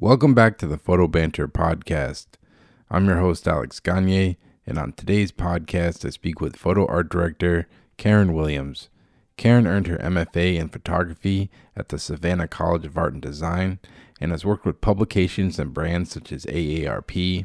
Welcome 0.00 0.32
back 0.32 0.58
to 0.58 0.68
the 0.68 0.78
Photo 0.78 1.08
Banter 1.08 1.48
podcast. 1.48 2.26
I'm 2.88 3.06
your 3.06 3.18
host, 3.18 3.48
Alex 3.48 3.80
Gagne, 3.80 4.38
and 4.64 4.78
on 4.78 4.92
today's 4.92 5.32
podcast, 5.32 6.06
I 6.06 6.10
speak 6.10 6.40
with 6.40 6.54
photo 6.54 6.86
art 6.86 7.08
director 7.08 7.66
Karen 7.96 8.32
Williams. 8.32 8.90
Karen 9.36 9.66
earned 9.66 9.88
her 9.88 9.98
MFA 9.98 10.54
in 10.54 10.68
photography 10.68 11.50
at 11.74 11.88
the 11.88 11.98
Savannah 11.98 12.46
College 12.46 12.86
of 12.86 12.96
Art 12.96 13.12
and 13.12 13.20
Design 13.20 13.80
and 14.20 14.30
has 14.30 14.44
worked 14.44 14.64
with 14.64 14.80
publications 14.80 15.58
and 15.58 15.74
brands 15.74 16.12
such 16.12 16.30
as 16.30 16.46
AARP, 16.46 17.44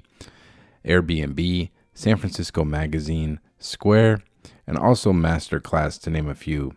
Airbnb, 0.85 1.69
San 1.95 2.17
Francisco 2.17 2.63
Magazine, 2.63 3.39
Square, 3.57 4.19
and 4.67 4.77
also 4.77 5.11
Masterclass, 5.11 5.99
to 6.01 6.11
name 6.11 6.29
a 6.29 6.35
few. 6.35 6.75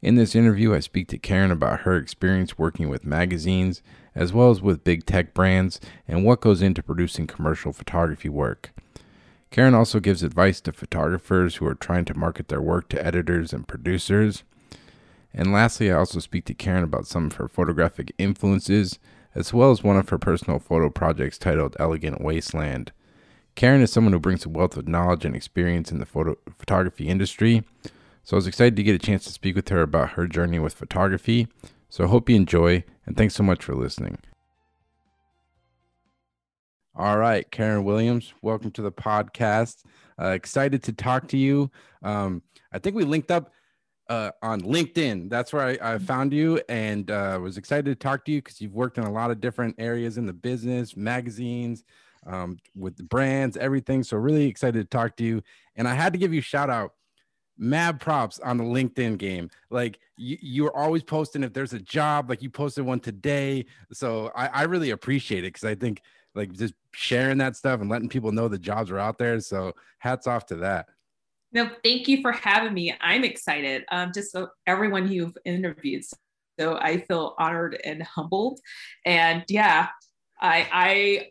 In 0.00 0.14
this 0.14 0.34
interview, 0.34 0.74
I 0.74 0.80
speak 0.80 1.08
to 1.08 1.18
Karen 1.18 1.50
about 1.50 1.80
her 1.80 1.96
experience 1.96 2.56
working 2.56 2.88
with 2.88 3.04
magazines 3.04 3.82
as 4.14 4.32
well 4.32 4.50
as 4.50 4.60
with 4.60 4.84
big 4.84 5.06
tech 5.06 5.34
brands, 5.34 5.80
and 6.06 6.24
what 6.24 6.40
goes 6.40 6.62
into 6.62 6.82
producing 6.82 7.26
commercial 7.26 7.72
photography 7.72 8.28
work. 8.28 8.72
Karen 9.50 9.74
also 9.74 10.00
gives 10.00 10.22
advice 10.22 10.60
to 10.62 10.72
photographers 10.72 11.56
who 11.56 11.66
are 11.66 11.74
trying 11.74 12.06
to 12.06 12.18
market 12.18 12.48
their 12.48 12.62
work 12.62 12.88
to 12.88 13.06
editors 13.06 13.52
and 13.52 13.68
producers. 13.68 14.44
And 15.34 15.52
lastly, 15.52 15.90
I 15.90 15.96
also 15.96 16.20
speak 16.20 16.46
to 16.46 16.54
Karen 16.54 16.84
about 16.84 17.06
some 17.06 17.26
of 17.26 17.34
her 17.34 17.48
photographic 17.48 18.12
influences, 18.18 18.98
as 19.34 19.52
well 19.52 19.70
as 19.70 19.82
one 19.82 19.96
of 19.96 20.08
her 20.08 20.18
personal 20.18 20.58
photo 20.58 20.90
projects 20.90 21.38
titled 21.38 21.76
Elegant 21.78 22.22
Wasteland. 22.22 22.92
Karen 23.54 23.82
is 23.82 23.92
someone 23.92 24.12
who 24.14 24.20
brings 24.20 24.46
a 24.46 24.48
wealth 24.48 24.76
of 24.76 24.88
knowledge 24.88 25.24
and 25.26 25.36
experience 25.36 25.92
in 25.92 25.98
the 25.98 26.06
photo- 26.06 26.38
photography 26.58 27.08
industry, 27.08 27.62
so 28.24 28.36
I 28.36 28.38
was 28.38 28.46
excited 28.46 28.76
to 28.76 28.82
get 28.82 28.94
a 28.94 28.98
chance 28.98 29.24
to 29.24 29.32
speak 29.32 29.56
with 29.56 29.68
her 29.68 29.82
about 29.82 30.10
her 30.10 30.26
journey 30.26 30.58
with 30.58 30.74
photography. 30.74 31.48
So 31.88 32.04
I 32.04 32.08
hope 32.08 32.30
you 32.30 32.36
enjoy, 32.36 32.84
and 33.06 33.16
thanks 33.16 33.34
so 33.34 33.42
much 33.42 33.64
for 33.64 33.74
listening. 33.74 34.18
All 36.94 37.18
right, 37.18 37.50
Karen 37.50 37.84
Williams, 37.84 38.34
welcome 38.42 38.70
to 38.72 38.82
the 38.82 38.92
podcast. 38.92 39.82
Uh, 40.20 40.28
excited 40.28 40.82
to 40.84 40.92
talk 40.92 41.26
to 41.28 41.38
you. 41.38 41.70
Um, 42.02 42.42
I 42.70 42.78
think 42.78 42.94
we 42.96 43.04
linked 43.04 43.30
up 43.30 43.50
uh, 44.10 44.30
on 44.42 44.60
LinkedIn. 44.60 45.30
That's 45.30 45.54
where 45.54 45.66
I, 45.82 45.94
I 45.94 45.98
found 45.98 46.34
you 46.34 46.60
and 46.68 47.10
uh, 47.10 47.38
was 47.40 47.56
excited 47.56 47.86
to 47.86 47.94
talk 47.94 48.26
to 48.26 48.32
you 48.32 48.42
because 48.42 48.60
you've 48.60 48.74
worked 48.74 48.98
in 48.98 49.04
a 49.04 49.12
lot 49.12 49.30
of 49.30 49.40
different 49.40 49.76
areas 49.78 50.18
in 50.18 50.26
the 50.26 50.34
business, 50.34 50.96
magazines, 50.96 51.82
um, 52.26 52.58
with 52.76 52.96
the 52.96 53.04
brands, 53.04 53.56
everything. 53.56 54.02
So 54.02 54.18
really 54.18 54.46
excited 54.46 54.78
to 54.78 54.96
talk 54.96 55.16
to 55.16 55.24
you. 55.24 55.42
And 55.76 55.88
I 55.88 55.94
had 55.94 56.12
to 56.12 56.18
give 56.18 56.34
you 56.34 56.40
a 56.40 56.42
shout 56.42 56.68
out 56.68 56.92
mad 57.62 58.00
props 58.00 58.40
on 58.40 58.58
the 58.58 58.64
LinkedIn 58.64 59.16
game. 59.16 59.48
Like 59.70 60.00
you, 60.16 60.36
you're 60.40 60.76
always 60.76 61.02
posting 61.02 61.44
if 61.44 61.52
there's 61.52 61.72
a 61.72 61.78
job, 61.78 62.28
like 62.28 62.42
you 62.42 62.50
posted 62.50 62.84
one 62.84 63.00
today. 63.00 63.66
So 63.92 64.32
I, 64.34 64.48
I 64.48 64.62
really 64.64 64.90
appreciate 64.90 65.44
it 65.44 65.54
because 65.54 65.64
I 65.64 65.76
think 65.76 66.02
like 66.34 66.52
just 66.52 66.74
sharing 66.92 67.38
that 67.38 67.56
stuff 67.56 67.80
and 67.80 67.88
letting 67.88 68.08
people 68.08 68.32
know 68.32 68.48
the 68.48 68.58
jobs 68.58 68.90
are 68.90 68.98
out 68.98 69.16
there. 69.16 69.38
So 69.40 69.74
hats 69.98 70.26
off 70.26 70.46
to 70.46 70.56
that. 70.56 70.86
No, 71.52 71.70
thank 71.84 72.08
you 72.08 72.20
for 72.20 72.32
having 72.32 72.74
me. 72.74 72.94
I'm 73.00 73.24
excited. 73.24 73.84
Um, 73.92 74.10
just 74.12 74.32
so 74.32 74.48
everyone 74.66 75.10
you've 75.10 75.36
interviewed. 75.44 76.02
So 76.58 76.78
I 76.78 76.98
feel 77.02 77.34
honored 77.38 77.80
and 77.84 78.02
humbled. 78.02 78.58
And 79.06 79.44
yeah, 79.48 79.88
I 80.40 80.68
I 80.72 81.26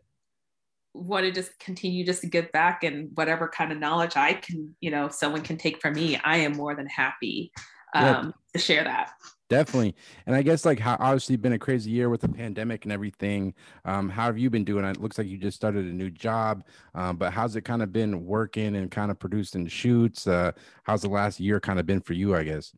want 0.93 1.25
to 1.25 1.31
just 1.31 1.57
continue 1.59 2.05
just 2.05 2.21
to 2.21 2.27
give 2.27 2.51
back 2.51 2.83
and 2.83 3.09
whatever 3.15 3.47
kind 3.47 3.71
of 3.71 3.77
knowledge 3.77 4.15
I 4.15 4.33
can, 4.33 4.75
you 4.81 4.91
know, 4.91 5.07
someone 5.09 5.41
can 5.41 5.57
take 5.57 5.81
from 5.81 5.93
me, 5.93 6.19
I 6.23 6.37
am 6.37 6.53
more 6.53 6.75
than 6.75 6.87
happy 6.87 7.51
um, 7.93 8.33
to 8.53 8.59
share 8.59 8.83
that. 8.83 9.11
Definitely. 9.49 9.95
And 10.25 10.35
I 10.35 10.41
guess 10.41 10.63
like 10.63 10.79
how 10.79 10.95
obviously 10.99 11.35
been 11.35 11.53
a 11.53 11.59
crazy 11.59 11.91
year 11.91 12.09
with 12.09 12.21
the 12.21 12.29
pandemic 12.29 12.85
and 12.85 12.91
everything. 12.91 13.53
Um, 13.83 14.07
how 14.07 14.25
have 14.25 14.37
you 14.37 14.49
been 14.49 14.63
doing? 14.63 14.85
It 14.85 15.01
looks 15.01 15.17
like 15.17 15.27
you 15.27 15.37
just 15.37 15.57
started 15.57 15.85
a 15.85 15.93
new 15.93 16.09
job, 16.09 16.63
um, 16.95 17.17
but 17.17 17.33
how's 17.33 17.55
it 17.57 17.61
kind 17.61 17.81
of 17.81 17.91
been 17.91 18.25
working 18.25 18.77
and 18.77 18.89
kind 18.89 19.11
of 19.11 19.19
producing 19.19 19.67
shoots? 19.67 20.25
Uh, 20.25 20.53
how's 20.83 21.01
the 21.01 21.09
last 21.09 21.39
year 21.41 21.59
kind 21.59 21.79
of 21.79 21.85
been 21.85 21.99
for 21.99 22.13
you, 22.13 22.33
I 22.33 22.43
guess? 22.43 22.73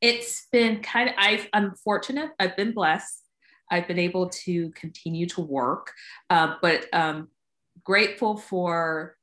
It's 0.00 0.46
been 0.52 0.80
kind 0.80 1.10
of, 1.10 1.14
I've, 1.18 1.48
unfortunate. 1.52 2.30
I've 2.38 2.56
been 2.56 2.72
blessed. 2.72 3.22
I've 3.70 3.88
been 3.88 3.98
able 3.98 4.28
to 4.28 4.70
continue 4.70 5.26
to 5.26 5.40
work, 5.40 5.92
uh, 6.30 6.54
but 6.62 6.86
um, 6.94 7.28
grateful 7.86 8.36
for 8.36 9.16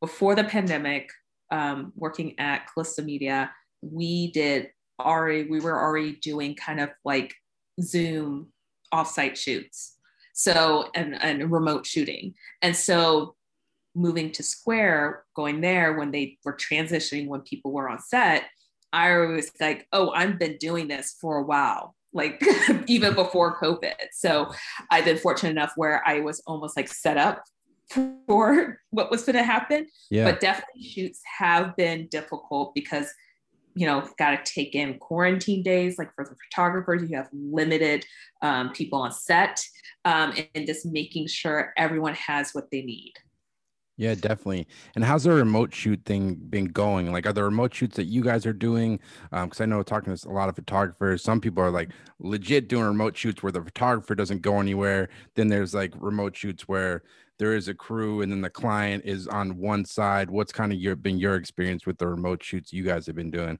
before 0.00 0.34
the 0.34 0.44
pandemic, 0.44 1.08
um, 1.50 1.92
working 1.96 2.38
at 2.38 2.66
Callisto 2.66 3.02
Media, 3.02 3.50
we 3.80 4.30
did 4.32 4.68
already, 5.00 5.48
we 5.48 5.60
were 5.60 5.80
already 5.80 6.16
doing 6.16 6.54
kind 6.54 6.80
of 6.80 6.90
like 7.04 7.34
Zoom 7.80 8.52
offsite 8.92 9.36
shoots. 9.36 9.96
So, 10.34 10.90
and, 10.94 11.14
and 11.22 11.50
remote 11.50 11.86
shooting. 11.86 12.34
And 12.60 12.76
so 12.76 13.36
moving 13.94 14.32
to 14.32 14.42
Square, 14.42 15.24
going 15.34 15.60
there 15.60 15.96
when 15.96 16.10
they 16.10 16.38
were 16.44 16.56
transitioning, 16.56 17.28
when 17.28 17.40
people 17.40 17.72
were 17.72 17.88
on 17.88 18.00
set, 18.00 18.44
I 18.92 19.16
was 19.16 19.50
like, 19.60 19.86
oh, 19.92 20.10
I've 20.10 20.38
been 20.38 20.56
doing 20.58 20.88
this 20.88 21.16
for 21.20 21.38
a 21.38 21.42
while, 21.42 21.94
like 22.12 22.42
even 22.86 23.14
before 23.14 23.58
COVID. 23.58 23.94
So 24.12 24.52
I've 24.90 25.04
been 25.04 25.18
fortunate 25.18 25.50
enough 25.50 25.72
where 25.76 26.02
I 26.06 26.20
was 26.20 26.42
almost 26.46 26.76
like 26.76 26.88
set 26.88 27.16
up 27.16 27.42
for 27.90 28.80
what 28.90 29.10
was 29.10 29.24
going 29.24 29.36
to 29.36 29.42
happen. 29.42 29.86
Yeah. 30.10 30.24
But 30.24 30.40
definitely 30.40 30.82
shoots 30.82 31.20
have 31.38 31.76
been 31.76 32.08
difficult 32.08 32.74
because, 32.74 33.08
you 33.74 33.86
know, 33.86 34.08
got 34.18 34.44
to 34.44 34.52
take 34.52 34.74
in 34.74 34.98
quarantine 34.98 35.62
days. 35.62 35.98
Like 35.98 36.14
for 36.14 36.24
the 36.24 36.36
photographers, 36.48 37.08
you 37.08 37.16
have 37.16 37.28
limited 37.32 38.04
um, 38.42 38.72
people 38.72 39.00
on 39.00 39.12
set 39.12 39.60
um, 40.04 40.32
and, 40.36 40.48
and 40.54 40.66
just 40.66 40.86
making 40.86 41.26
sure 41.26 41.72
everyone 41.76 42.14
has 42.14 42.52
what 42.52 42.70
they 42.70 42.82
need. 42.82 43.12
Yeah, 43.96 44.14
definitely. 44.14 44.66
And 44.96 45.04
how's 45.04 45.22
the 45.22 45.30
remote 45.30 45.72
shoot 45.72 46.00
thing 46.04 46.34
been 46.34 46.64
going? 46.64 47.12
Like, 47.12 47.26
are 47.26 47.32
there 47.32 47.44
remote 47.44 47.72
shoots 47.72 47.94
that 47.96 48.06
you 48.06 48.22
guys 48.22 48.44
are 48.44 48.52
doing? 48.52 48.98
Because 49.30 49.60
um, 49.60 49.64
I 49.64 49.66
know 49.66 49.82
talking 49.84 50.14
to 50.14 50.28
a 50.28 50.32
lot 50.32 50.48
of 50.48 50.56
photographers, 50.56 51.22
some 51.22 51.40
people 51.40 51.62
are 51.62 51.70
like 51.70 51.90
legit 52.18 52.68
doing 52.68 52.84
remote 52.84 53.16
shoots 53.16 53.42
where 53.42 53.52
the 53.52 53.62
photographer 53.62 54.16
doesn't 54.16 54.42
go 54.42 54.58
anywhere. 54.58 55.10
Then 55.36 55.46
there's 55.46 55.74
like 55.74 55.92
remote 55.96 56.36
shoots 56.36 56.66
where 56.66 57.04
there 57.38 57.54
is 57.54 57.68
a 57.68 57.74
crew 57.74 58.22
and 58.22 58.30
then 58.30 58.40
the 58.40 58.50
client 58.50 59.04
is 59.04 59.26
on 59.26 59.58
one 59.58 59.84
side. 59.84 60.30
What's 60.30 60.52
kind 60.52 60.72
of 60.72 60.78
your 60.78 60.96
been 60.96 61.18
your 61.18 61.34
experience 61.34 61.86
with 61.86 61.98
the 61.98 62.06
remote 62.06 62.42
shoots 62.42 62.72
you 62.72 62.84
guys 62.84 63.06
have 63.06 63.16
been 63.16 63.30
doing? 63.30 63.58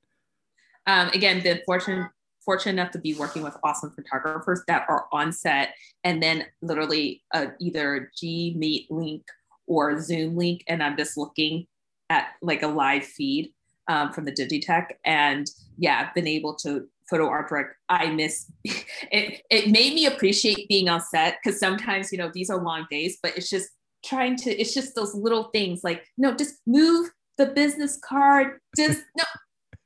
Um, 0.87 1.09
again, 1.09 1.43
been 1.43 1.61
fortunate 1.67 2.11
fortunate 2.45 2.73
enough 2.73 2.91
to 2.93 2.99
be 2.99 3.15
working 3.15 3.43
with 3.43 3.57
awesome 3.65 3.91
photographers 3.91 4.61
that 4.69 4.85
are 4.91 5.07
on 5.13 5.33
set 5.33 5.75
and 6.05 6.23
then 6.23 6.45
literally 6.61 7.23
uh, 7.33 7.47
either 7.59 8.11
G 8.15 8.55
Meet 8.57 8.91
link 8.91 9.23
or 9.67 9.99
Zoom 10.01 10.37
link, 10.37 10.63
and 10.69 10.83
I'm 10.83 10.97
just 10.97 11.17
looking 11.17 11.67
at 12.11 12.29
like 12.43 12.63
a 12.63 12.69
live 12.69 13.05
feed 13.05 13.53
um, 13.89 14.13
from 14.13 14.25
the 14.25 14.33
Digitech, 14.33 14.89
and 15.05 15.51
yeah, 15.79 16.11
been 16.15 16.27
able 16.27 16.55
to 16.57 16.87
photo 17.09 17.29
art 17.29 17.49
direct. 17.49 17.75
I 17.89 18.11
miss 18.11 18.51
it. 18.65 19.43
It 19.51 19.71
made 19.71 19.95
me 19.95 20.07
appreciate 20.07 20.69
being 20.69 20.89
on 20.89 21.01
set 21.01 21.39
because 21.43 21.59
sometimes 21.59 22.13
you 22.13 22.19
know 22.19 22.31
these 22.33 22.51
are 22.51 22.63
long 22.63 22.87
days, 22.91 23.19
but 23.23 23.37
it's 23.37 23.51
just 23.51 23.69
trying 24.05 24.37
to. 24.37 24.51
It's 24.51 24.75
just 24.75 24.95
those 24.95 25.15
little 25.15 25.51
things 25.55 25.81
like 25.85 26.05
no, 26.19 26.35
just 26.35 26.55
move 26.67 27.11
the 27.39 27.47
business 27.47 27.99
card. 28.05 28.59
Just 28.77 29.03
no. 29.17 29.25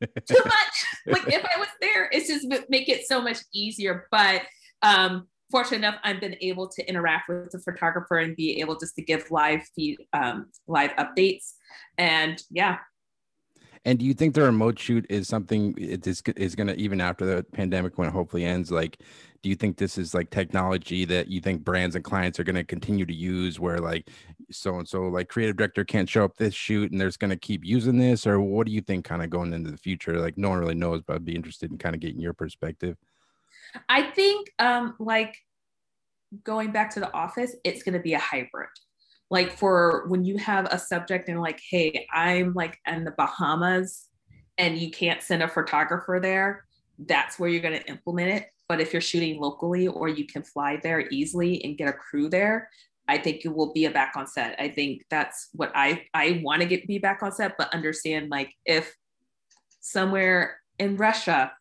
too 0.01 0.43
much 0.45 0.87
like 1.09 1.27
if 1.27 1.45
i 1.45 1.59
was 1.59 1.67
there 1.81 2.09
it's 2.13 2.29
just 2.29 2.47
make 2.69 2.89
it 2.89 3.05
so 3.09 3.21
much 3.21 3.39
easier 3.53 4.07
but 4.13 4.43
um 4.83 5.27
fortunate 5.51 5.79
enough, 5.79 5.97
I've 6.05 6.21
been 6.21 6.37
able 6.41 6.69
to 6.69 6.89
interact 6.89 7.29
with 7.29 7.51
the 7.51 7.59
photographer 7.59 8.19
and 8.19 8.37
be 8.37 8.61
able 8.61 8.79
just 8.79 8.95
to 8.97 9.03
give 9.03 9.31
live 9.31 9.63
feed, 9.75 9.99
um, 10.13 10.51
live 10.67 10.91
updates. 10.93 11.53
And 11.97 12.43
yeah. 12.51 12.79
And 13.89 13.99
do 13.99 14.05
you 14.05 14.13
think 14.13 14.35
the 14.35 14.43
remote 14.43 14.79
shoot 14.79 15.07
is 15.09 15.29
something 15.29 15.75
it 15.79 16.07
is 16.07 16.23
is 16.37 16.55
going 16.55 16.67
to 16.67 16.77
even 16.77 17.01
after 17.01 17.25
the 17.25 17.43
pandemic 17.43 17.97
when 17.97 18.07
it 18.07 18.11
hopefully 18.11 18.45
ends? 18.45 18.71
Like, 18.71 19.01
do 19.43 19.49
you 19.49 19.55
think 19.55 19.79
this 19.79 19.97
is 19.97 20.13
like 20.13 20.29
technology 20.29 21.07
that 21.07 21.29
you 21.29 21.41
think 21.41 21.65
brands 21.65 21.97
and 21.97 22.05
clients 22.05 22.39
are 22.39 22.45
going 22.45 22.57
to 22.57 22.65
continue 22.65 23.07
to 23.07 23.15
use? 23.15 23.59
Where 23.59 23.79
like 23.79 24.11
so 24.51 24.77
and 24.79 24.87
so 24.87 25.05
like 25.05 25.31
creative 25.31 25.57
director 25.57 25.87
can't 25.87 26.07
show 26.07 26.23
up 26.23 26.37
this 26.37 26.53
shoot 26.53 26.93
and 26.93 27.01
there's 27.01 27.17
going 27.17 27.31
to 27.31 27.37
keep 27.39 27.65
using 27.65 27.99
this, 27.99 28.27
or 28.27 28.39
what 28.43 28.67
do 28.67 28.75
you 28.75 28.83
think 28.83 29.07
kind 29.07 29.23
of 29.23 29.31
going 29.31 29.55
into 29.55 29.71
the 29.71 29.79
future? 29.79 30.21
Like, 30.21 30.37
no 30.37 30.51
one 30.51 30.59
really 30.59 30.75
knows, 30.75 31.01
but 31.01 31.15
I'd 31.15 31.25
be 31.25 31.35
interested 31.35 31.71
in 31.71 31.79
kind 31.79 31.95
of 31.95 32.03
getting 32.03 32.21
your 32.21 32.35
perspective. 32.35 32.99
I 33.89 34.11
think 34.11 34.53
um, 34.59 34.97
like 34.99 35.35
going 36.45 36.73
back 36.73 36.91
to 36.91 37.01
the 37.01 37.11
office, 37.15 37.57
it's 37.65 37.83
going 37.83 37.95
to 37.95 38.01
be 38.01 38.13
a 38.13 38.19
hybrid. 38.19 38.69
Like 39.31 39.53
for 39.53 40.07
when 40.09 40.25
you 40.25 40.39
have 40.39 40.67
a 40.71 40.79
subject 40.79 41.29
and 41.29 41.41
like, 41.41 41.61
hey, 41.69 42.07
I'm 42.13 42.55
like 42.55 42.79
in 42.87 43.05
the 43.05 43.11
Bahamas 43.13 44.09
and 44.57 44.79
you 44.79 44.91
can't 44.91 45.23
send 45.23 45.43
a 45.43 45.49
photographer 45.49 46.19
there, 46.21 46.65
that's 46.99 47.39
where 47.39 47.51
you're 47.51 47.63
going 47.63 47.79
to 47.79 47.89
implement 47.89 48.31
it. 48.31 48.47
But 48.69 48.81
if 48.81 48.93
you're 48.93 49.03
shooting 49.03 49.41
locally 49.41 49.87
or 49.87 50.09
you 50.09 50.27
can 50.27 50.43
fly 50.43 50.79
there 50.83 51.09
easily 51.11 51.63
and 51.65 51.77
get 51.77 51.89
a 51.89 51.93
crew 51.93 52.29
there, 52.29 52.69
I 53.07 53.17
think 53.17 53.45
it 53.45 53.49
will 53.49 53.73
be 53.73 53.87
a 53.87 53.91
back 53.91 54.15
on 54.17 54.27
set. 54.27 54.55
I 54.59 54.69
think 54.69 55.03
that's 55.09 55.49
what 55.53 55.73
I 55.75 56.05
I 56.13 56.41
want 56.45 56.61
to 56.61 56.69
get 56.69 56.87
be 56.87 56.99
back 56.99 57.23
on 57.23 57.33
set, 57.33 57.57
but 57.57 57.73
understand 57.73 58.31
like 58.31 58.53
if 58.67 58.95
somewhere 59.81 60.61
in 60.79 60.97
Russia 60.97 61.53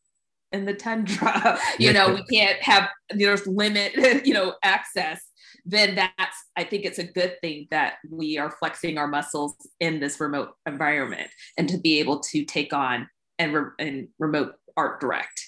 in 0.52 0.66
the 0.66 0.74
tundra 0.74 1.60
you 1.80 1.92
know 1.92 2.14
we 2.14 2.24
can't 2.38 2.62
have 2.62 2.88
there's 3.10 3.46
limit 3.48 3.94
you 4.26 4.34
know 4.34 4.56
access 4.64 5.27
then 5.68 5.96
that's 5.96 6.38
i 6.56 6.64
think 6.64 6.86
it's 6.86 7.00
a 7.00 7.04
good 7.04 7.36
thing 7.42 7.68
that 7.70 7.96
we 8.10 8.38
are 8.38 8.50
flexing 8.52 8.98
our 8.98 9.08
muscles 9.08 9.56
in 9.80 10.00
this 10.00 10.20
remote 10.20 10.52
environment 10.66 11.30
and 11.58 11.68
to 11.68 11.78
be 11.78 12.00
able 12.00 12.20
to 12.20 12.46
take 12.46 12.74
on 12.74 13.08
and, 13.38 13.54
re- 13.54 13.72
and 13.80 14.08
remote 14.18 14.54
art 14.78 15.00
direct 15.02 15.42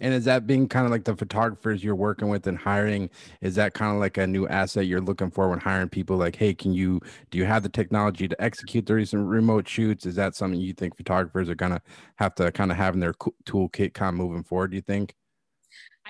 and 0.00 0.14
is 0.14 0.24
that 0.26 0.46
being 0.46 0.68
kind 0.68 0.84
of 0.86 0.92
like 0.92 1.04
the 1.04 1.16
photographers 1.16 1.82
you're 1.82 1.96
working 1.96 2.28
with 2.28 2.46
and 2.46 2.56
hiring? 2.56 3.10
Is 3.40 3.56
that 3.56 3.74
kind 3.74 3.92
of 3.92 3.98
like 3.98 4.16
a 4.16 4.26
new 4.26 4.46
asset 4.46 4.86
you're 4.86 5.00
looking 5.00 5.30
for 5.30 5.48
when 5.48 5.58
hiring 5.58 5.88
people? 5.88 6.16
Like, 6.16 6.36
hey, 6.36 6.54
can 6.54 6.72
you 6.72 7.00
do 7.30 7.38
you 7.38 7.44
have 7.44 7.62
the 7.62 7.68
technology 7.68 8.28
to 8.28 8.40
execute 8.40 8.86
the 8.86 8.94
recent 8.94 9.26
remote 9.26 9.66
shoots? 9.66 10.06
Is 10.06 10.14
that 10.14 10.36
something 10.36 10.60
you 10.60 10.72
think 10.72 10.96
photographers 10.96 11.48
are 11.48 11.56
gonna 11.56 11.82
have 12.16 12.34
to 12.36 12.52
kind 12.52 12.70
of 12.70 12.76
have 12.76 12.94
in 12.94 13.00
their 13.00 13.14
toolkit 13.14 13.92
kind 13.94 14.10
of 14.10 14.14
moving 14.14 14.44
forward? 14.44 14.70
Do 14.70 14.76
you 14.76 14.82
think? 14.82 15.14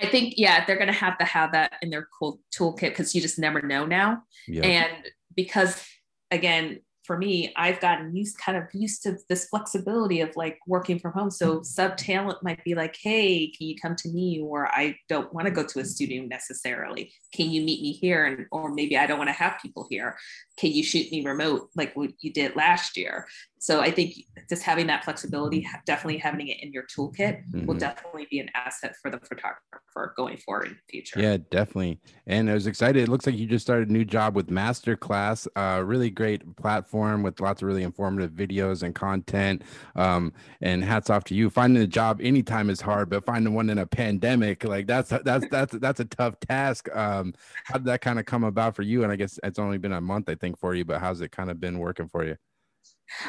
I 0.01 0.07
think 0.07 0.35
yeah, 0.37 0.65
they're 0.65 0.79
gonna 0.79 0.91
have 0.91 1.17
to 1.19 1.25
have 1.25 1.51
that 1.53 1.73
in 1.81 1.89
their 1.89 2.07
cool 2.17 2.39
toolkit 2.57 2.89
because 2.89 3.13
you 3.13 3.21
just 3.21 3.39
never 3.39 3.61
know 3.61 3.85
now. 3.85 4.23
Yeah. 4.47 4.65
And 4.65 5.11
because 5.35 5.85
again, 6.31 6.79
for 7.09 7.17
me, 7.17 7.51
I've 7.55 7.79
gotten 7.79 8.15
used 8.15 8.37
kind 8.37 8.55
of 8.55 8.65
used 8.71 9.01
to 9.01 9.17
this 9.29 9.45
flexibility 9.45 10.21
of 10.21 10.29
like 10.35 10.59
working 10.67 10.99
from 10.99 11.11
home. 11.13 11.31
So 11.31 11.63
sub 11.63 11.97
talent 11.97 12.43
might 12.43 12.63
be 12.63 12.75
like, 12.75 12.95
hey, 13.01 13.47
can 13.47 13.65
you 13.65 13.75
come 13.81 13.95
to 13.95 14.09
me? 14.09 14.39
Or 14.39 14.67
I 14.67 14.95
don't 15.07 15.33
want 15.33 15.47
to 15.47 15.51
go 15.51 15.63
to 15.65 15.79
a 15.79 15.85
studio 15.85 16.21
necessarily. 16.25 17.11
Can 17.33 17.49
you 17.49 17.63
meet 17.63 17.81
me 17.81 17.93
here? 17.93 18.27
And 18.27 18.45
or 18.51 18.71
maybe 18.71 18.95
I 18.95 19.07
don't 19.07 19.17
want 19.17 19.29
to 19.29 19.33
have 19.33 19.57
people 19.59 19.87
here. 19.89 20.17
Can 20.59 20.71
you 20.71 20.83
shoot 20.83 21.11
me 21.11 21.25
remote 21.25 21.71
like 21.75 21.95
what 21.95 22.11
you 22.19 22.31
did 22.31 22.55
last 22.55 22.95
year? 22.95 23.25
So 23.57 23.81
I 23.81 23.91
think 23.91 24.13
just 24.47 24.63
having 24.63 24.87
that 24.87 25.03
flexibility, 25.03 25.67
definitely 25.85 26.17
having 26.17 26.47
it 26.47 26.61
in 26.61 26.71
your 26.71 26.83
toolkit 26.83 27.43
mm-hmm. 27.51 27.65
will 27.65 27.75
definitely 27.75 28.27
be 28.29 28.39
an 28.39 28.49
asset 28.53 28.95
for 29.01 29.11
the 29.11 29.19
photographer 29.19 30.13
going 30.15 30.37
forward 30.37 30.67
in 30.67 30.73
the 30.73 30.91
future. 30.91 31.19
Yeah, 31.19 31.37
definitely. 31.51 31.99
And 32.27 32.49
I 32.49 32.53
was 32.53 32.67
excited. 32.67 33.03
It 33.03 33.09
looks 33.09 33.25
like 33.25 33.35
you 33.35 33.47
just 33.47 33.65
started 33.65 33.89
a 33.89 33.91
new 33.91 34.05
job 34.05 34.35
with 34.35 34.47
Masterclass, 34.47 35.47
a 35.55 35.83
really 35.83 36.09
great 36.09 36.55
platform 36.55 36.98
with 37.23 37.39
lots 37.39 37.61
of 37.61 37.67
really 37.67 37.83
informative 37.83 38.31
videos 38.31 38.83
and 38.83 38.93
content. 38.95 39.63
Um, 39.95 40.33
and 40.61 40.83
hats 40.83 41.09
off 41.09 41.23
to 41.25 41.35
you. 41.35 41.49
Finding 41.49 41.81
a 41.83 41.87
job 41.87 42.19
anytime 42.21 42.69
is 42.69 42.81
hard, 42.81 43.09
but 43.09 43.25
finding 43.25 43.53
one 43.53 43.69
in 43.69 43.77
a 43.77 43.85
pandemic, 43.85 44.63
like 44.63 44.87
that's 44.87 45.09
that's 45.09 45.47
that's 45.49 45.77
that's 45.77 45.99
a 45.99 46.05
tough 46.05 46.39
task. 46.39 46.93
Um, 46.95 47.33
how 47.65 47.75
did 47.75 47.85
that 47.85 48.01
kind 48.01 48.19
of 48.19 48.25
come 48.25 48.43
about 48.43 48.75
for 48.75 48.83
you? 48.83 49.03
And 49.03 49.11
I 49.11 49.15
guess 49.15 49.39
it's 49.43 49.59
only 49.59 49.77
been 49.77 49.93
a 49.93 50.01
month, 50.01 50.29
I 50.29 50.35
think, 50.35 50.59
for 50.59 50.75
you, 50.75 50.85
but 50.85 50.99
how's 50.99 51.21
it 51.21 51.31
kind 51.31 51.49
of 51.49 51.59
been 51.59 51.79
working 51.79 52.07
for 52.07 52.25
you? 52.25 52.35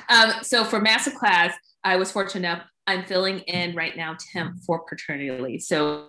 Um, 0.08 0.32
so 0.42 0.64
for 0.64 0.80
massive 0.80 1.14
masterclass, 1.14 1.52
I 1.84 1.96
was 1.96 2.12
fortunate 2.12 2.46
enough. 2.46 2.62
I'm 2.86 3.04
filling 3.04 3.40
in 3.40 3.74
right 3.74 3.96
now 3.96 4.16
temp 4.32 4.56
for 4.66 4.80
paternity 4.80 5.30
leave. 5.30 5.62
So 5.62 6.08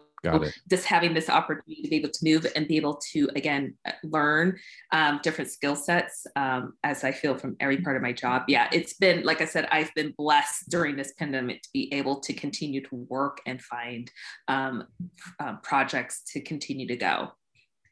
just 0.69 0.85
having 0.85 1.13
this 1.13 1.29
opportunity 1.29 1.81
to 1.81 1.89
be 1.89 1.95
able 1.97 2.09
to 2.09 2.19
move 2.23 2.45
and 2.55 2.67
be 2.67 2.77
able 2.77 2.99
to 3.11 3.29
again 3.35 3.75
learn 4.03 4.57
um, 4.91 5.19
different 5.23 5.49
skill 5.49 5.75
sets 5.75 6.25
um, 6.35 6.73
as 6.83 7.03
I 7.03 7.11
feel 7.11 7.37
from 7.37 7.55
every 7.59 7.77
part 7.81 7.95
of 7.95 8.01
my 8.01 8.13
job. 8.13 8.43
Yeah, 8.47 8.69
it's 8.71 8.93
been 8.93 9.23
like 9.23 9.41
I 9.41 9.45
said, 9.45 9.67
I've 9.71 9.93
been 9.95 10.13
blessed 10.17 10.69
during 10.69 10.95
this 10.95 11.13
pandemic 11.17 11.61
to 11.63 11.69
be 11.73 11.93
able 11.93 12.19
to 12.21 12.33
continue 12.33 12.81
to 12.87 12.95
work 13.09 13.39
and 13.45 13.61
find 13.61 14.11
um, 14.47 14.85
uh, 15.39 15.55
projects 15.63 16.23
to 16.33 16.41
continue 16.41 16.87
to 16.87 16.95
go. 16.95 17.31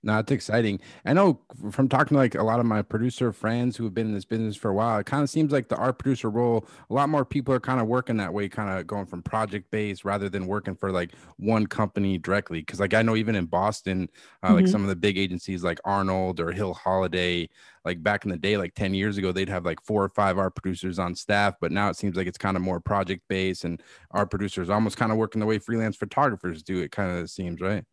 No, 0.02 0.18
it's 0.18 0.32
exciting. 0.32 0.80
I 1.04 1.12
know 1.12 1.42
from 1.72 1.90
talking 1.90 2.16
to 2.16 2.20
like 2.20 2.36
a 2.36 2.44
lot 2.44 2.62
of 2.62 2.66
my 2.66 2.82
producer 2.82 3.34
friends 3.34 3.76
who 3.76 3.84
have 3.84 3.94
been 3.94 4.08
in 4.08 4.14
this 4.14 4.24
business 4.24 4.56
for 4.56 4.70
a 4.70 4.74
while, 4.74 4.98
it 4.98 5.06
kind 5.06 5.24
of 5.24 5.30
seems 5.30 5.52
like 5.52 5.68
the 5.68 5.76
art 5.76 6.00
producer 6.00 6.30
role, 6.30 6.66
a 6.90 6.94
lot 6.94 7.10
more 7.10 7.26
people 7.26 7.54
are 7.54 7.60
kind 7.60 7.82
of 7.82 7.88
working 7.88 8.16
that 8.16 8.34
way, 8.34 8.48
kind 8.48 8.80
of 8.80 8.88
going 8.88 9.06
from 9.06 9.22
project 9.22 9.70
based 9.72 10.06
rather 10.06 10.30
than 10.30 10.48
working 10.48 10.74
for 10.74 10.94
like 10.94 11.12
one 11.36 11.68
company 11.68 12.18
directly. 12.18 12.64
Cause 12.64 12.80
like 12.80 12.94
I 12.94 13.02
know 13.02 13.18
even 13.18 13.36
in 13.36 13.46
Boston, 13.46 14.08
uh, 14.42 14.48
mm-hmm. 14.48 14.56
like 14.56 14.68
some 14.70 14.84
of 14.84 14.88
the 14.88 14.96
big 14.96 15.18
agencies 15.18 15.66
like 15.66 15.82
Arnold 15.84 16.40
or 16.40 16.54
Hill 16.54 16.76
Holliday, 16.76 17.50
like 17.84 18.02
back 18.02 18.24
in 18.24 18.32
the 18.32 18.38
day, 18.38 18.56
like 18.56 18.76
10 18.76 18.94
years 18.94 19.18
ago, 19.18 19.34
they'd 19.34 19.50
have 19.50 19.66
like 19.66 19.82
four 19.84 20.02
or 20.02 20.10
five 20.10 20.38
art 20.38 20.56
producers 20.56 20.98
on 20.98 21.14
staff. 21.14 21.56
But 21.60 21.74
now 21.74 21.90
it 21.90 21.98
seems 21.98 22.16
like 22.16 22.28
it's 22.28 22.38
kind 22.38 22.56
of 22.56 22.64
more 22.64 22.80
project 22.80 23.24
based 23.28 23.66
and 23.66 23.84
art 24.12 24.30
producers 24.30 24.70
almost 24.70 24.96
kind 24.96 25.12
of 25.12 25.18
working 25.18 25.42
the 25.42 25.46
way 25.46 25.60
freelance 25.60 25.98
photographers 25.98 26.64
do. 26.64 26.80
It 26.80 26.94
kind 26.94 27.20
of 27.20 27.30
seems 27.30 27.60
right 27.60 27.84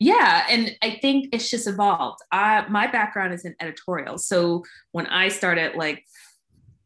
yeah 0.00 0.44
and 0.48 0.76
i 0.82 0.98
think 1.00 1.28
it's 1.32 1.50
just 1.50 1.66
evolved. 1.66 2.20
I, 2.32 2.66
my 2.68 2.86
background 2.86 3.34
is 3.34 3.44
in 3.44 3.54
editorial. 3.60 4.18
So 4.18 4.64
when 4.92 5.06
i 5.06 5.28
started 5.28 5.76
like 5.76 6.04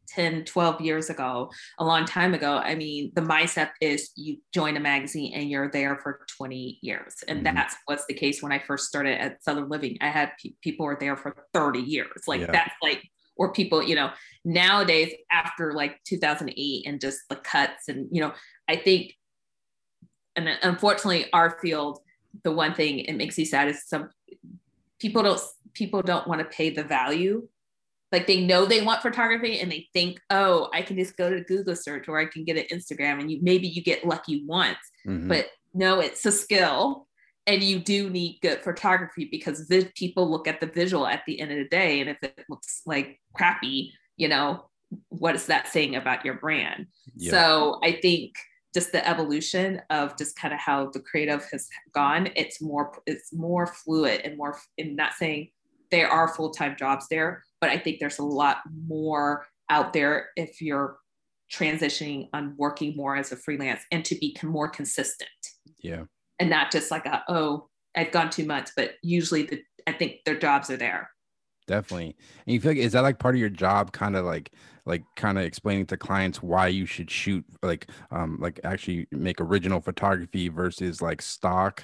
10 0.09 0.45
12 0.45 0.81
years 0.81 1.11
ago 1.11 1.51
a 1.77 1.85
long 1.85 2.03
time 2.03 2.33
ago 2.33 2.57
i 2.57 2.73
mean 2.73 3.11
the 3.13 3.21
mindset 3.21 3.69
is 3.79 4.09
you 4.15 4.37
join 4.51 4.75
a 4.75 4.79
magazine 4.79 5.33
and 5.35 5.51
you're 5.51 5.69
there 5.69 5.99
for 6.01 6.21
20 6.35 6.79
years. 6.81 7.17
And 7.27 7.43
mm-hmm. 7.43 7.55
that's 7.55 7.75
what's 7.85 8.05
the 8.07 8.15
case 8.15 8.41
when 8.41 8.51
i 8.51 8.59
first 8.59 8.87
started 8.87 9.21
at 9.21 9.43
southern 9.43 9.69
living. 9.69 9.97
I 10.01 10.07
had 10.07 10.31
pe- 10.41 10.53
people 10.61 10.85
were 10.85 10.97
there 10.99 11.15
for 11.15 11.45
30 11.53 11.79
years. 11.79 12.23
Like 12.27 12.41
yeah. 12.41 12.51
that's 12.51 12.73
like 12.81 13.03
or 13.39 13.53
people 13.53 13.81
you 13.81 13.95
know 13.95 14.11
nowadays 14.45 15.11
after 15.31 15.73
like 15.73 15.99
2008 16.05 16.85
and 16.85 17.01
just 17.01 17.21
the 17.29 17.37
cuts 17.37 17.87
and 17.87 18.07
you 18.11 18.21
know 18.21 18.33
i 18.67 18.75
think 18.75 19.13
and 20.35 20.47
unfortunately 20.61 21.25
our 21.33 21.57
field 21.61 21.99
the 22.43 22.51
one 22.51 22.73
thing 22.73 22.99
it 22.99 23.13
makes 23.13 23.37
me 23.37 23.45
sad 23.45 23.67
is 23.67 23.87
some 23.87 24.09
people 24.99 25.23
don't 25.23 25.41
people 25.73 26.01
don't 26.01 26.27
want 26.27 26.39
to 26.39 26.45
pay 26.45 26.69
the 26.69 26.83
value 26.83 27.47
like 28.11 28.27
they 28.27 28.45
know 28.45 28.65
they 28.65 28.81
want 28.81 29.01
photography 29.01 29.59
and 29.59 29.71
they 29.71 29.87
think 29.93 30.19
oh 30.29 30.69
i 30.73 30.81
can 30.81 30.97
just 30.97 31.17
go 31.17 31.29
to 31.29 31.43
google 31.43 31.75
search 31.75 32.07
or 32.07 32.19
i 32.19 32.25
can 32.25 32.43
get 32.43 32.57
an 32.57 32.77
instagram 32.77 33.19
and 33.19 33.31
you 33.31 33.39
maybe 33.41 33.67
you 33.67 33.83
get 33.83 34.05
lucky 34.05 34.43
once 34.45 34.77
mm-hmm. 35.07 35.27
but 35.27 35.47
no 35.73 35.99
it's 35.99 36.25
a 36.25 36.31
skill 36.31 37.07
and 37.47 37.63
you 37.63 37.79
do 37.79 38.09
need 38.09 38.37
good 38.41 38.61
photography 38.61 39.27
because 39.31 39.67
the 39.67 39.89
people 39.95 40.29
look 40.29 40.47
at 40.47 40.59
the 40.59 40.67
visual 40.67 41.07
at 41.07 41.23
the 41.25 41.39
end 41.39 41.51
of 41.51 41.57
the 41.57 41.67
day 41.69 41.99
and 41.99 42.09
if 42.09 42.17
it 42.21 42.45
looks 42.49 42.81
like 42.85 43.19
crappy 43.33 43.93
you 44.17 44.27
know 44.27 44.65
what 45.09 45.35
is 45.35 45.45
that 45.45 45.67
saying 45.67 45.95
about 45.95 46.25
your 46.25 46.35
brand 46.35 46.87
yeah. 47.15 47.31
so 47.31 47.79
i 47.83 47.91
think 47.91 48.33
just 48.73 48.91
the 48.91 49.07
evolution 49.07 49.81
of 49.89 50.15
just 50.17 50.35
kind 50.37 50.53
of 50.53 50.59
how 50.59 50.89
the 50.91 50.99
creative 50.99 51.47
has 51.51 51.67
gone 51.93 52.29
it's 52.35 52.61
more 52.61 52.91
it's 53.05 53.33
more 53.33 53.65
fluid 53.65 54.21
and 54.23 54.37
more 54.37 54.57
in 54.77 54.95
not 54.95 55.13
saying 55.13 55.49
there 55.91 56.09
are 56.09 56.27
full-time 56.27 56.75
jobs 56.77 57.07
there 57.09 57.43
but 57.61 57.69
i 57.69 57.77
think 57.77 57.99
there's 57.99 58.19
a 58.19 58.23
lot 58.23 58.57
more 58.87 59.45
out 59.69 59.93
there 59.93 60.29
if 60.35 60.61
you're 60.61 60.97
transitioning 61.51 62.29
on 62.33 62.53
working 62.57 62.95
more 62.95 63.15
as 63.15 63.31
a 63.31 63.35
freelance 63.35 63.81
and 63.91 64.05
to 64.05 64.15
be 64.15 64.35
more 64.43 64.69
consistent. 64.69 65.29
Yeah. 65.81 66.03
And 66.39 66.49
not 66.49 66.71
just 66.71 66.91
like 66.91 67.05
a, 67.05 67.23
oh 67.27 67.67
i've 67.95 68.11
gone 68.11 68.29
two 68.29 68.45
months 68.45 68.71
but 68.75 68.93
usually 69.01 69.43
the 69.43 69.59
i 69.87 69.91
think 69.91 70.17
their 70.25 70.37
jobs 70.37 70.69
are 70.69 70.77
there. 70.77 71.09
Definitely. 71.67 72.15
And 72.45 72.53
you 72.53 72.59
feel 72.59 72.71
like 72.71 72.77
is 72.77 72.93
that 72.93 73.03
like 73.03 73.19
part 73.19 73.35
of 73.35 73.39
your 73.39 73.49
job 73.49 73.91
kind 73.91 74.15
of 74.15 74.25
like 74.25 74.51
like 74.89 75.03
kind 75.15 75.37
of 75.37 75.45
explaining 75.45 75.85
to 75.85 75.95
clients 75.95 76.41
why 76.41 76.67
you 76.67 76.85
should 76.85 77.09
shoot 77.09 77.45
like 77.61 77.87
um 78.11 78.37
like 78.41 78.59
actually 78.63 79.07
make 79.11 79.39
original 79.39 79.79
photography 79.79 80.49
versus 80.49 81.01
like 81.01 81.21
stock? 81.21 81.83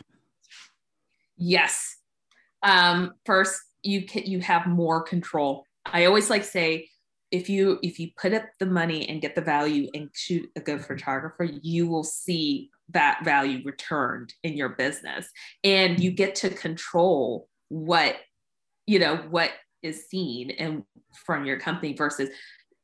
Yes. 1.37 1.97
Um 2.63 3.13
first 3.25 3.61
you 3.83 4.05
can 4.05 4.23
you 4.23 4.39
have 4.41 4.65
more 4.65 5.03
control. 5.03 5.65
I 5.85 6.05
always 6.05 6.29
like 6.31 6.43
say 6.43 6.89
if 7.31 7.47
you 7.47 7.79
if 7.83 7.99
you 7.99 8.09
put 8.17 8.33
up 8.33 8.45
the 8.59 8.65
money 8.65 9.07
and 9.07 9.21
get 9.21 9.35
the 9.35 9.41
value 9.41 9.87
and 9.93 10.09
shoot 10.13 10.49
a 10.55 10.59
good 10.59 10.83
photographer 10.83 11.43
you 11.43 11.87
will 11.87 12.03
see 12.03 12.69
that 12.89 13.23
value 13.23 13.61
returned 13.63 14.33
in 14.43 14.57
your 14.57 14.69
business. 14.69 15.29
And 15.63 15.99
you 15.99 16.11
get 16.11 16.35
to 16.35 16.49
control 16.49 17.47
what 17.69 18.15
you 18.87 18.97
know 18.97 19.17
what 19.29 19.51
is 19.83 20.07
seen 20.07 20.49
and 20.51 20.83
from 21.25 21.45
your 21.45 21.59
company 21.59 21.93
versus 21.93 22.29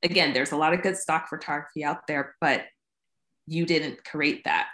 again, 0.04 0.34
there's 0.34 0.52
a 0.52 0.58
lot 0.58 0.74
of 0.74 0.82
good 0.82 0.98
stock 0.98 1.30
photography 1.30 1.84
out 1.84 2.08
there, 2.08 2.36
but 2.42 2.64
you 3.48 3.66
didn't 3.66 4.04
create 4.04 4.44
that. 4.46 4.68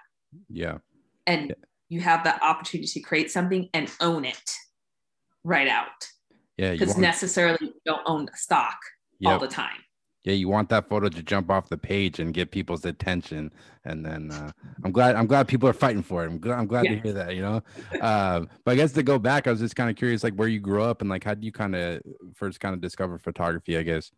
Yeah. 0.49 0.77
And 1.25 1.49
yeah. 1.49 1.55
you 1.89 2.01
have 2.01 2.23
the 2.23 2.43
opportunity 2.43 2.87
to 2.87 2.99
create 2.99 3.31
something 3.31 3.69
and 3.73 3.91
own 3.99 4.25
it 4.25 4.51
right 5.43 5.67
out. 5.67 6.07
Yeah. 6.57 6.73
Because 6.73 6.89
want... 6.89 7.01
necessarily 7.01 7.57
you 7.61 7.73
don't 7.85 8.03
own 8.05 8.27
stock 8.35 8.77
yep. 9.19 9.33
all 9.33 9.39
the 9.39 9.47
time. 9.47 9.77
Yeah, 10.23 10.33
you 10.33 10.49
want 10.49 10.67
that 10.69 10.89
photo 10.89 11.07
to 11.07 11.23
jump 11.23 11.49
off 11.49 11.69
the 11.69 11.77
page 11.77 12.19
and 12.19 12.33
get 12.33 12.51
people's 12.51 12.83
attention, 12.83 13.49
and 13.85 14.05
then 14.05 14.29
uh, 14.29 14.51
I'm 14.83 14.91
glad 14.91 15.15
I'm 15.15 15.25
glad 15.25 15.47
people 15.47 15.69
are 15.69 15.73
fighting 15.73 16.03
for 16.03 16.25
it. 16.25 16.27
I'm 16.27 16.37
glad 16.37 16.59
I'm 16.59 16.67
glad 16.67 16.83
yeah. 16.83 16.95
to 16.95 16.99
hear 16.99 17.13
that. 17.13 17.33
You 17.33 17.43
know, 17.43 17.63
uh, 18.01 18.41
but 18.65 18.71
I 18.71 18.75
guess 18.75 18.91
to 18.93 19.03
go 19.03 19.19
back, 19.19 19.47
I 19.47 19.51
was 19.51 19.61
just 19.61 19.77
kind 19.77 19.89
of 19.89 19.95
curious, 19.95 20.25
like 20.25 20.33
where 20.33 20.49
you 20.49 20.59
grew 20.59 20.83
up 20.83 20.99
and 20.99 21.09
like 21.09 21.23
how 21.23 21.33
did 21.33 21.45
you 21.45 21.53
kind 21.53 21.77
of 21.77 22.01
first 22.35 22.59
kind 22.59 22.75
of 22.75 22.81
discover 22.81 23.17
photography? 23.17 23.77
I 23.77 23.83
guess. 23.83 24.11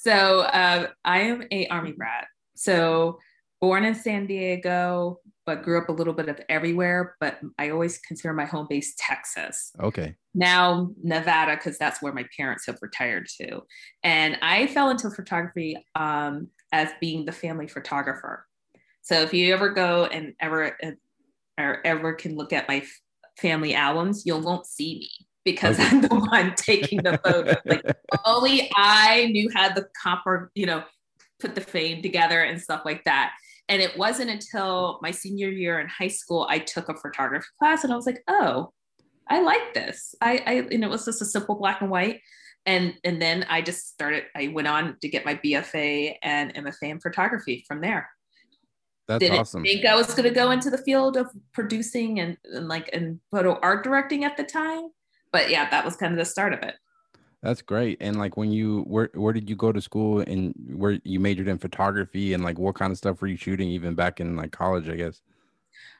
So 0.00 0.40
uh, 0.40 0.86
I 1.04 1.20
am 1.22 1.42
a 1.50 1.66
Army 1.68 1.90
brat. 1.90 2.28
So 2.54 3.18
born 3.60 3.84
in 3.84 3.96
San 3.96 4.26
Diego, 4.26 5.18
but 5.44 5.64
grew 5.64 5.76
up 5.76 5.88
a 5.88 5.92
little 5.92 6.12
bit 6.12 6.28
of 6.28 6.40
everywhere. 6.48 7.16
But 7.18 7.40
I 7.58 7.70
always 7.70 7.98
consider 7.98 8.32
my 8.32 8.44
home 8.44 8.68
base 8.70 8.94
Texas. 8.96 9.72
Okay. 9.82 10.14
Now 10.34 10.90
Nevada, 11.02 11.56
because 11.56 11.78
that's 11.78 12.00
where 12.00 12.12
my 12.12 12.24
parents 12.36 12.66
have 12.66 12.78
retired 12.80 13.26
to. 13.40 13.62
And 14.04 14.38
I 14.40 14.68
fell 14.68 14.90
into 14.90 15.10
photography 15.10 15.76
um, 15.96 16.48
as 16.70 16.90
being 17.00 17.24
the 17.24 17.32
family 17.32 17.66
photographer. 17.66 18.46
So 19.02 19.20
if 19.22 19.34
you 19.34 19.52
ever 19.52 19.70
go 19.70 20.04
and 20.04 20.34
ever 20.40 20.76
uh, 20.80 20.92
or 21.58 21.84
ever 21.84 22.12
can 22.12 22.36
look 22.36 22.52
at 22.52 22.68
my 22.68 22.84
family 23.36 23.74
albums, 23.74 24.24
you 24.24 24.36
won't 24.36 24.66
see 24.66 25.00
me 25.00 25.27
because 25.52 25.80
I'm 25.80 26.02
the 26.02 26.14
one 26.14 26.54
taking 26.56 27.02
the 27.02 27.18
photo. 27.24 27.54
Like 27.64 27.82
only 28.26 28.70
I 28.76 29.26
knew 29.30 29.48
how 29.54 29.72
the 29.72 29.86
copper, 30.02 30.50
you 30.54 30.66
know, 30.66 30.82
put 31.40 31.54
the 31.54 31.60
frame 31.60 32.02
together 32.02 32.42
and 32.42 32.60
stuff 32.60 32.82
like 32.84 33.04
that. 33.04 33.32
And 33.70 33.80
it 33.80 33.96
wasn't 33.96 34.30
until 34.30 34.98
my 35.02 35.10
senior 35.10 35.48
year 35.48 35.80
in 35.80 35.88
high 35.88 36.08
school 36.08 36.46
I 36.50 36.58
took 36.58 36.88
a 36.88 36.94
photography 36.94 37.46
class 37.58 37.84
and 37.84 37.92
I 37.92 37.96
was 37.96 38.06
like, 38.06 38.22
oh, 38.28 38.72
I 39.28 39.40
like 39.40 39.72
this. 39.74 40.14
I, 40.20 40.42
I 40.46 40.52
and 40.70 40.84
it 40.84 40.90
was 40.90 41.06
just 41.06 41.22
a 41.22 41.26
simple 41.26 41.54
black 41.54 41.80
and 41.80 41.90
white. 41.90 42.20
And 42.66 42.94
and 43.04 43.20
then 43.22 43.46
I 43.48 43.62
just 43.62 43.88
started, 43.88 44.24
I 44.36 44.48
went 44.48 44.68
on 44.68 44.96
to 45.00 45.08
get 45.08 45.24
my 45.24 45.36
BFA 45.36 46.16
and 46.22 46.54
MFA 46.54 46.90
in 46.90 47.00
photography 47.00 47.64
from 47.66 47.80
there. 47.80 48.10
That's 49.06 49.20
Didn't 49.20 49.38
awesome. 49.38 49.62
think 49.62 49.86
I 49.86 49.96
was 49.96 50.12
gonna 50.14 50.30
go 50.30 50.50
into 50.50 50.68
the 50.68 50.78
field 50.78 51.16
of 51.16 51.28
producing 51.54 52.20
and, 52.20 52.36
and 52.44 52.68
like 52.68 52.90
and 52.92 53.20
photo 53.30 53.58
art 53.62 53.82
directing 53.84 54.24
at 54.24 54.36
the 54.36 54.44
time. 54.44 54.90
But 55.32 55.50
yeah, 55.50 55.68
that 55.70 55.84
was 55.84 55.96
kind 55.96 56.12
of 56.12 56.18
the 56.18 56.24
start 56.24 56.52
of 56.52 56.62
it. 56.62 56.74
That's 57.42 57.62
great. 57.62 57.98
And 58.00 58.18
like 58.18 58.36
when 58.36 58.50
you 58.50 58.82
where 58.82 59.10
where 59.14 59.32
did 59.32 59.48
you 59.48 59.54
go 59.54 59.70
to 59.70 59.80
school 59.80 60.20
and 60.20 60.54
where 60.74 60.98
you 61.04 61.20
majored 61.20 61.48
in 61.48 61.58
photography 61.58 62.34
and 62.34 62.42
like 62.42 62.58
what 62.58 62.74
kind 62.74 62.90
of 62.90 62.98
stuff 62.98 63.20
were 63.20 63.28
you 63.28 63.36
shooting 63.36 63.68
even 63.68 63.94
back 63.94 64.20
in 64.20 64.36
like 64.36 64.50
college, 64.50 64.88
I 64.88 64.96
guess? 64.96 65.20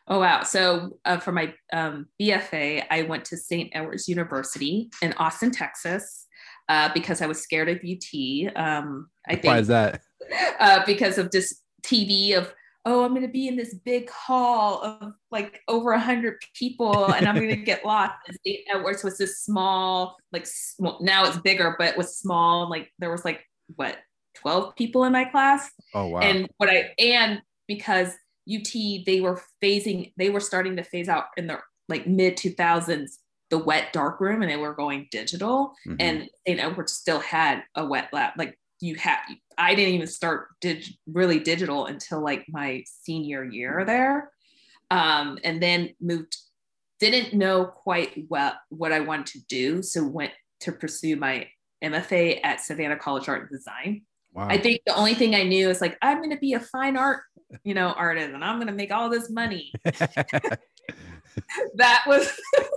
Oh 0.09 0.21
wow! 0.21 0.43
So 0.43 0.99
uh, 1.05 1.19
for 1.19 1.33
my 1.33 1.55
um, 1.73 2.07
BFA, 2.21 2.85
I 2.91 3.03
went 3.03 3.25
to 3.27 3.37
St. 3.37 3.71
Edward's 3.73 4.09
University 4.09 4.91
in 5.03 5.13
Austin, 5.15 5.51
Texas, 5.51 6.27
uh, 6.69 6.89
because 6.95 7.21
I 7.21 7.27
was 7.27 7.41
scared 7.41 7.69
of 7.69 7.77
UT. 7.77 8.57
Um, 8.57 9.09
I 9.29 9.33
think 9.35 9.45
Why 9.45 9.59
is 9.59 9.69
that? 9.69 10.01
uh, 10.61 10.83
because 10.87 11.19
of 11.19 11.31
just 11.31 11.63
TV 11.83 12.37
of 12.37 12.53
oh, 12.85 13.05
I'm 13.05 13.11
going 13.11 13.23
to 13.27 13.29
be 13.33 13.49
in 13.49 13.57
this 13.57 13.75
big 13.75 14.09
hall 14.11 14.83
of 14.83 15.13
like 15.31 15.61
over 15.69 15.93
a 15.93 16.01
hundred 16.01 16.37
people, 16.55 17.07
and 17.13 17.27
I'm 17.27 17.35
going 17.35 17.49
to 17.49 17.57
get 17.57 17.85
lost. 17.85 18.15
And 18.27 18.37
St. 18.47 18.61
Edward's 18.73 19.05
was 19.05 19.19
this 19.19 19.41
small, 19.41 20.17
like 20.33 20.47
sm- 20.47 20.87
now 21.01 21.25
it's 21.27 21.39
bigger, 21.39 21.75
but 21.79 21.89
it 21.89 21.97
was 21.99 22.17
small. 22.17 22.69
Like 22.71 22.91
there 22.99 23.11
was 23.11 23.25
like 23.25 23.45
what 23.77 23.99
12 24.37 24.75
people 24.77 25.05
in 25.05 25.13
my 25.13 25.25
class, 25.25 25.71
Oh 25.95 26.07
wow. 26.09 26.21
and 26.21 26.49
what 26.59 26.71
I 26.71 26.91
and 26.99 27.41
because 27.67 28.15
UT 28.51 28.73
they 28.73 29.21
were 29.21 29.43
phasing 29.63 30.13
they 30.17 30.31
were 30.31 30.41
starting 30.41 30.77
to 30.77 30.83
phase 30.83 31.09
out 31.09 31.25
in 31.37 31.47
the 31.49 31.59
like 31.89 32.07
mid 32.07 32.37
2000s 32.39 33.11
the 33.51 33.59
wet 33.59 33.93
dark 33.93 34.21
room 34.21 34.41
and 34.43 34.51
they 34.51 34.57
were 34.57 34.75
going 34.75 35.07
digital 35.11 35.75
Mhm. 35.87 35.97
and 36.01 36.29
St. 36.47 36.61
Edward 36.61 36.89
still 36.89 37.19
had 37.21 37.63
a 37.75 37.85
wet 37.85 38.09
lab 38.13 38.33
like 38.39 38.59
you 38.81 38.95
had 38.97 39.19
I 39.57 39.75
didn't 39.75 39.95
even 39.95 40.07
start 40.07 40.49
dig, 40.61 40.85
really 41.07 41.41
digital 41.41 41.87
until 41.87 42.23
like 42.23 42.45
my 42.49 42.85
senior 42.87 43.45
year 43.45 43.85
there 43.87 44.31
um, 44.91 45.39
and 45.45 45.63
then 45.63 45.91
moved 46.01 46.37
didn't 47.01 47.33
know 47.33 47.65
quite 47.65 48.25
what 48.29 48.57
what 48.69 48.93
I 48.93 49.01
wanted 49.01 49.27
to 49.27 49.41
do 49.49 49.83
so 49.83 50.05
went 50.05 50.33
to 50.61 50.73
pursue 50.73 51.17
my 51.17 51.49
MFA 51.83 52.41
at 52.43 52.61
Savannah 52.61 52.97
College 52.97 53.29
Art 53.29 53.43
and 53.43 53.51
Design 53.51 54.03
wow. 54.33 54.49
I 54.49 54.59
think 54.59 54.83
the 54.87 54.95
only 54.95 55.15
thing 55.15 55.35
I 55.35 55.43
knew 55.43 55.69
is 55.71 55.81
like 55.81 55.97
I'm 56.03 56.19
going 56.19 56.31
to 56.31 56.39
be 56.39 56.55
a 56.55 56.61
fine 56.61 56.97
art, 56.97 57.23
you 57.65 57.75
know, 57.75 57.93
artist, 57.93 58.31
and 58.35 58.45
I'm 58.45 58.57
going 58.57 58.69
to 58.69 58.73
make 58.73 58.93
all 58.93 59.11
this 59.11 59.31
money. 59.31 59.73
that 61.75 62.05
was, 62.07 62.31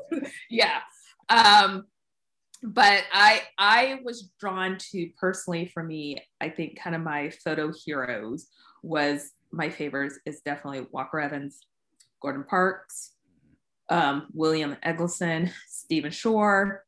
yeah. 0.50 0.79
Um, 1.29 1.86
but 2.63 3.03
I 3.11 3.41
I 3.57 3.99
was 4.03 4.31
drawn 4.39 4.77
to 4.91 5.09
personally 5.19 5.65
for 5.73 5.83
me. 5.83 6.23
I 6.39 6.49
think 6.49 6.79
kind 6.79 6.95
of 6.95 7.01
my 7.01 7.29
photo 7.29 7.71
heroes 7.85 8.47
was 8.83 9.31
my 9.51 9.69
favorites 9.69 10.19
is 10.25 10.41
definitely 10.41 10.87
Walker 10.91 11.19
Evans, 11.19 11.59
Gordon 12.21 12.43
Parks, 12.43 13.13
um, 13.89 14.27
William 14.33 14.77
Eggleston, 14.83 15.51
Stephen 15.67 16.11
Shore, 16.11 16.85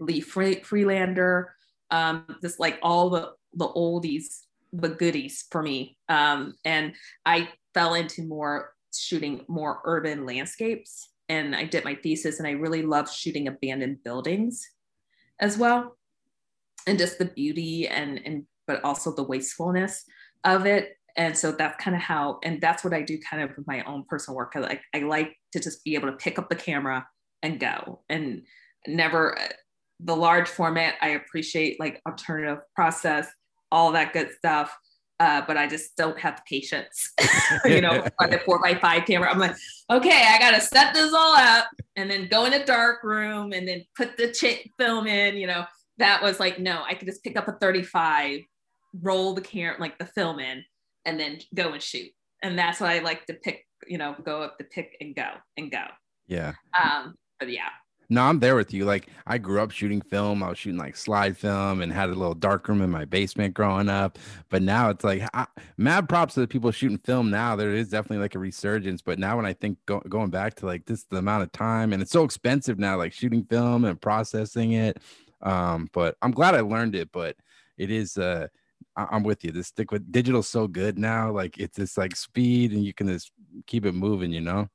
Lee 0.00 0.20
Fre- 0.20 0.62
Friedlander, 0.64 1.54
um, 1.90 2.24
just 2.42 2.58
like 2.58 2.78
all 2.82 3.10
the 3.10 3.32
the 3.54 3.68
oldies, 3.68 4.44
the 4.72 4.88
goodies 4.88 5.44
for 5.50 5.62
me. 5.62 5.98
Um, 6.08 6.54
and 6.64 6.94
I 7.26 7.50
fell 7.74 7.94
into 7.94 8.22
more 8.22 8.72
shooting 8.94 9.44
more 9.48 9.80
urban 9.84 10.26
landscapes. 10.26 11.11
And 11.32 11.56
I 11.56 11.64
did 11.64 11.84
my 11.84 11.94
thesis, 11.94 12.38
and 12.38 12.46
I 12.46 12.52
really 12.64 12.82
loved 12.82 13.10
shooting 13.12 13.48
abandoned 13.48 14.04
buildings 14.04 14.68
as 15.40 15.56
well, 15.56 15.96
and 16.86 16.98
just 16.98 17.18
the 17.18 17.30
beauty 17.40 17.88
and 17.88 18.20
and 18.26 18.44
but 18.66 18.84
also 18.84 19.08
the 19.14 19.28
wastefulness 19.32 20.04
of 20.44 20.66
it. 20.66 20.84
And 21.16 21.36
so 21.36 21.52
that's 21.52 21.82
kind 21.82 21.96
of 21.96 22.02
how, 22.02 22.38
and 22.44 22.60
that's 22.60 22.82
what 22.84 22.94
I 22.94 23.02
do 23.02 23.18
kind 23.28 23.42
of 23.42 23.56
with 23.56 23.66
my 23.66 23.82
own 23.84 24.04
personal 24.08 24.36
work. 24.36 24.52
I 24.56 24.60
like 24.60 24.82
I 24.94 25.00
like 25.00 25.30
to 25.52 25.60
just 25.60 25.82
be 25.84 25.94
able 25.94 26.10
to 26.10 26.16
pick 26.24 26.38
up 26.38 26.48
the 26.48 26.64
camera 26.68 27.06
and 27.42 27.58
go, 27.58 28.02
and 28.08 28.42
never 28.86 29.36
the 30.00 30.16
large 30.16 30.48
format. 30.48 30.94
I 31.00 31.10
appreciate 31.20 31.80
like 31.80 32.00
alternative 32.06 32.58
process, 32.74 33.26
all 33.70 33.92
that 33.92 34.12
good 34.12 34.30
stuff. 34.38 34.76
Uh, 35.22 35.40
but 35.46 35.56
I 35.56 35.68
just 35.68 35.96
don't 35.96 36.18
have 36.18 36.34
the 36.34 36.42
patience, 36.48 37.12
you 37.64 37.80
know, 37.80 38.04
on 38.18 38.30
the 38.30 38.40
four 38.40 38.60
by 38.60 38.74
five 38.74 39.06
camera. 39.06 39.30
I'm 39.30 39.38
like, 39.38 39.54
okay, 39.88 40.26
I 40.28 40.36
gotta 40.40 40.60
set 40.60 40.92
this 40.94 41.14
all 41.14 41.36
up 41.36 41.68
and 41.94 42.10
then 42.10 42.26
go 42.26 42.44
in 42.44 42.52
a 42.54 42.66
dark 42.66 43.04
room 43.04 43.52
and 43.52 43.68
then 43.68 43.84
put 43.96 44.16
the 44.16 44.32
ch- 44.32 44.68
film 44.80 45.06
in. 45.06 45.36
You 45.36 45.46
know, 45.46 45.64
that 45.98 46.24
was 46.24 46.40
like, 46.40 46.58
no, 46.58 46.82
I 46.84 46.94
could 46.94 47.06
just 47.06 47.22
pick 47.22 47.36
up 47.36 47.46
a 47.46 47.52
35, 47.52 48.40
roll 49.00 49.32
the 49.34 49.42
camera, 49.42 49.76
like 49.78 49.96
the 49.96 50.06
film 50.06 50.40
in, 50.40 50.64
and 51.04 51.20
then 51.20 51.38
go 51.54 51.72
and 51.72 51.80
shoot. 51.80 52.10
And 52.42 52.58
that's 52.58 52.80
what 52.80 52.90
I 52.90 52.98
like 52.98 53.24
to 53.26 53.34
pick, 53.34 53.64
you 53.86 53.98
know, 53.98 54.16
go 54.24 54.42
up 54.42 54.58
the 54.58 54.64
pick 54.64 54.96
and 55.00 55.14
go 55.14 55.28
and 55.56 55.70
go. 55.70 55.84
yeah. 56.26 56.54
Um, 56.82 57.14
but 57.38 57.48
yeah, 57.48 57.68
No, 58.12 58.24
I'm 58.24 58.40
there 58.40 58.56
with 58.56 58.74
you. 58.74 58.84
Like 58.84 59.08
I 59.26 59.38
grew 59.38 59.62
up 59.62 59.70
shooting 59.70 60.02
film. 60.02 60.42
I 60.42 60.50
was 60.50 60.58
shooting 60.58 60.78
like 60.78 60.96
slide 60.96 61.34
film 61.34 61.80
and 61.80 61.90
had 61.90 62.10
a 62.10 62.14
little 62.14 62.34
dark 62.34 62.68
room 62.68 62.82
in 62.82 62.90
my 62.90 63.06
basement 63.06 63.54
growing 63.54 63.88
up. 63.88 64.18
But 64.50 64.60
now 64.60 64.90
it's 64.90 65.02
like 65.02 65.22
I, 65.32 65.46
mad 65.78 66.10
props 66.10 66.34
to 66.34 66.40
the 66.40 66.46
people 66.46 66.70
shooting 66.72 66.98
film 66.98 67.30
now. 67.30 67.56
There 67.56 67.74
is 67.74 67.88
definitely 67.88 68.18
like 68.18 68.34
a 68.34 68.38
resurgence. 68.38 69.00
But 69.00 69.18
now 69.18 69.36
when 69.36 69.46
I 69.46 69.54
think 69.54 69.78
go, 69.86 70.00
going 70.00 70.28
back 70.28 70.56
to 70.56 70.66
like 70.66 70.84
this 70.84 71.04
the 71.04 71.16
amount 71.16 71.44
of 71.44 71.52
time 71.52 71.94
and 71.94 72.02
it's 72.02 72.10
so 72.10 72.22
expensive 72.22 72.78
now, 72.78 72.98
like 72.98 73.14
shooting 73.14 73.44
film 73.44 73.86
and 73.86 73.98
processing 73.98 74.72
it. 74.72 74.98
Um, 75.40 75.88
but 75.94 76.16
I'm 76.20 76.32
glad 76.32 76.54
I 76.54 76.60
learned 76.60 76.94
it. 76.94 77.10
But 77.12 77.36
it 77.78 77.90
is 77.90 78.18
uh 78.18 78.48
I- 78.94 79.08
I'm 79.10 79.22
with 79.22 79.42
you. 79.42 79.52
This 79.52 79.68
stick 79.68 79.90
with 79.90 80.12
digital's 80.12 80.48
so 80.50 80.68
good 80.68 80.98
now. 80.98 81.32
Like 81.32 81.56
it's 81.56 81.78
this 81.78 81.96
like 81.96 82.14
speed 82.14 82.72
and 82.72 82.84
you 82.84 82.92
can 82.92 83.06
just 83.08 83.32
keep 83.66 83.86
it 83.86 83.92
moving, 83.94 84.32
you 84.32 84.42
know. 84.42 84.68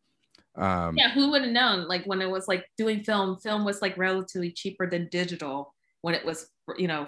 Um 0.57 0.97
yeah, 0.97 1.11
who 1.11 1.31
would 1.31 1.43
have 1.43 1.51
known? 1.51 1.87
Like 1.87 2.05
when 2.05 2.21
it 2.21 2.29
was 2.29 2.47
like 2.47 2.65
doing 2.77 3.03
film, 3.03 3.37
film 3.37 3.65
was 3.65 3.81
like 3.81 3.97
relatively 3.97 4.51
cheaper 4.51 4.89
than 4.89 5.07
digital 5.09 5.73
when 6.01 6.15
it 6.15 6.25
was, 6.25 6.49
you 6.77 6.87
know, 6.87 7.07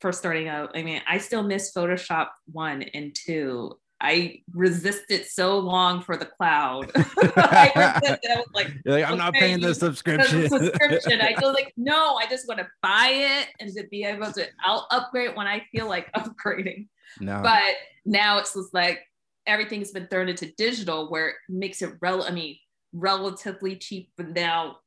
first 0.00 0.18
starting 0.18 0.48
out. 0.48 0.70
I 0.74 0.82
mean, 0.82 1.02
I 1.06 1.18
still 1.18 1.42
miss 1.42 1.72
Photoshop 1.74 2.28
one 2.50 2.82
and 2.82 3.14
two. 3.14 3.78
I 4.00 4.42
resisted 4.52 5.26
so 5.26 5.58
long 5.58 6.02
for 6.02 6.16
the 6.16 6.26
cloud. 6.26 6.92
I 6.96 7.72
resisted. 8.00 8.30
I 8.30 8.36
was 8.36 8.46
like, 8.54 8.72
like, 8.84 9.04
I'm 9.04 9.18
not 9.18 9.34
paying 9.34 9.60
the 9.60 9.74
subscription. 9.74 10.48
subscription. 10.48 11.20
I 11.20 11.34
feel 11.34 11.52
like, 11.52 11.72
no, 11.76 12.14
I 12.16 12.26
just 12.26 12.46
want 12.46 12.60
to 12.60 12.68
buy 12.80 13.10
it 13.12 13.48
and 13.58 13.74
to 13.74 13.86
be 13.90 14.04
able 14.04 14.32
to, 14.32 14.46
I'll 14.64 14.86
upgrade 14.92 15.34
when 15.36 15.48
I 15.48 15.64
feel 15.72 15.88
like 15.88 16.12
upgrading. 16.12 16.86
no. 17.18 17.40
But 17.42 17.74
now 18.04 18.38
it's 18.38 18.54
just 18.54 18.72
like 18.72 19.00
everything's 19.46 19.90
been 19.90 20.06
thrown 20.06 20.28
into 20.28 20.52
digital 20.56 21.10
where 21.10 21.28
it 21.30 21.34
makes 21.48 21.82
it 21.82 21.94
rel 22.00 22.22
I 22.22 22.30
mean, 22.30 22.56
relatively 22.98 23.76
cheap. 23.76 24.10
But 24.16 24.30
now, 24.30 24.78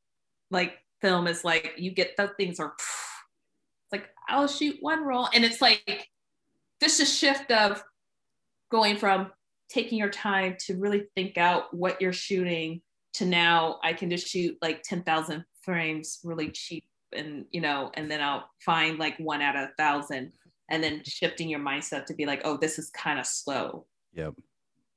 like 0.49 0.77
film 1.01 1.27
is 1.27 1.43
like 1.43 1.73
you 1.77 1.91
get 1.91 2.15
the 2.17 2.31
things 2.37 2.59
are 2.59 2.73
it's 2.77 3.91
like 3.91 4.09
I'll 4.29 4.47
shoot 4.47 4.77
one 4.81 5.03
roll, 5.03 5.29
and 5.33 5.43
it's 5.43 5.61
like 5.61 6.09
this 6.79 6.99
is 6.99 7.13
shift 7.13 7.51
of 7.51 7.83
going 8.71 8.97
from 8.97 9.31
taking 9.69 9.97
your 9.97 10.09
time 10.09 10.55
to 10.59 10.75
really 10.75 11.03
think 11.15 11.37
out 11.37 11.73
what 11.73 12.01
you're 12.01 12.13
shooting 12.13 12.81
to 13.13 13.25
now 13.25 13.79
I 13.83 13.93
can 13.93 14.09
just 14.09 14.27
shoot 14.27 14.57
like 14.61 14.83
10,000 14.83 15.45
frames 15.61 16.19
really 16.23 16.49
cheap 16.49 16.83
and 17.13 17.45
you 17.51 17.61
know 17.61 17.91
and 17.93 18.09
then 18.09 18.21
I'll 18.21 18.49
find 18.65 18.97
like 18.97 19.17
one 19.17 19.41
out 19.41 19.55
of 19.55 19.69
a 19.69 19.71
thousand 19.77 20.33
and 20.69 20.83
then 20.83 21.01
shifting 21.05 21.49
your 21.49 21.59
mindset 21.59 22.05
to 22.05 22.13
be 22.13 22.25
like 22.25 22.41
oh 22.43 22.57
this 22.57 22.79
is 22.79 22.89
kind 22.89 23.19
of 23.19 23.25
slow 23.25 23.85
Yep. 24.13 24.35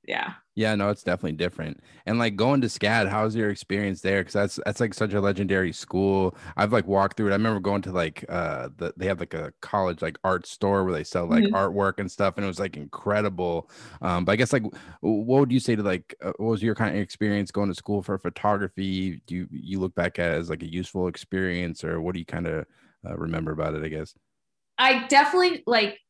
Yeah 0.06 0.34
Yeah, 0.56 0.76
no, 0.76 0.88
it's 0.90 1.02
definitely 1.02 1.32
different. 1.32 1.80
And 2.06 2.20
like 2.20 2.36
going 2.36 2.60
to 2.60 2.68
SCAD, 2.68 3.08
how's 3.08 3.34
your 3.34 3.50
experience 3.50 4.02
there? 4.02 4.20
Because 4.20 4.34
that's 4.34 4.60
that's 4.64 4.78
like 4.78 4.94
such 4.94 5.12
a 5.12 5.20
legendary 5.20 5.72
school. 5.72 6.36
I've 6.56 6.72
like 6.72 6.86
walked 6.86 7.16
through 7.16 7.26
it. 7.26 7.30
I 7.30 7.34
remember 7.34 7.58
going 7.58 7.82
to 7.82 7.90
like 7.92 8.24
uh 8.28 8.68
the 8.76 8.94
they 8.96 9.06
have 9.06 9.18
like 9.18 9.34
a 9.34 9.52
college 9.62 10.00
like 10.00 10.16
art 10.22 10.46
store 10.46 10.84
where 10.84 10.92
they 10.92 11.02
sell 11.02 11.26
like 11.26 11.46
Mhm. 11.46 11.54
artwork 11.54 11.94
and 11.98 12.08
stuff, 12.08 12.34
and 12.36 12.44
it 12.44 12.46
was 12.46 12.60
like 12.60 12.76
incredible. 12.76 13.68
Um, 14.00 14.24
but 14.24 14.32
I 14.32 14.36
guess 14.36 14.52
like 14.52 14.62
what 15.00 15.40
would 15.40 15.50
you 15.52 15.58
say 15.58 15.74
to 15.74 15.82
like 15.82 16.14
uh, 16.22 16.32
what 16.36 16.50
was 16.50 16.62
your 16.62 16.76
kind 16.76 16.94
of 16.94 17.02
experience 17.02 17.50
going 17.50 17.68
to 17.68 17.74
school 17.74 18.00
for 18.00 18.16
photography? 18.16 19.22
Do 19.26 19.34
you 19.34 19.48
you 19.50 19.80
look 19.80 19.96
back 19.96 20.20
at 20.20 20.30
it 20.34 20.36
as 20.38 20.50
like 20.50 20.62
a 20.62 20.70
useful 20.72 21.08
experience, 21.08 21.82
or 21.82 22.00
what 22.00 22.12
do 22.12 22.20
you 22.20 22.26
kind 22.26 22.46
of 22.46 22.64
uh, 23.04 23.16
remember 23.16 23.50
about 23.50 23.74
it? 23.74 23.82
I 23.82 23.88
guess. 23.88 24.14
I 24.78 25.06
definitely 25.06 25.62
like 25.66 26.00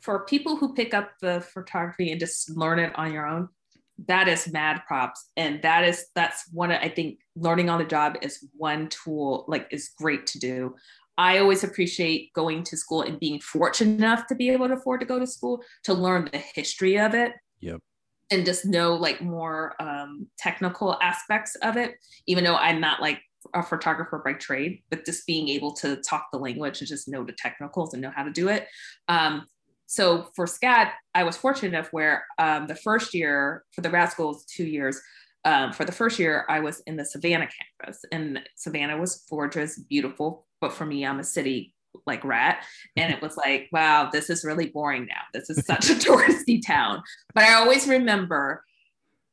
for 0.00 0.20
people 0.26 0.56
who 0.56 0.74
pick 0.74 0.92
up 0.92 1.12
the 1.20 1.40
photography 1.40 2.10
and 2.10 2.20
just 2.20 2.50
learn 2.50 2.78
it 2.78 2.92
on 2.96 3.12
your 3.12 3.26
own. 3.26 3.48
that 4.06 4.26
is 4.28 4.52
mad 4.52 4.82
props. 4.86 5.30
And 5.36 5.62
that 5.62 5.84
is 5.84 6.06
that's 6.14 6.44
one 6.52 6.72
i 6.72 6.88
think 6.88 7.20
learning 7.36 7.70
on 7.70 7.78
the 7.78 7.84
job 7.84 8.16
is 8.22 8.44
one 8.56 8.88
tool 8.88 9.44
like 9.48 9.68
is 9.70 9.90
great 9.96 10.26
to 10.28 10.38
do. 10.38 10.74
I 11.16 11.38
always 11.38 11.62
appreciate 11.62 12.32
going 12.32 12.64
to 12.64 12.76
school 12.76 13.02
and 13.02 13.20
being 13.20 13.38
fortunate 13.40 13.98
enough 13.98 14.26
to 14.26 14.34
be 14.34 14.50
able 14.50 14.66
to 14.66 14.74
afford 14.74 14.98
to 15.00 15.06
go 15.06 15.20
to 15.20 15.26
school 15.26 15.62
to 15.84 15.94
learn 15.94 16.28
the 16.32 16.38
history 16.38 16.98
of 16.98 17.14
it. 17.14 17.34
Yep. 17.60 17.80
And 18.32 18.44
just 18.44 18.66
know 18.66 18.94
like 18.94 19.20
more 19.22 19.80
um, 19.80 20.26
technical 20.38 20.98
aspects 21.00 21.54
of 21.56 21.76
it 21.76 21.94
even 22.26 22.42
though 22.42 22.56
i'm 22.56 22.80
not 22.80 23.00
like 23.00 23.20
a 23.52 23.62
photographer 23.62 24.20
by 24.24 24.32
trade 24.32 24.82
but 24.90 25.04
just 25.04 25.26
being 25.26 25.48
able 25.48 25.72
to 25.74 25.96
talk 25.96 26.28
the 26.32 26.38
language 26.38 26.80
and 26.80 26.88
just 26.88 27.06
know 27.08 27.22
the 27.22 27.32
technicals 27.32 27.92
and 27.92 28.02
know 28.02 28.10
how 28.14 28.24
to 28.24 28.30
do 28.30 28.48
it. 28.48 28.66
Um, 29.08 29.46
so 29.86 30.28
for 30.34 30.46
SCAD, 30.46 30.90
I 31.14 31.24
was 31.24 31.36
fortunate 31.36 31.68
enough 31.68 31.88
where 31.92 32.24
um, 32.38 32.66
the 32.66 32.74
first 32.74 33.14
year 33.14 33.64
for 33.72 33.80
the 33.80 33.88
grad 33.88 34.10
schools, 34.10 34.44
two 34.44 34.64
years, 34.64 35.00
um, 35.44 35.72
for 35.72 35.84
the 35.84 35.92
first 35.92 36.18
year, 36.18 36.46
I 36.48 36.60
was 36.60 36.80
in 36.86 36.96
the 36.96 37.04
Savannah 37.04 37.48
campus, 37.80 38.04
and 38.10 38.40
Savannah 38.56 38.96
was 38.96 39.24
gorgeous, 39.28 39.78
beautiful. 39.78 40.46
But 40.60 40.72
for 40.72 40.86
me, 40.86 41.04
I'm 41.04 41.20
a 41.20 41.24
city 41.24 41.74
like 42.06 42.24
rat, 42.24 42.64
and 42.96 43.12
it 43.12 43.20
was 43.20 43.36
like, 43.36 43.68
wow, 43.70 44.08
this 44.10 44.30
is 44.30 44.44
really 44.44 44.68
boring 44.68 45.06
now. 45.06 45.20
This 45.34 45.50
is 45.50 45.64
such 45.66 45.90
a 45.90 45.94
touristy 45.94 46.64
town. 46.64 47.02
But 47.34 47.44
I 47.44 47.54
always 47.54 47.86
remember 47.86 48.64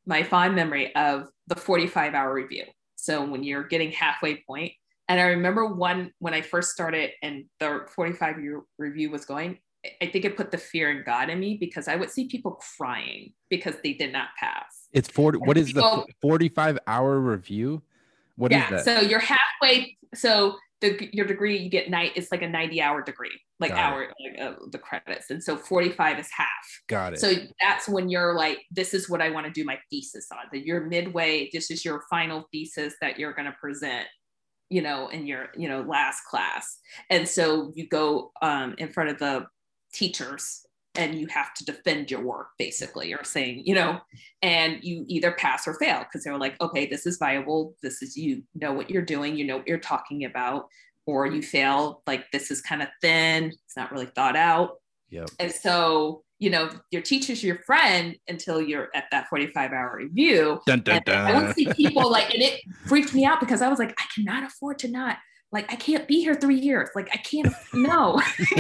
my 0.06 0.24
fond 0.24 0.56
memory 0.56 0.94
of 0.96 1.28
the 1.48 1.56
45 1.56 2.14
hour 2.14 2.34
review. 2.34 2.66
So 2.96 3.24
when 3.26 3.44
you're 3.44 3.64
getting 3.64 3.92
halfway 3.92 4.44
point, 4.46 4.74
and 5.08 5.20
I 5.20 5.24
remember 5.28 5.66
one 5.66 6.12
when 6.20 6.34
I 6.34 6.42
first 6.42 6.72
started 6.72 7.12
and 7.22 7.46
the 7.60 7.86
45 7.96 8.42
year 8.42 8.62
review 8.78 9.12
was 9.12 9.26
going, 9.26 9.58
I 10.02 10.08
think 10.08 10.26
it 10.26 10.38
put 10.38 10.52
the 10.52 10.58
fear 10.58 10.92
in 10.92 11.04
God 11.04 11.30
in 11.30 11.40
me 11.40 11.58
because 11.60 11.88
I 11.88 11.96
would 11.96 12.12
see 12.12 12.28
people 12.28 12.60
crying 12.78 13.34
because 13.50 13.76
they 13.84 13.94
did 13.94 14.12
not 14.14 14.30
pass. 14.40 14.88
It's 14.94 15.10
40. 15.10 15.40
What 15.40 15.58
is 15.58 15.74
people, 15.74 16.06
the 16.08 16.14
45 16.22 16.78
hour 16.86 17.20
review? 17.20 17.82
What 18.36 18.52
yeah, 18.52 18.66
is 18.66 18.70
that? 18.70 18.86
So 18.86 19.02
you're 19.02 19.20
halfway. 19.20 19.98
So 20.14 20.58
the, 20.82 21.10
your 21.12 21.26
degree, 21.26 21.58
you 21.58 21.70
get 21.70 21.90
night, 21.90 22.12
it's 22.16 22.32
like 22.32 22.44
a 22.44 22.48
90 22.48 22.82
hour 22.82 23.02
degree, 23.02 23.40
like 23.60 23.72
Got 23.72 23.80
hour, 23.80 24.08
like, 24.20 24.42
uh, 24.42 24.54
the 24.72 24.78
credits. 24.78 25.32
And 25.32 25.44
so 25.44 25.58
45 25.58 26.20
is 26.20 26.30
half. 26.32 26.48
Got 26.88 27.14
it. 27.14 27.20
So 27.20 27.34
that's 27.60 27.88
when 27.90 28.10
you're 28.10 28.36
like, 28.36 28.60
this 28.70 28.94
is 28.94 29.10
what 29.10 29.22
I 29.22 29.30
want 29.30 29.48
to 29.48 29.52
do 29.52 29.64
my 29.64 29.80
thesis 29.90 30.28
on. 30.32 30.46
That 30.52 30.66
you're 30.66 30.86
midway, 30.86 31.50
this 31.54 31.72
is 31.72 31.84
your 31.84 32.04
final 32.10 32.48
thesis 32.52 32.94
that 33.02 33.18
you're 33.18 33.34
going 33.34 33.46
to 33.46 33.56
present 33.60 34.08
you 34.70 34.82
know 34.82 35.10
in 35.10 35.28
your 35.28 35.50
you 35.58 35.68
know 35.68 35.82
last 35.82 36.22
class 36.30 36.80
and 37.10 37.28
so 37.28 37.74
you 37.76 37.90
go 37.90 38.32
um, 38.42 38.74
in 38.78 38.88
front 38.88 39.10
of 39.10 39.20
the 39.20 39.46
teachers 39.94 40.66
and 40.96 41.16
you 41.16 41.26
have 41.28 41.54
to 41.54 41.64
defend 41.64 42.12
your 42.12 42.22
work 42.22 42.50
basically 42.60 43.10
you're 43.10 43.24
saying 43.24 43.62
you 43.66 43.74
know 43.74 43.98
and 44.42 44.84
you 44.84 45.06
either 45.08 45.32
pass 45.32 45.66
or 45.66 45.74
fail 45.76 46.00
because 46.00 46.24
they're 46.24 46.38
like 46.38 46.60
okay 46.60 46.86
this 46.92 47.06
is 47.06 47.18
viable. 47.18 47.76
This 47.82 48.02
is 48.02 48.16
you 48.16 48.44
know 48.54 48.74
what 48.74 48.90
you're 48.90 49.02
doing. 49.02 49.36
You 49.36 49.46
know 49.46 49.58
what 49.58 49.68
you're 49.68 49.80
talking 49.80 50.26
about. 50.26 50.68
Or 51.08 51.26
you 51.26 51.42
fail. 51.42 52.04
Like 52.06 52.26
this 52.32 52.52
is 52.52 52.62
kind 52.62 52.84
of 52.84 52.90
thin. 53.02 53.46
It's 53.46 53.76
not 53.76 53.92
really 53.92 54.06
thought 54.06 54.36
out. 54.36 54.78
Yep. 55.10 55.30
and 55.40 55.52
so 55.52 56.24
you 56.40 56.50
know 56.50 56.70
your 56.90 57.02
teacher's 57.02 57.44
your 57.44 57.58
friend 57.64 58.16
until 58.30 58.62
you're 58.62 58.88
at 58.96 59.06
that 59.12 59.28
45 59.28 59.72
hour 59.72 59.98
review. 59.98 60.62
Dun, 60.66 60.80
dun, 60.80 61.02
dun. 61.06 61.18
i 61.18 61.38
would 61.38 61.54
see 61.54 61.66
people 61.74 62.10
like 62.10 62.30
and 62.34 62.42
it 62.42 62.62
freaked 62.86 63.14
me 63.14 63.26
out 63.26 63.42
because 63.42 63.62
i 63.62 63.68
was 63.68 63.78
like 63.78 63.94
i 64.00 64.06
cannot 64.16 64.46
afford 64.46 64.80
to 64.80 64.88
not 64.88 65.18
like 65.52 65.72
I 65.72 65.76
can't 65.76 66.08
be 66.08 66.22
here 66.22 66.36
three 66.36 66.60
years. 66.60 66.90
Like 66.96 67.10
I 67.14 67.18
can't 67.18 67.54
no. 67.74 68.22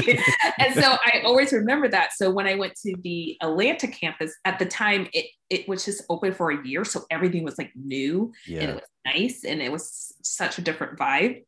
and 0.59 0.73
so 0.73 0.97
I 1.05 1.21
always 1.25 1.53
remember 1.53 1.87
that. 1.89 2.11
So 2.13 2.31
when 2.31 2.47
I 2.47 2.55
went 2.55 2.75
to 2.85 2.95
the 3.03 3.37
Atlanta 3.41 3.87
campus 3.87 4.33
at 4.45 4.59
the 4.59 4.65
time, 4.65 5.07
it 5.13 5.27
it 5.49 5.67
was 5.67 5.85
just 5.85 6.03
open 6.09 6.33
for 6.33 6.51
a 6.51 6.67
year. 6.67 6.85
So 6.85 7.03
everything 7.09 7.43
was 7.43 7.57
like 7.57 7.71
new 7.75 8.31
yeah. 8.47 8.61
and 8.61 8.69
it 8.71 8.75
was 8.75 8.83
nice 9.05 9.43
and 9.43 9.61
it 9.61 9.71
was 9.71 10.13
such 10.23 10.57
a 10.57 10.61
different 10.61 10.97
vibe. 10.97 11.43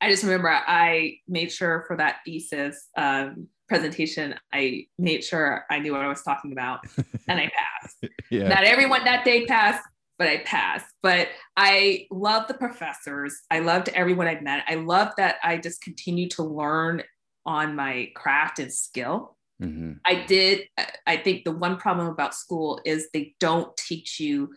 I 0.00 0.10
just 0.10 0.22
remember 0.24 0.50
I 0.50 1.16
made 1.26 1.50
sure 1.50 1.84
for 1.86 1.96
that 1.96 2.16
thesis 2.26 2.88
um, 2.98 3.48
presentation, 3.66 4.34
I 4.52 4.86
made 4.98 5.24
sure 5.24 5.64
I 5.70 5.78
knew 5.78 5.92
what 5.92 6.02
I 6.02 6.08
was 6.08 6.22
talking 6.22 6.52
about 6.52 6.80
and 7.28 7.40
I 7.40 7.50
passed. 7.50 8.12
yeah. 8.30 8.48
Not 8.48 8.64
everyone 8.64 9.04
that 9.04 9.24
day 9.24 9.46
passed, 9.46 9.82
but 10.18 10.28
I 10.28 10.38
passed. 10.38 10.86
But 11.02 11.28
I 11.56 12.06
love 12.10 12.48
the 12.48 12.54
professors. 12.54 13.34
I 13.50 13.60
loved 13.60 13.88
everyone 13.90 14.26
I've 14.26 14.42
met. 14.42 14.64
I 14.68 14.76
love 14.76 15.12
that 15.16 15.36
I 15.42 15.58
just 15.58 15.82
continue 15.82 16.28
to 16.30 16.42
learn 16.42 17.02
on 17.44 17.76
my 17.76 18.10
craft 18.14 18.58
and 18.58 18.72
skill. 18.72 19.36
Mm-hmm. 19.62 19.92
I 20.04 20.24
did. 20.26 20.68
I 21.06 21.16
think 21.16 21.44
the 21.44 21.52
one 21.52 21.76
problem 21.76 22.08
about 22.08 22.34
school 22.34 22.80
is 22.84 23.08
they 23.12 23.34
don't 23.40 23.74
teach 23.76 24.20
you 24.20 24.50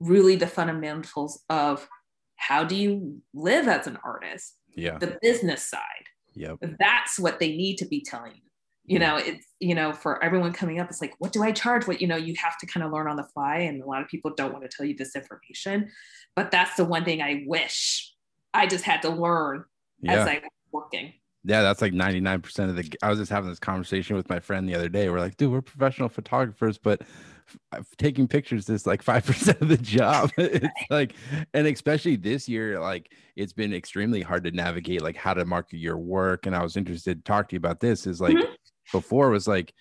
really 0.00 0.36
the 0.36 0.46
fundamentals 0.46 1.42
of 1.50 1.88
how 2.36 2.64
do 2.64 2.74
you 2.74 3.20
live 3.34 3.68
as 3.68 3.86
an 3.86 3.98
artist. 4.04 4.54
Yeah. 4.74 4.98
The 4.98 5.18
business 5.22 5.62
side. 5.62 5.80
Yep. 6.34 6.58
That's 6.78 7.18
what 7.18 7.40
they 7.40 7.56
need 7.56 7.76
to 7.78 7.86
be 7.86 8.02
telling 8.02 8.32
you 8.34 8.45
you 8.86 8.98
know 8.98 9.16
it's 9.16 9.46
you 9.60 9.74
know 9.74 9.92
for 9.92 10.22
everyone 10.22 10.52
coming 10.52 10.78
up 10.78 10.88
it's 10.88 11.00
like 11.00 11.14
what 11.18 11.32
do 11.32 11.42
i 11.42 11.52
charge? 11.52 11.86
What 11.86 12.00
you 12.00 12.06
know 12.06 12.16
you 12.16 12.34
have 12.38 12.56
to 12.58 12.66
kind 12.66 12.84
of 12.84 12.92
learn 12.92 13.08
on 13.08 13.16
the 13.16 13.24
fly 13.24 13.58
and 13.58 13.82
a 13.82 13.86
lot 13.86 14.02
of 14.02 14.08
people 14.08 14.32
don't 14.34 14.52
want 14.52 14.68
to 14.68 14.74
tell 14.74 14.86
you 14.86 14.96
this 14.96 15.16
information 15.16 15.90
but 16.34 16.50
that's 16.50 16.76
the 16.76 16.84
one 16.84 17.04
thing 17.04 17.20
i 17.20 17.44
wish 17.46 18.12
i 18.54 18.66
just 18.66 18.84
had 18.84 19.02
to 19.02 19.10
learn 19.10 19.64
yeah. 20.00 20.14
as 20.14 20.28
i 20.28 20.34
was 20.34 20.50
working. 20.72 21.12
Yeah 21.44 21.62
that's 21.62 21.80
like 21.80 21.92
99% 21.92 22.68
of 22.68 22.76
the 22.76 22.92
i 23.02 23.10
was 23.10 23.18
just 23.18 23.30
having 23.30 23.50
this 23.50 23.58
conversation 23.58 24.16
with 24.16 24.28
my 24.28 24.40
friend 24.40 24.68
the 24.68 24.74
other 24.74 24.88
day. 24.88 25.08
We're 25.08 25.20
like 25.20 25.36
dude 25.36 25.52
we're 25.52 25.62
professional 25.62 26.08
photographers 26.08 26.78
but 26.78 27.02
taking 27.96 28.26
pictures 28.26 28.68
is 28.68 28.86
like 28.86 29.04
5% 29.04 29.60
of 29.60 29.68
the 29.68 29.76
job. 29.76 30.30
It's 30.38 30.66
like 30.90 31.14
and 31.54 31.66
especially 31.66 32.16
this 32.16 32.48
year 32.48 32.80
like 32.80 33.12
it's 33.36 33.52
been 33.52 33.72
extremely 33.72 34.22
hard 34.22 34.44
to 34.44 34.50
navigate 34.50 35.02
like 35.02 35.16
how 35.16 35.34
to 35.34 35.44
market 35.44 35.78
your 35.78 35.98
work 35.98 36.46
and 36.46 36.56
i 36.56 36.62
was 36.62 36.76
interested 36.76 37.18
to 37.18 37.22
talk 37.22 37.48
to 37.48 37.54
you 37.54 37.58
about 37.58 37.80
this 37.80 38.06
is 38.06 38.20
like 38.20 38.34
mm-hmm 38.34 38.52
before 38.92 39.30
was 39.30 39.48
like 39.48 39.74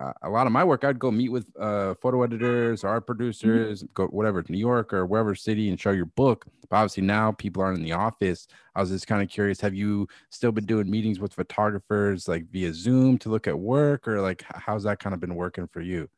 uh, 0.00 0.12
a 0.22 0.30
lot 0.30 0.46
of 0.46 0.52
my 0.52 0.62
work, 0.64 0.84
I'd 0.84 0.98
go 0.98 1.10
meet 1.10 1.30
with 1.30 1.46
uh, 1.58 1.94
photo 1.94 2.22
editors, 2.22 2.84
art 2.84 3.06
producers, 3.06 3.82
mm-hmm. 3.82 3.92
go 3.94 4.06
whatever, 4.06 4.44
New 4.48 4.58
York 4.58 4.92
or 4.92 5.06
wherever 5.06 5.34
city 5.34 5.68
and 5.68 5.80
show 5.80 5.90
your 5.90 6.06
book. 6.06 6.46
But 6.68 6.76
obviously 6.76 7.02
now 7.02 7.32
people 7.32 7.62
aren't 7.62 7.78
in 7.78 7.84
the 7.84 7.92
office. 7.92 8.46
I 8.74 8.80
was 8.80 8.90
just 8.90 9.06
kind 9.06 9.22
of 9.22 9.28
curious, 9.28 9.60
have 9.60 9.74
you 9.74 10.06
still 10.30 10.52
been 10.52 10.66
doing 10.66 10.90
meetings 10.90 11.18
with 11.18 11.34
photographers 11.34 12.28
like 12.28 12.46
via 12.50 12.72
Zoom 12.72 13.18
to 13.18 13.30
look 13.30 13.46
at 13.46 13.58
work 13.58 14.06
or 14.06 14.20
like 14.20 14.44
how's 14.48 14.84
that 14.84 14.98
kind 14.98 15.14
of 15.14 15.20
been 15.20 15.34
working 15.34 15.66
for 15.66 15.80
you? 15.80 16.08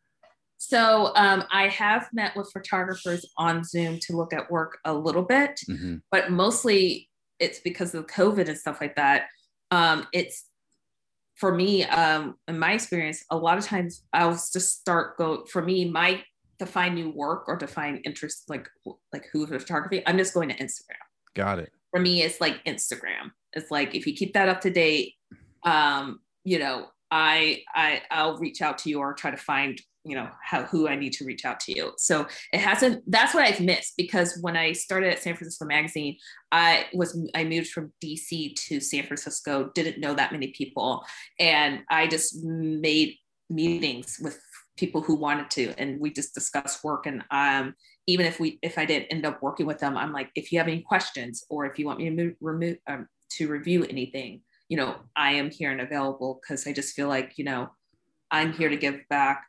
So 0.59 1.13
um, 1.17 1.45
I 1.51 1.67
have 1.69 2.09
met 2.13 2.37
with 2.37 2.51
photographers 2.53 3.27
on 3.37 3.65
Zoom 3.65 3.99
to 4.03 4.17
look 4.17 4.33
at 4.33 4.49
work 4.49 4.79
a 4.85 4.95
little 4.95 5.25
bit, 5.25 5.59
mm-hmm. 5.69 5.97
but 6.11 6.31
mostly 6.31 7.09
it's 7.41 7.59
because 7.59 7.95
of 7.95 8.07
COVID 8.07 8.49
and 8.49 8.57
stuff 8.57 8.81
like 8.81 8.95
that. 8.95 9.27
Um, 9.73 10.07
it's 10.13 10.45
for 11.43 11.53
me, 11.53 11.83
um, 11.87 12.37
in 12.47 12.57
my 12.57 12.73
experience, 12.73 13.25
a 13.29 13.37
lot 13.37 13.59
of 13.59 13.65
times 13.65 14.05
I'll 14.13 14.31
just 14.31 14.79
start 14.79 15.19
go 15.19 15.45
for 15.47 15.61
me, 15.61 15.91
my 15.91 16.23
to 16.61 16.67
find 16.67 16.95
new 16.95 17.11
work 17.11 17.49
or 17.49 17.57
to 17.57 17.67
find 17.67 17.99
interest 18.05 18.45
like 18.49 18.69
like 19.13 19.27
who 19.33 19.45
photography, 19.49 20.05
I'm 20.07 20.19
just 20.19 20.35
going 20.35 20.51
to 20.51 20.55
Instagram. 20.55 21.03
Got 21.35 21.59
it. 21.59 21.73
For 21.91 21.99
me, 21.99 22.23
it's 22.23 22.41
like 22.41 22.65
Instagram. 22.65 23.33
It's 23.55 23.73
like 23.73 23.93
if 23.93 24.07
you 24.07 24.15
keep 24.15 24.35
that 24.35 24.49
up 24.49 24.61
to 24.61 24.71
date, 24.71 25.15
um, 25.65 26.21
you 26.45 26.61
know, 26.61 26.87
I 27.11 27.65
I 27.75 28.03
I'll 28.13 28.39
reach 28.39 28.63
out 28.63 28.79
to 28.79 28.89
you 28.89 29.01
or 29.01 29.13
try 29.13 29.33
to 29.33 29.37
find 29.37 29.81
you 30.05 30.17
know 30.17 30.29
how 30.43 30.65
who 30.65 30.89
I 30.89 30.97
need 30.97 31.13
to 31.15 31.25
reach 31.25 31.45
out 31.45 31.61
to 31.61 31.73
you. 31.77 31.93
So 31.97 32.27
it 32.53 32.61
hasn't. 32.61 33.05
That's 33.11 33.35
what 33.35 33.45
I've 33.45 33.61
missed 33.61 33.95
because 33.97 34.39
when 34.41 34.57
I 34.57 34.73
started 34.73 35.13
at 35.13 35.23
San 35.23 35.37
Francisco 35.37 35.65
Magazine, 35.65 36.17
I 36.51 36.87
was 36.93 37.19
I 37.35 37.45
moved 37.45 37.69
from 37.69 37.93
DC 38.03 38.57
to 38.67 38.81
San 38.81 39.05
Francisco. 39.05 39.71
Didn't 39.75 40.01
know 40.01 40.15
that 40.15 40.33
many 40.33 40.49
people, 40.49 41.05
and 41.39 41.83
I 41.89 42.09
just 42.09 42.43
made 42.45 43.17
meetings 43.49 44.19
with 44.21 44.41
people 44.77 45.03
who 45.03 45.15
wanted 45.15 45.51
to, 45.51 45.75
and 45.79 46.01
we 46.01 46.11
just 46.11 46.35
discussed 46.35 46.83
work. 46.83 47.07
And 47.07 47.23
um, 47.31 47.75
even 48.09 48.27
if 48.27 48.41
we 48.41 48.59
if 48.63 48.79
I 48.79 48.85
didn't 48.85 49.07
end 49.13 49.25
up 49.25 49.41
working 49.41 49.67
with 49.67 49.79
them, 49.79 49.97
I'm 49.97 50.13
like, 50.13 50.31
if 50.35 50.51
you 50.51 50.59
have 50.59 50.69
any 50.69 50.81
questions 50.81 51.45
or 51.49 51.67
if 51.67 51.79
you 51.79 51.87
want 51.87 52.01
me 52.01 52.07
to 52.07 52.11
move, 52.11 52.35
remove 52.41 52.79
um, 52.89 53.07
to 53.33 53.49
review 53.49 53.85
anything, 53.85 54.43
you 54.69 54.77
know, 54.77 54.97
I 55.15 55.35
am 55.35 55.51
here 55.51 55.71
and 55.71 55.81
available 55.81 56.41
because 56.43 56.67
I 56.67 56.73
just 56.73 56.97
feel 56.97 57.07
like 57.07 57.35
you 57.37 57.45
know 57.45 57.71
I'm 58.33 58.53
here 58.53 58.69
to 58.69 58.77
give 58.77 59.01
back 59.09 59.45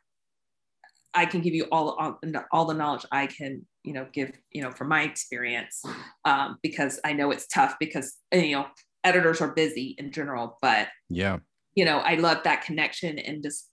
I 1.14 1.26
can 1.26 1.40
give 1.40 1.54
you 1.54 1.66
all, 1.70 1.90
all, 1.90 2.18
all 2.52 2.64
the 2.64 2.74
knowledge 2.74 3.06
I 3.12 3.26
can, 3.26 3.64
you 3.82 3.92
know, 3.92 4.06
give, 4.12 4.32
you 4.50 4.62
know, 4.62 4.70
from 4.70 4.88
my 4.88 5.02
experience, 5.02 5.82
um, 6.24 6.58
because 6.62 7.00
I 7.04 7.12
know 7.12 7.30
it's 7.30 7.46
tough 7.46 7.76
because, 7.78 8.16
you 8.32 8.52
know, 8.52 8.66
editors 9.04 9.40
are 9.40 9.52
busy 9.52 9.94
in 9.98 10.10
general, 10.10 10.58
but 10.60 10.88
yeah, 11.08 11.38
you 11.74 11.84
know, 11.84 11.98
I 11.98 12.14
love 12.14 12.42
that 12.44 12.62
connection 12.62 13.18
and 13.18 13.42
just, 13.42 13.68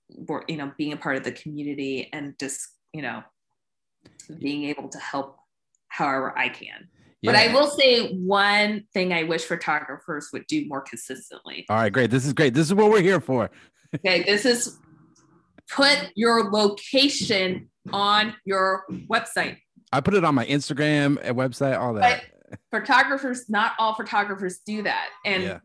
you 0.48 0.58
know, 0.58 0.72
being 0.78 0.94
a 0.94 0.98
part 0.98 1.18
of 1.18 1.24
the 1.24 1.32
community 1.32 2.10
and 2.12 2.34
just, 2.40 2.68
you 2.94 3.02
know, 3.02 3.24
being 4.40 4.66
able 4.66 4.90
to 4.90 4.98
help 4.98 5.38
however 5.88 6.38
I 6.38 6.50
can. 6.50 6.88
Yeah. 7.22 7.32
But 7.32 7.36
I 7.36 7.54
will 7.54 7.68
say 7.68 8.16
one 8.16 8.86
thing 8.94 9.14
I 9.14 9.24
wish 9.24 9.44
photographers 9.44 10.30
would 10.34 10.48
do 10.48 10.68
more 10.68 10.82
consistently. 10.82 11.66
All 11.70 11.78
right, 11.78 11.94
great. 11.94 12.10
This 12.10 12.26
is 12.26 12.34
great. 12.34 12.56
This 12.56 12.68
is 12.68 12.74
what 12.74 12.90
we're 12.90 13.02
here 13.02 13.22
for. 13.22 13.52
okay, 13.96 14.24
this 14.24 14.46
is 14.46 14.80
put 15.72 16.12
your 16.16 16.52
location 16.52 17.70
on 17.92 18.36
your 18.46 18.86
website. 19.10 19.58
I 19.92 20.02
put 20.02 20.14
it 20.14 20.24
on 20.24 20.36
my 20.36 20.46
Instagram 20.46 21.18
and 21.22 21.36
website, 21.36 21.80
all 21.80 21.94
that. 21.96 22.24
But 22.50 22.60
photographers, 22.72 23.50
not 23.50 23.74
all 23.80 23.96
photographers 23.96 24.60
do 24.66 24.84
that. 24.84 25.10
And 25.26 25.44
yeah. 25.44 25.60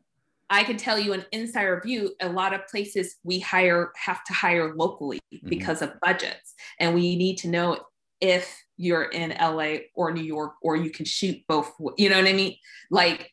I 0.48 0.62
can 0.64 0.76
tell 0.76 0.98
you 0.98 1.12
an 1.12 1.24
insider 1.32 1.80
view, 1.84 2.14
a 2.20 2.28
lot 2.28 2.54
of 2.54 2.66
places 2.68 3.16
we 3.24 3.40
hire 3.40 3.92
have 3.96 4.22
to 4.24 4.32
hire 4.32 4.74
locally 4.74 5.20
Mhm. 5.32 5.48
because 5.48 5.82
of 5.82 5.98
budgets. 6.00 6.54
And 6.78 6.94
we 6.94 7.16
need 7.16 7.36
to 7.38 7.48
know 7.48 7.80
if 8.20 8.62
you're 8.76 9.04
in 9.04 9.32
LA 9.32 9.88
or 9.94 10.12
New 10.12 10.22
York 10.22 10.54
or 10.62 10.76
you 10.76 10.90
can 10.90 11.04
shoot 11.04 11.42
both. 11.48 11.72
You 11.98 12.08
know 12.08 12.18
what 12.18 12.28
I 12.28 12.32
mean? 12.32 12.56
Like 12.90 13.32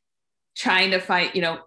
trying 0.56 0.92
to 0.92 1.00
find, 1.00 1.32
you 1.34 1.42
know, 1.42 1.60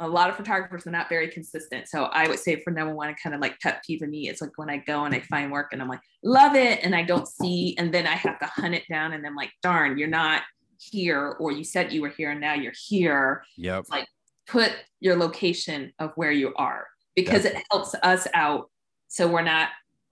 a 0.00 0.08
lot 0.08 0.30
of 0.30 0.36
photographers 0.36 0.86
are 0.86 0.92
not 0.92 1.08
very 1.08 1.28
consistent. 1.28 1.88
So 1.88 2.04
I 2.04 2.28
would 2.28 2.38
say 2.38 2.60
for 2.60 2.70
number 2.70 2.94
one, 2.94 3.08
to 3.08 3.20
kind 3.20 3.34
of 3.34 3.40
like 3.40 3.58
pet 3.60 3.82
peeve 3.84 4.02
of 4.02 4.08
me, 4.08 4.28
it's 4.28 4.40
like 4.40 4.56
when 4.56 4.70
I 4.70 4.76
go 4.78 5.04
and 5.04 5.14
I 5.14 5.20
find 5.20 5.50
work 5.50 5.70
and 5.72 5.82
I'm 5.82 5.88
like, 5.88 6.00
love 6.22 6.54
it. 6.54 6.80
And 6.84 6.94
I 6.94 7.02
don't 7.02 7.26
see, 7.26 7.76
and 7.78 7.92
then 7.92 8.06
I 8.06 8.14
have 8.14 8.38
to 8.38 8.46
hunt 8.46 8.74
it 8.74 8.84
down 8.88 9.12
and 9.12 9.26
I'm 9.26 9.34
like, 9.34 9.50
darn, 9.62 9.98
you're 9.98 10.08
not 10.08 10.42
here, 10.78 11.36
or 11.40 11.50
you 11.50 11.64
said 11.64 11.92
you 11.92 12.02
were 12.02 12.08
here 12.08 12.30
and 12.30 12.40
now 12.40 12.54
you're 12.54 12.72
here 12.86 13.42
Yep. 13.56 13.80
It's 13.80 13.90
like 13.90 14.06
put 14.48 14.72
your 15.00 15.16
location 15.16 15.92
of 15.98 16.12
where 16.16 16.32
you 16.32 16.54
are 16.56 16.86
because 17.14 17.44
it 17.44 17.62
helps 17.70 17.94
us 18.02 18.26
out 18.34 18.70
so 19.08 19.28
we're 19.28 19.42
not 19.42 19.68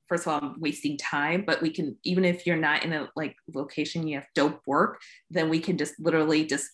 first 0.09 0.27
of 0.27 0.33
all 0.42 0.55
wasting 0.59 0.96
time 0.99 1.42
but 1.46 1.62
we 1.62 1.70
can 1.70 1.96
even 2.05 2.25
if 2.25 2.46
you're 2.46 2.57
not 2.57 2.85
in 2.85 2.92
a 2.92 3.09
like 3.16 3.35
location 3.55 4.07
you 4.07 4.16
have 4.16 4.27
dope 4.35 4.61
work 4.66 5.01
then 5.31 5.49
we 5.49 5.59
can 5.59 5.79
just 5.79 5.94
literally 5.99 6.44
just 6.44 6.68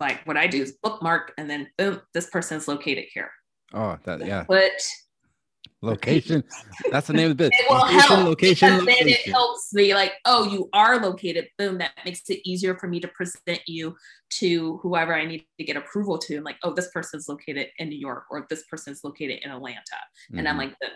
like 0.00 0.24
what 0.26 0.36
i 0.36 0.46
do 0.46 0.60
is 0.62 0.76
bookmark 0.82 1.32
and 1.38 1.48
then 1.48 1.66
boom 1.78 2.00
this 2.14 2.28
person's 2.30 2.68
located 2.68 3.04
here 3.12 3.30
Oh, 3.74 3.98
that 4.04 4.24
yeah. 4.24 4.44
but 4.48 4.70
Location. 5.82 6.42
That's 6.90 7.06
the 7.08 7.12
name 7.12 7.30
of 7.30 7.36
the 7.36 7.44
bit. 7.50 7.52
it 7.52 7.66
will 7.68 7.78
location, 7.80 8.00
help 8.00 8.24
location, 8.28 8.68
because 8.70 8.86
then 8.86 9.08
it 9.08 9.28
helps 9.28 9.74
me 9.74 9.94
like 9.94 10.14
oh 10.24 10.44
you 10.50 10.68
are 10.72 10.98
located 11.00 11.48
boom 11.58 11.78
that 11.78 11.90
makes 12.04 12.22
it 12.30 12.40
easier 12.48 12.76
for 12.78 12.86
me 12.88 12.98
to 13.00 13.08
present 13.08 13.60
you 13.66 13.94
to 14.30 14.78
whoever 14.82 15.14
i 15.14 15.24
need 15.26 15.44
to 15.58 15.64
get 15.64 15.76
approval 15.76 16.16
to 16.18 16.36
I'm 16.38 16.44
like 16.44 16.56
oh 16.62 16.72
this 16.72 16.88
person's 16.92 17.28
located 17.28 17.68
in 17.78 17.88
new 17.90 17.98
york 17.98 18.24
or 18.30 18.46
this 18.48 18.64
person's 18.70 19.02
located 19.04 19.40
in 19.44 19.50
atlanta 19.50 19.82
and 20.34 20.48
i'm 20.48 20.54
Mhm. 20.56 20.58
like 20.58 20.78
"Boom." 20.80 20.90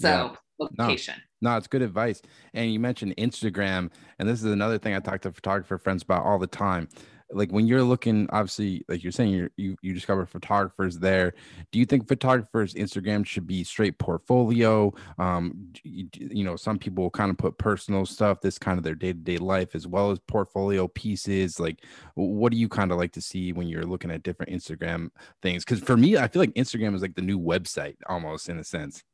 so 0.00 0.36
location 0.58 1.14
No, 1.40 1.56
it's 1.56 1.68
good 1.68 1.82
advice. 1.82 2.20
And 2.52 2.72
you 2.72 2.80
mentioned 2.80 3.14
Instagram, 3.16 3.90
and 4.18 4.28
this 4.28 4.40
is 4.40 4.50
another 4.52 4.76
thing 4.76 4.92
I 4.94 4.98
talk 4.98 5.20
to 5.22 5.30
photographer 5.32 5.78
friends 5.78 6.02
about 6.02 6.24
all 6.26 6.38
the 6.40 6.48
time. 6.48 6.88
Like 7.30 7.50
when 7.50 7.66
you're 7.66 7.82
looking, 7.82 8.26
obviously, 8.30 8.84
like 8.88 9.02
you're 9.02 9.12
saying, 9.12 9.32
you're, 9.32 9.50
you 9.56 9.76
you 9.82 9.92
discover 9.92 10.24
photographers 10.26 10.98
there. 10.98 11.34
Do 11.72 11.78
you 11.78 11.84
think 11.84 12.08
photographers 12.08 12.74
Instagram 12.74 13.26
should 13.26 13.46
be 13.46 13.64
straight 13.64 13.98
portfolio? 13.98 14.92
Um, 15.18 15.72
you, 15.84 16.08
you 16.14 16.44
know, 16.44 16.56
some 16.56 16.78
people 16.78 17.10
kind 17.10 17.30
of 17.30 17.36
put 17.36 17.58
personal 17.58 18.06
stuff, 18.06 18.40
this 18.40 18.58
kind 18.58 18.78
of 18.78 18.84
their 18.84 18.94
day 18.94 19.12
to 19.12 19.18
day 19.18 19.36
life, 19.36 19.74
as 19.74 19.86
well 19.86 20.10
as 20.10 20.18
portfolio 20.20 20.88
pieces. 20.88 21.60
Like, 21.60 21.84
what 22.14 22.50
do 22.52 22.58
you 22.58 22.68
kind 22.68 22.92
of 22.92 22.98
like 22.98 23.12
to 23.12 23.20
see 23.20 23.52
when 23.52 23.68
you're 23.68 23.84
looking 23.84 24.10
at 24.10 24.22
different 24.22 24.52
Instagram 24.52 25.10
things? 25.42 25.64
Because 25.64 25.80
for 25.80 25.96
me, 25.96 26.16
I 26.16 26.28
feel 26.28 26.40
like 26.40 26.54
Instagram 26.54 26.94
is 26.94 27.02
like 27.02 27.14
the 27.14 27.22
new 27.22 27.38
website, 27.38 27.96
almost 28.06 28.48
in 28.48 28.58
a 28.58 28.64
sense. 28.64 29.04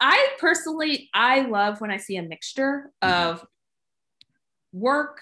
i 0.00 0.28
personally 0.38 1.08
i 1.14 1.40
love 1.42 1.80
when 1.80 1.90
i 1.90 1.96
see 1.96 2.16
a 2.16 2.22
mixture 2.22 2.90
Mhm. 3.02 3.08
of 3.30 3.46
work 4.72 5.20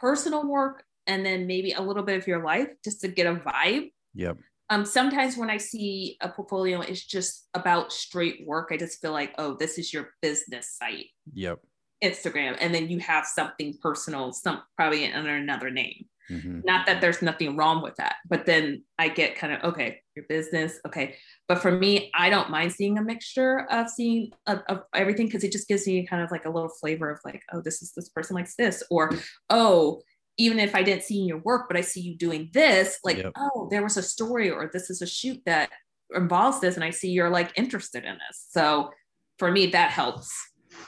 personal 0.00 0.46
work 0.48 0.84
and 1.06 1.24
then 1.24 1.46
maybe 1.46 1.72
a 1.72 1.80
little 1.80 2.02
bit 2.02 2.16
of 2.18 2.26
your 2.26 2.44
life 2.44 2.68
just 2.84 3.00
to 3.00 3.08
get 3.08 3.26
a 3.26 3.34
vibe 3.36 3.90
Yep. 4.14 4.38
um, 4.70 4.84
sometimes 4.84 5.36
when 5.36 5.48
I 5.50 5.58
see 5.58 6.16
a 6.20 6.28
portfolio, 6.28 6.80
it's 6.80 7.04
just 7.04 7.48
about 7.54 7.92
straight 7.92 8.46
work. 8.46 8.68
I 8.72 8.76
just 8.76 9.00
feel 9.00 9.12
like, 9.12 9.34
oh, 9.38 9.54
this 9.58 9.78
is 9.78 9.92
your 9.92 10.10
business 10.22 10.74
site, 10.76 11.06
Yep. 11.32 11.60
Instagram, 12.02 12.56
and 12.60 12.74
then 12.74 12.88
you 12.88 12.98
have 12.98 13.26
something 13.26 13.74
personal, 13.82 14.32
some 14.32 14.62
probably 14.76 15.10
under 15.12 15.34
another 15.34 15.70
name. 15.70 16.06
Hmm 16.28 16.60
Not 16.64 16.86
that 16.86 17.00
there's 17.00 17.22
nothing 17.22 17.56
wrong 17.56 17.82
with 17.82 17.96
that, 17.96 18.16
but 18.28 18.46
then 18.46 18.84
I 18.98 19.08
get 19.08 19.36
kind 19.36 19.52
of 19.52 19.64
okay, 19.64 20.00
your 20.14 20.24
business, 20.28 20.78
okay. 20.86 21.16
But 21.46 21.60
for 21.60 21.70
me, 21.70 22.10
I 22.14 22.30
don't 22.30 22.50
mind 22.50 22.72
seeing 22.72 22.98
a 22.98 23.02
mixture 23.02 23.66
of 23.70 23.88
seeing 23.88 24.30
of, 24.46 24.62
of 24.68 24.82
everything 24.94 25.26
because 25.26 25.44
it 25.44 25.52
just 25.52 25.68
gives 25.68 25.86
me 25.86 26.06
kind 26.06 26.22
of 26.22 26.30
like 26.30 26.44
a 26.44 26.50
little 26.50 26.68
flavor 26.68 27.10
of 27.10 27.20
like, 27.24 27.42
oh, 27.52 27.60
this 27.60 27.82
is 27.82 27.92
this 27.96 28.08
person 28.10 28.36
likes 28.36 28.54
this, 28.56 28.82
or 28.90 29.10
oh, 29.50 30.02
even 30.36 30.58
if 30.58 30.74
I 30.74 30.82
didn't 30.82 31.02
see 31.02 31.16
your 31.22 31.38
work, 31.38 31.66
but 31.68 31.76
I 31.76 31.80
see 31.80 32.00
you 32.00 32.16
doing 32.16 32.50
this, 32.52 32.98
like, 33.02 33.18
Yep. 33.18 33.32
oh, 33.36 33.68
there 33.70 33.82
was 33.82 33.96
a 33.96 34.02
story, 34.02 34.50
or 34.50 34.70
this 34.72 34.88
is 34.88 35.02
a 35.02 35.06
shoot 35.06 35.40
that 35.46 35.70
involves 36.14 36.60
this, 36.60 36.76
and 36.76 36.84
I 36.84 36.90
see 36.90 37.10
you're 37.10 37.30
like 37.30 37.50
interested 37.56 38.04
in 38.04 38.14
this. 38.14 38.46
So 38.50 38.90
for 39.38 39.50
me, 39.50 39.66
that 39.66 39.90
helps. 39.90 40.30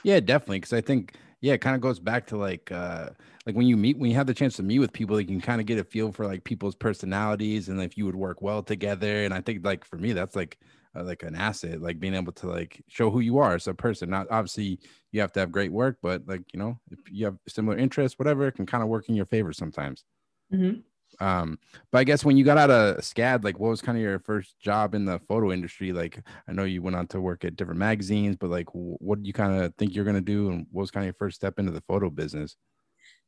Yeah, 0.03 0.19
definitely. 0.19 0.59
Because 0.59 0.73
I 0.73 0.81
think, 0.81 1.15
yeah, 1.41 1.53
it 1.53 1.61
kind 1.61 1.75
of 1.75 1.81
goes 1.81 1.99
back 1.99 2.27
to 2.27 2.37
like, 2.37 2.71
uh, 2.71 3.09
like 3.45 3.55
when 3.55 3.65
you 3.67 3.75
meet, 3.77 3.97
when 3.97 4.09
you 4.11 4.15
have 4.17 4.27
the 4.27 4.33
chance 4.33 4.55
to 4.57 4.63
meet 4.63 4.79
with 4.79 4.93
people, 4.93 5.19
you 5.19 5.25
can 5.25 5.41
kind 5.41 5.59
of 5.59 5.67
get 5.67 5.79
a 5.79 5.83
feel 5.83 6.11
for 6.11 6.27
like 6.27 6.43
people's 6.43 6.75
personalities 6.75 7.69
and 7.69 7.81
if 7.81 7.97
you 7.97 8.05
would 8.05 8.15
work 8.15 8.41
well 8.41 8.61
together. 8.61 9.23
And 9.23 9.33
I 9.33 9.41
think, 9.41 9.65
like 9.65 9.83
for 9.83 9.97
me, 9.97 10.13
that's 10.13 10.35
like, 10.35 10.59
uh, 10.95 11.03
like 11.03 11.23
an 11.23 11.35
asset, 11.35 11.81
like 11.81 11.99
being 11.99 12.13
able 12.13 12.33
to 12.33 12.47
like 12.47 12.83
show 12.87 13.09
who 13.09 13.19
you 13.21 13.39
are 13.39 13.55
as 13.55 13.67
a 13.67 13.73
person. 13.73 14.09
Not 14.09 14.27
obviously 14.29 14.79
you 15.11 15.21
have 15.21 15.31
to 15.33 15.39
have 15.39 15.51
great 15.51 15.71
work, 15.71 15.97
but 16.01 16.27
like 16.27 16.53
you 16.53 16.59
know, 16.59 16.79
if 16.91 16.99
you 17.09 17.25
have 17.25 17.37
similar 17.47 17.77
interests, 17.77 18.19
whatever, 18.19 18.47
it 18.47 18.53
can 18.53 18.65
kind 18.65 18.83
of 18.83 18.89
work 18.89 19.09
in 19.09 19.15
your 19.15 19.25
favor 19.25 19.53
sometimes. 19.53 20.03
Mhm. 20.49 20.83
Um, 21.19 21.59
but 21.91 21.99
I 21.99 22.03
guess 22.03 22.23
when 22.25 22.37
you 22.37 22.43
got 22.45 22.57
out 22.57 22.71
of 22.71 23.03
SCAD, 23.03 23.43
like 23.43 23.59
what 23.59 23.69
was 23.69 23.81
kind 23.81 23.97
of 23.97 24.01
your 24.01 24.19
first 24.19 24.59
job 24.59 24.95
in 24.95 25.05
the 25.05 25.19
photo 25.19 25.51
industry? 25.51 25.91
Like 25.91 26.25
I 26.47 26.53
know 26.53 26.63
you 26.63 26.81
went 26.81 26.95
on 26.95 27.05
to 27.07 27.21
work 27.21 27.43
at 27.45 27.55
different 27.55 27.79
magazines, 27.79 28.37
but 28.37 28.49
like 28.49 28.69
wh- 28.69 28.99
what 29.01 29.21
do 29.21 29.27
you 29.27 29.33
kind 29.33 29.61
of 29.61 29.75
think 29.75 29.93
you're 29.93 30.05
gonna 30.05 30.21
do, 30.21 30.49
and 30.49 30.65
what 30.71 30.81
was 30.81 30.91
kind 30.91 31.03
of 31.03 31.07
your 31.07 31.13
first 31.15 31.35
step 31.35 31.59
into 31.59 31.71
the 31.71 31.81
photo 31.81 32.09
business? 32.09 32.55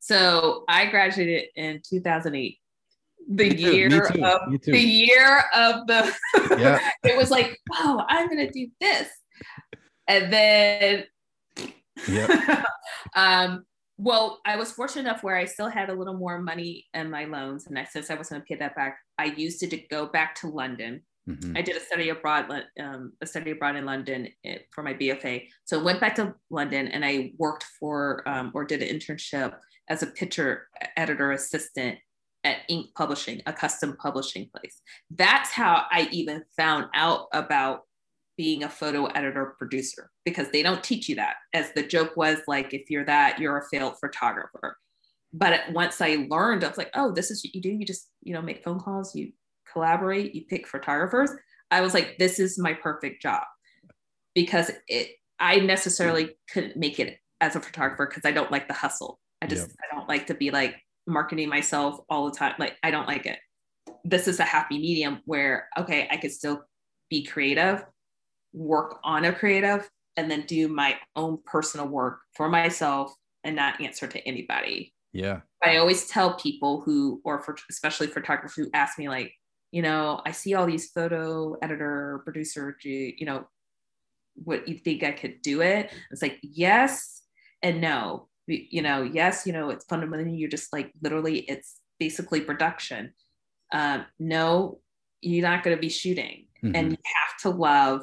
So 0.04 0.66
I 0.68 0.88
graduated 0.88 1.46
in 1.56 1.82
2008. 1.88 2.58
The 3.30 3.50
Me 3.50 3.56
year 3.56 3.90
too, 3.90 4.22
of 4.22 4.42
the 4.66 4.78
year 4.78 5.46
of 5.56 5.88
the 5.88 6.14
Yeah. 6.60 6.78
it 7.06 7.16
was 7.16 7.32
like, 7.32 7.58
oh, 7.72 8.04
I'm 8.10 8.28
gonna 8.28 8.52
do 8.52 8.68
this. 8.82 9.08
And 10.10 10.34
then 10.34 11.06
Yep. 12.10 12.66
um 13.16 13.64
well, 13.98 14.42
I 14.46 14.58
was 14.58 14.74
fortunate 14.74 15.04
enough 15.04 15.24
where 15.24 15.38
I 15.38 15.46
still 15.46 15.70
had 15.70 15.90
a 15.90 15.94
little 15.94 16.18
more 16.18 16.42
money 16.42 16.88
in 16.94 17.10
my 17.10 17.24
loans, 17.24 17.68
and 17.68 17.80
I, 17.80 17.86
since 17.86 18.10
I 18.10 18.16
was 18.16 18.28
going 18.28 18.42
to 18.42 18.46
pay 18.46 18.56
that 18.56 18.76
back, 18.76 18.98
I 19.20 19.26
used 19.26 19.62
it 19.62 19.70
to 19.70 19.78
go 19.78 20.08
back 20.08 20.34
to 20.42 20.48
London 20.48 21.04
Mhm. 21.28 21.58
I 21.58 21.62
did 21.62 21.78
a 21.78 21.80
study 21.80 22.10
abroad, 22.10 22.52
um, 22.80 23.14
a 23.22 23.26
study 23.26 23.52
abroad 23.52 23.78
in 23.78 23.86
London 23.86 24.28
eh, 24.44 24.60
for 24.72 24.84
my 24.84 24.94
BFA. 24.94 25.48
So 25.64 25.80
I 25.80 25.84
went 25.84 26.02
back 26.02 26.16
to 26.16 26.36
London 26.50 26.90
and 26.90 27.06
I 27.06 27.32
worked 27.38 27.64
for 27.80 28.28
um, 28.28 28.52
or 28.54 28.66
did 28.66 28.82
an 28.82 28.90
internship 28.90 29.54
as 29.90 30.04
a 30.04 30.08
picture 30.08 30.68
editor 30.98 31.32
assistant 31.32 31.98
at 32.44 32.58
Ink 32.68 32.88
Publishing, 32.96 33.42
a 33.46 33.54
custom 33.54 33.96
publishing 33.98 34.50
place. 34.56 34.82
That's 35.10 35.50
how 35.52 35.86
I 35.92 36.10
even 36.12 36.44
found 36.58 36.88
out 36.94 37.28
about 37.34 37.82
being 38.38 38.64
a 38.64 38.70
photo 38.70 39.06
editor 39.06 39.56
producer 39.58 40.10
because 40.26 40.50
they 40.50 40.64
don't 40.64 40.84
teach 40.84 41.08
you 41.08 41.16
that. 41.16 41.36
As 41.54 41.72
the 41.74 41.84
joke 41.84 42.18
was 42.18 42.40
like, 42.48 42.74
if 42.74 42.90
you're 42.90 43.06
that, 43.06 43.40
you're 43.40 43.58
a 43.58 43.68
failed 43.72 43.96
photographer. 44.00 44.78
But 45.32 45.62
once 45.72 46.02
I 46.02 46.28
learned, 46.30 46.64
I 46.64 46.68
was 46.68 46.78
like, 46.78 46.92
oh, 46.96 47.12
this 47.12 47.32
is 47.32 47.44
what 47.44 47.56
you 47.56 47.62
do. 47.62 47.72
You 47.72 47.86
just, 47.86 48.10
you 48.22 48.34
know, 48.34 48.42
make 48.42 48.64
phone 48.64 48.80
calls, 48.80 49.16
you 49.16 49.32
collaborate, 49.72 50.36
you 50.36 50.46
pick 50.48 50.68
photographers. 50.68 51.32
I 51.72 51.82
was 51.82 51.94
like, 51.94 52.18
this 52.20 52.40
is 52.40 52.60
my 52.60 52.74
perfect 52.74 53.22
job 53.22 53.44
because 54.36 54.72
it 54.88 55.10
I 55.40 55.58
necessarily 55.58 56.36
couldn't 56.52 56.78
make 56.78 57.00
it 57.00 57.18
as 57.42 57.56
a 57.56 57.60
photographer 57.60 58.06
because 58.08 58.24
I 58.26 58.32
don't 58.32 58.52
like 58.52 58.68
the 58.68 58.74
hustle. 58.74 59.20
I 59.44 59.48
just 59.48 59.68
Yep. 59.70 59.78
I 59.92 59.96
don't 59.96 60.08
like 60.08 60.28
to 60.28 60.34
be 60.34 60.52
like 60.52 60.76
marketing 61.06 61.50
myself 61.50 62.00
all 62.10 62.30
the 62.30 62.38
time. 62.38 62.56
Like 62.58 62.78
I 62.82 62.92
don't 62.92 63.08
like 63.08 63.26
it. 63.26 63.40
This 64.06 64.28
is 64.28 64.40
a 64.40 64.44
happy 64.44 64.78
medium 64.78 65.22
where 65.26 65.68
okay, 65.78 66.08
I 66.10 66.18
could 66.18 66.32
still 66.32 66.64
be 67.10 67.24
creative, 67.24 67.84
work 68.54 69.00
on 69.04 69.26
a 69.26 69.34
creative, 69.34 69.90
and 70.18 70.32
then 70.32 70.46
do 70.48 70.68
my 70.68 70.98
own 71.16 71.40
personal 71.46 71.88
work 71.88 72.20
for 72.36 72.50
myself 72.50 73.14
and 73.44 73.56
not 73.56 73.82
answer 73.82 74.08
to 74.08 74.28
anybody. 74.28 74.94
Yeah. 75.12 75.42
I 75.64 75.78
always 75.78 76.08
tell 76.08 76.36
people 76.36 76.82
who, 76.82 77.22
or 77.24 77.40
for 77.40 77.56
especially 77.70 78.08
photographers 78.08 78.56
who 78.56 78.70
ask 78.74 78.98
me, 78.98 79.10
like, 79.10 79.34
you 79.72 79.82
know, 79.82 80.22
I 80.26 80.32
see 80.32 80.54
all 80.54 80.66
these 80.66 80.90
photo 80.90 81.56
editor, 81.62 82.22
producer, 82.24 82.78
do 82.82 82.90
you, 82.90 83.14
you 83.18 83.26
know, 83.26 83.48
what 84.36 84.68
you 84.68 84.78
think 84.78 85.04
I 85.04 85.12
could 85.12 85.42
do 85.42 85.62
it? 85.62 85.92
It's 86.12 86.22
like, 86.22 86.40
yes 86.42 87.22
and 87.62 87.82
no. 87.82 88.28
You 88.48 88.82
know, 88.82 89.04
yes, 89.04 89.46
you 89.48 89.54
know, 89.54 89.70
it's 89.70 89.86
fundamentally 89.86 90.36
you're 90.36 90.50
just 90.50 90.74
like 90.74 90.92
literally, 91.02 91.40
it's 91.40 91.80
basically 92.00 92.42
production. 92.42 93.14
Um, 93.72 94.06
no, 94.20 94.80
you're 95.22 95.48
not 95.48 95.64
going 95.64 95.76
to 95.76 95.82
be 95.82 95.90
shooting, 95.90 96.48
Mhm. 96.64 96.72
and 96.76 96.92
you 96.92 96.98
have 97.22 97.38
to 97.44 97.50
love 97.50 98.02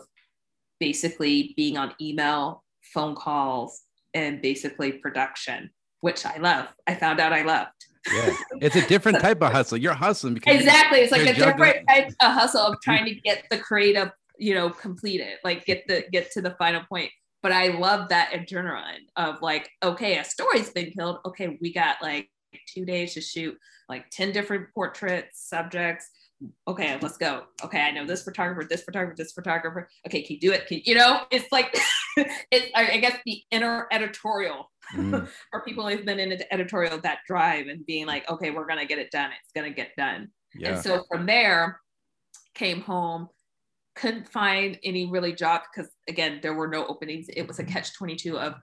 basically 0.78 1.52
being 1.56 1.76
on 1.76 1.94
email, 2.00 2.64
phone 2.94 3.14
calls, 3.14 3.82
and 4.14 4.40
basically 4.40 4.92
production, 4.92 5.70
which 6.00 6.24
I 6.24 6.36
love. 6.38 6.68
I 6.86 6.94
found 6.94 7.20
out 7.20 7.32
I 7.32 7.42
loved. 7.42 7.70
yeah. 8.12 8.34
It's 8.62 8.76
a 8.76 8.86
different 8.88 9.20
type 9.26 9.42
of 9.42 9.52
hustle. 9.52 9.76
You're 9.78 9.92
hustling 9.92 10.34
because 10.34 10.56
Exactly. 10.56 11.00
It's 11.00 11.12
like 11.12 11.28
a 11.28 11.34
different 11.34 11.86
type 11.86 12.08
of 12.20 12.32
hustle 12.32 12.62
of 12.62 12.80
trying 12.82 13.04
to 13.04 13.14
get 13.24 13.44
the 13.50 13.58
creative, 13.58 14.10
you 14.38 14.54
know, 14.54 14.70
completed, 14.70 15.34
like 15.44 15.66
get 15.66 15.86
the 15.86 16.04
get 16.10 16.30
to 16.32 16.40
the 16.40 16.52
final 16.52 16.82
point. 16.88 17.10
But 17.42 17.52
I 17.52 17.68
love 17.68 18.08
that 18.08 18.32
adrenaline 18.32 19.06
of 19.16 19.40
like, 19.42 19.70
okay, 19.82 20.18
a 20.18 20.24
story's 20.24 20.70
been 20.70 20.90
killed. 20.90 21.18
Okay, 21.26 21.58
we 21.60 21.72
got 21.72 22.02
like 22.02 22.28
two 22.72 22.84
days 22.84 23.14
to 23.14 23.20
shoot 23.20 23.56
like 23.88 24.08
10 24.10 24.32
different 24.32 24.72
portraits, 24.74 25.48
subjects. 25.48 26.08
Okay, 26.66 26.98
let's 27.02 27.18
go. 27.18 27.44
Okay, 27.62 27.80
I 27.80 27.90
know 27.90 28.06
this 28.06 28.22
photographer, 28.22 28.66
this 28.68 28.82
photographer, 28.82 29.14
this 29.16 29.32
photographer. 29.32 29.88
Okay, 30.06 30.22
can 30.22 30.34
you 30.36 30.40
do 30.40 30.52
it? 30.52 30.66
Can, 30.66 30.80
you 30.84 30.94
know, 30.94 31.22
it's 31.30 31.50
like, 31.52 31.76
it's, 32.50 32.70
I 32.74 32.96
guess, 32.98 33.18
the 33.26 33.42
inner 33.50 33.86
editorial 33.92 34.70
mm. 34.94 35.28
for 35.50 35.60
people 35.62 35.88
who've 35.88 36.04
been 36.04 36.18
in 36.18 36.32
an 36.32 36.42
editorial, 36.50 36.98
that 37.00 37.18
drive 37.26 37.66
and 37.66 37.84
being 37.84 38.06
like, 38.06 38.28
okay, 38.30 38.50
we're 38.50 38.66
going 38.66 38.78
to 38.78 38.86
get 38.86 38.98
it 38.98 39.10
done. 39.10 39.30
It's 39.42 39.52
going 39.54 39.70
to 39.70 39.76
get 39.76 39.90
done. 39.96 40.28
Yeah. 40.54 40.74
And 40.74 40.82
so 40.82 41.04
from 41.10 41.26
there, 41.26 41.80
came 42.54 42.80
home 42.80 43.28
couldn't 43.94 44.28
find 44.28 44.78
any 44.84 45.06
really 45.06 45.32
job 45.32 45.62
because 45.72 45.90
again 46.08 46.40
there 46.42 46.54
were 46.54 46.68
no 46.68 46.86
openings. 46.86 47.26
It 47.28 47.46
was 47.46 47.58
a 47.58 47.64
catch 47.64 47.94
22 47.94 48.38
of 48.38 48.54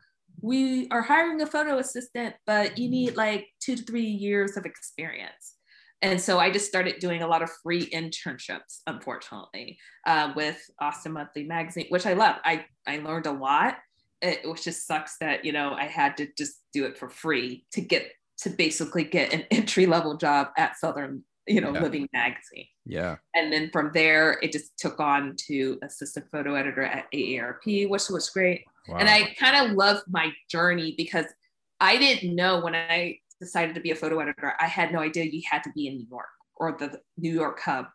we 0.41 0.87
are 0.89 1.01
hiring 1.01 1.41
a 1.41 1.47
photo 1.47 1.79
assistant 1.79 2.35
but 2.45 2.77
you 2.77 2.89
need 2.89 3.15
like 3.15 3.47
two 3.59 3.75
to 3.75 3.83
three 3.83 4.05
years 4.05 4.55
of 4.57 4.65
experience. 4.65 5.55
And 6.01 6.21
so 6.21 6.37
i 6.37 6.51
just 6.51 6.67
started 6.67 6.99
doing 6.99 7.23
a 7.23 7.27
lot 7.27 7.41
of 7.41 7.49
free 7.63 7.87
internships 7.87 8.81
unfortunately 8.85 9.79
uh, 10.05 10.31
with 10.35 10.61
austin 10.79 11.13
monthly 11.13 11.43
magazine 11.43 11.87
which 11.89 12.05
i 12.05 12.13
love. 12.13 12.35
I 12.43 12.65
i 12.85 12.99
learned 12.99 13.25
a 13.25 13.31
lot. 13.31 13.77
It, 14.21 14.41
it 14.43 14.61
just 14.61 14.87
sucks 14.87 15.17
that 15.19 15.43
you 15.43 15.51
know 15.51 15.73
i 15.73 15.85
had 15.85 16.17
to 16.17 16.27
just 16.37 16.61
do 16.73 16.85
it 16.85 16.97
for 16.97 17.09
free 17.09 17.65
to 17.71 17.81
get 17.81 18.11
to 18.39 18.49
basically 18.49 19.03
get 19.03 19.33
an 19.33 19.41
entry 19.51 19.85
level 19.85 20.17
job 20.17 20.49
at 20.57 20.77
southern 20.77 21.23
you 21.47 21.61
know, 21.61 21.73
yeah. 21.73 21.81
Living 21.81 22.09
Magazine. 22.13 22.67
Yeah. 22.85 23.17
And 23.35 23.51
then 23.51 23.69
from 23.71 23.91
there, 23.93 24.39
it 24.41 24.51
just 24.51 24.77
took 24.77 24.99
on 24.99 25.35
to 25.47 25.79
assistant 25.83 26.27
photo 26.31 26.55
editor 26.55 26.83
at 26.83 27.05
AARP, 27.13 27.89
which 27.89 28.09
was 28.09 28.29
great. 28.29 28.65
Wow. 28.87 28.97
And 28.97 29.09
I 29.09 29.33
kind 29.39 29.65
of 29.69 29.75
love 29.75 30.01
my 30.07 30.31
journey 30.49 30.93
because 30.97 31.25
I 31.79 31.97
didn't 31.97 32.35
know 32.35 32.59
when 32.59 32.75
I 32.75 33.19
decided 33.39 33.75
to 33.75 33.81
be 33.81 33.91
a 33.91 33.95
photo 33.95 34.19
editor, 34.19 34.53
I 34.59 34.67
had 34.67 34.91
no 34.91 34.99
idea 34.99 35.25
you 35.25 35.41
had 35.49 35.63
to 35.63 35.71
be 35.73 35.87
in 35.87 35.97
New 35.97 36.07
York 36.09 36.27
or 36.55 36.75
the 36.77 36.99
New 37.17 37.33
York 37.33 37.59
hub. 37.61 37.85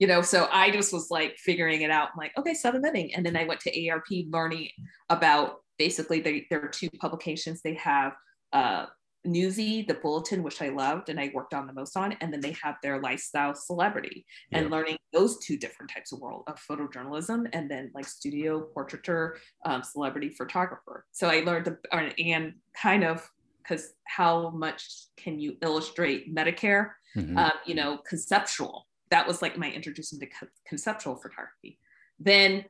You 0.00 0.08
know, 0.08 0.22
so 0.22 0.48
I 0.50 0.70
just 0.70 0.92
was 0.92 1.10
like 1.10 1.36
figuring 1.38 1.82
it 1.82 1.90
out. 1.90 2.08
I'm 2.12 2.18
like, 2.18 2.32
okay, 2.36 2.52
Southern 2.52 2.82
Living. 2.82 3.14
And 3.14 3.24
then 3.24 3.36
I 3.36 3.44
went 3.44 3.60
to 3.60 3.70
AARP 3.70 4.30
learning 4.32 4.68
about 5.08 5.60
basically 5.78 6.20
they, 6.20 6.46
there 6.50 6.62
are 6.62 6.68
two 6.68 6.90
publications 7.00 7.62
they 7.62 7.74
have 7.74 8.12
uh, 8.52 8.86
Newsy, 9.24 9.82
the 9.82 9.94
bulletin, 9.94 10.42
which 10.42 10.60
I 10.60 10.68
loved 10.68 11.08
and 11.08 11.18
I 11.18 11.30
worked 11.34 11.54
on 11.54 11.66
the 11.66 11.72
most 11.72 11.96
on, 11.96 12.12
and 12.20 12.32
then 12.32 12.40
they 12.40 12.56
have 12.62 12.76
their 12.82 13.00
lifestyle 13.00 13.54
celebrity 13.54 14.26
yeah. 14.50 14.58
and 14.58 14.70
learning 14.70 14.96
those 15.12 15.38
two 15.38 15.56
different 15.56 15.90
types 15.90 16.12
of 16.12 16.20
world 16.20 16.44
of 16.46 16.60
photojournalism 16.68 17.48
and 17.52 17.70
then 17.70 17.90
like 17.94 18.06
studio 18.06 18.60
portraiture, 18.74 19.36
um, 19.64 19.82
celebrity 19.82 20.28
photographer. 20.28 21.06
So 21.12 21.28
I 21.28 21.40
learned 21.40 21.66
the, 21.66 21.78
and 22.18 22.54
kind 22.76 23.04
of 23.04 23.28
because 23.62 23.94
how 24.04 24.50
much 24.50 24.86
can 25.16 25.38
you 25.40 25.56
illustrate 25.62 26.34
Medicare, 26.34 26.90
mm-hmm. 27.16 27.38
um, 27.38 27.52
you 27.64 27.74
know, 27.74 27.98
conceptual. 28.06 28.86
That 29.10 29.26
was 29.26 29.40
like 29.40 29.56
my 29.56 29.70
introduction 29.70 30.20
to 30.20 30.26
co- 30.26 30.48
conceptual 30.66 31.16
photography. 31.16 31.78
Then 32.18 32.64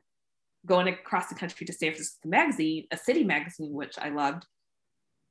going 0.65 0.87
across 0.87 1.27
the 1.27 1.35
country 1.35 1.65
to 1.65 1.73
San 1.73 1.91
Francisco 1.91 2.27
Magazine, 2.27 2.87
a 2.91 2.97
city 2.97 3.23
magazine, 3.23 3.73
which 3.73 3.97
I 3.99 4.09
loved, 4.09 4.45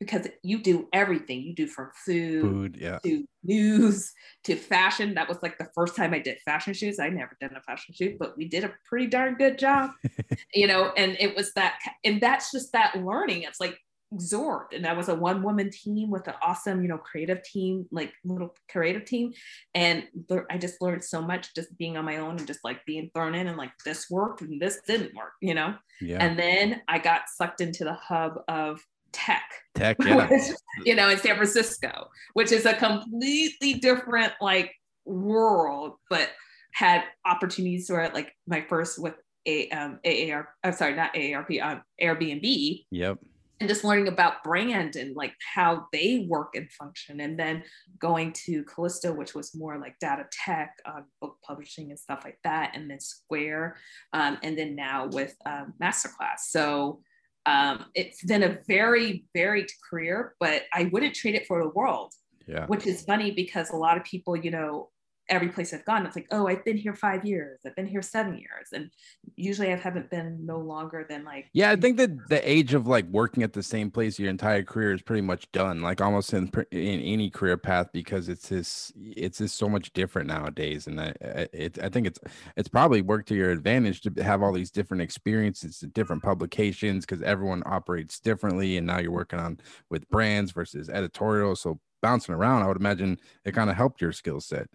because 0.05 0.29
you 0.43 0.63
do 0.63 0.89
everything. 0.93 1.43
You 1.43 1.55
do 1.55 1.67
from 1.67 1.91
food, 2.05 2.43
food 2.43 2.79
yeah. 2.81 2.99
to 3.05 3.25
news 3.43 4.13
to 4.45 4.57
fashion. 4.57 5.15
That 5.15 5.29
was 5.29 5.39
like 5.43 5.59
the 5.59 5.69
first 5.75 5.97
time 5.97 6.15
i 6.15 6.19
did 6.19 6.39
fashion 6.45 6.75
shoots 6.75 6.99
i 6.99 7.09
never 7.09 7.37
done 7.41 7.57
a 7.57 7.61
fashion 7.61 7.95
shoot 7.95 8.19
but 8.19 8.37
we 8.37 8.49
did 8.49 8.65
a 8.65 8.73
pretty 8.85 9.07
darn 9.07 9.35
good 9.35 9.59
job 9.59 9.91
you 10.55 10.67
know 10.67 10.93
and 10.97 11.17
it 11.21 11.35
was 11.37 11.53
that 11.55 11.79
and 12.05 12.21
that's 12.21 12.53
just 12.53 12.73
that 12.73 12.97
learning. 12.97 13.43
It's 13.43 13.61
like 13.61 13.79
absorbed 14.13 14.75
and 14.75 14.85
that 14.85 14.97
was 14.97 15.09
a 15.09 15.15
one 15.15 15.43
woman 15.43 15.69
team 15.71 16.09
with 16.09 16.29
an 16.29 16.35
awesome 16.41 16.83
you 16.83 16.89
know 16.89 16.99
creative 16.99 17.43
team 17.43 17.85
like 17.91 18.13
little 18.25 18.55
creative 18.71 19.05
team. 19.05 19.33
And 19.75 20.05
i 20.51 20.59
just 20.59 20.81
learned 20.81 21.03
so 21.03 21.21
much 21.21 21.55
just 21.55 21.77
being 21.79 21.97
on 21.97 22.05
my 22.05 22.19
own 22.19 22.39
and 22.39 22.47
just 22.47 22.61
like 22.63 22.85
being 22.87 23.11
thrown 23.13 23.35
in 23.35 23.49
and 23.49 23.57
like 23.57 23.73
this 23.85 24.09
worked 24.11 24.41
and 24.43 24.61
this 24.61 24.81
didn't 24.87 25.15
work 25.17 25.33
you 25.41 25.55
know? 25.55 25.75
Yeah. 26.01 26.25
and 26.25 26.39
then 26.39 26.83
i 26.89 26.99
got 26.99 27.23
sucked 27.29 27.61
into 27.61 27.85
the 27.85 27.95
hub 27.95 28.41
of 28.47 28.81
tech. 29.15 29.45
Tech, 29.75 29.97
yeah. 30.05 30.29
Which, 30.29 30.43
you 30.85 30.95
know, 30.95 31.09
in 31.09 31.19
San 31.19 31.37
Francisco, 31.37 32.09
which 32.35 32.53
is 32.53 32.67
a 32.67 32.75
completely 32.75 33.75
different 33.75 34.33
like 34.41 34.73
world, 35.07 35.95
but 36.11 36.31
had 36.73 37.05
opportunities 37.25 37.89
where 37.89 38.11
like 38.13 38.35
my 38.47 38.61
first 38.69 38.99
with 38.99 39.15
a 39.47 39.69
um 39.71 40.01
AAR, 40.05 40.49
I'm 40.63 40.73
sorry, 40.73 40.95
not 40.95 41.15
AARP, 41.15 41.63
um, 41.63 41.83
Airbnb. 42.03 42.85
Yep. 42.91 43.19
And 43.61 43.69
just 43.69 43.85
learning 43.85 44.09
about 44.09 44.43
brand 44.43 44.97
and 44.97 45.15
like 45.15 45.33
how 45.55 45.87
they 45.93 46.27
work 46.29 46.57
and 46.57 46.71
function. 46.73 47.21
And 47.21 47.39
then 47.39 47.63
going 47.99 48.33
to 48.45 48.65
Callisto, 48.65 49.13
which 49.13 49.33
was 49.33 49.55
more 49.55 49.79
like 49.79 49.97
data 50.01 50.27
tech, 50.33 50.77
um, 50.85 51.05
book 51.21 51.37
publishing 51.47 51.91
and 51.91 51.99
stuff 51.99 52.23
like 52.25 52.39
that. 52.43 52.73
And 52.75 52.91
then 52.91 52.99
Square. 52.99 53.77
Um, 54.13 54.39
and 54.43 54.59
then 54.59 54.75
now 54.75 55.07
with 55.07 55.37
um, 55.47 55.73
Masterclass. 55.81 56.41
So 56.49 57.01
um, 57.47 57.87
it's 57.95 58.23
been 58.25 58.43
a 58.43 58.59
very 58.67 59.25
varied 59.35 59.71
career, 59.89 60.35
but 60.41 60.63
I 60.73 60.85
wouldn't 60.93 61.15
trade 61.15 61.35
it 61.35 61.47
for 61.47 61.63
the 61.63 61.71
world. 61.71 62.13
Yeah. 62.47 62.67
Which 62.67 62.87
is 62.87 63.03
funny 63.05 63.31
because 63.31 63.71
a 63.71 63.77
lot 63.77 63.97
of 63.97 64.05
people, 64.05 64.37
you 64.37 64.51
know, 64.51 64.91
every 65.29 65.49
place 65.49 65.73
I've 65.73 65.85
gone, 65.85 66.05
it's 66.07 66.17
like, 66.17 66.29
oh, 66.31 66.47
I've 66.47 66.65
been 66.65 66.77
here 66.77 66.95
five 66.95 67.25
years, 67.25 67.61
I've 67.67 67.75
been 67.77 67.87
here 67.87 68.03
seven 68.03 68.35
years, 68.35 68.69
and 68.73 68.91
usually 69.37 69.73
I 69.73 69.77
haven't 69.77 70.11
been 70.11 70.45
no 70.45 70.59
longer 70.59 71.07
than 71.09 71.25
like. 71.25 71.49
Yeah, 71.53 71.71
I 71.71 71.77
think 71.77 71.97
that 71.97 72.29
the 72.29 72.49
age 72.49 72.75
of 72.75 72.87
like 72.87 73.07
working 73.07 73.43
at 73.43 73.53
the 73.53 73.63
same 73.63 73.91
place 73.91 74.19
your 74.19 74.31
entire 74.31 74.63
career 74.63 74.93
is 74.93 75.03
pretty 75.03 75.23
much 75.23 75.51
done, 75.53 75.83
like 75.83 76.01
almost 76.01 76.33
in 76.35 76.51
in 76.71 77.01
any 77.01 77.31
career 77.31 77.57
path 77.57 77.89
because 77.93 78.29
it's 78.29 78.49
just 78.49 78.93
it's 78.97 79.39
just 79.39 79.57
so 79.57 79.69
much 79.69 79.93
different 79.93 80.29
nowadays, 80.29 80.87
and 80.87 81.01
I 81.01 81.15
it, 81.21 81.79
I 81.83 81.89
think 81.89 82.07
it's 82.07 82.19
it's 82.57 82.69
probably 82.69 83.03
worked 83.03 83.29
to 83.29 83.35
your 83.35 83.51
advantage 83.51 84.03
to 84.03 84.23
have 84.23 84.43
all 84.43 84.53
these 84.53 84.71
different 84.71 85.03
experiences, 85.03 85.85
different 85.93 86.23
publications, 86.23 87.07
because 87.07 87.23
everyone 87.23 87.63
operates 87.67 88.21
differently, 88.21 88.77
and 88.77 88.87
now 88.87 88.99
you're 88.99 89.11
working 89.11 89.39
on 89.39 89.59
with 89.91 90.09
brands 90.11 90.53
versus 90.53 90.89
editorial, 90.89 91.57
so 91.57 91.81
bouncing 92.05 92.35
around, 92.35 92.63
I 92.63 92.67
would 92.67 92.77
imagine 92.77 93.19
it 93.47 93.53
kind 93.53 93.71
of 93.71 93.77
helped 93.77 94.03
your 94.03 94.13
skill 94.13 94.39
set. 94.39 94.69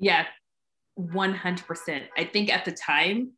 Yeah, 0.00 0.26
100%. 0.98 2.02
I 2.16 2.24
think 2.24 2.52
at 2.52 2.64
the 2.64 2.72
time, 2.72 3.32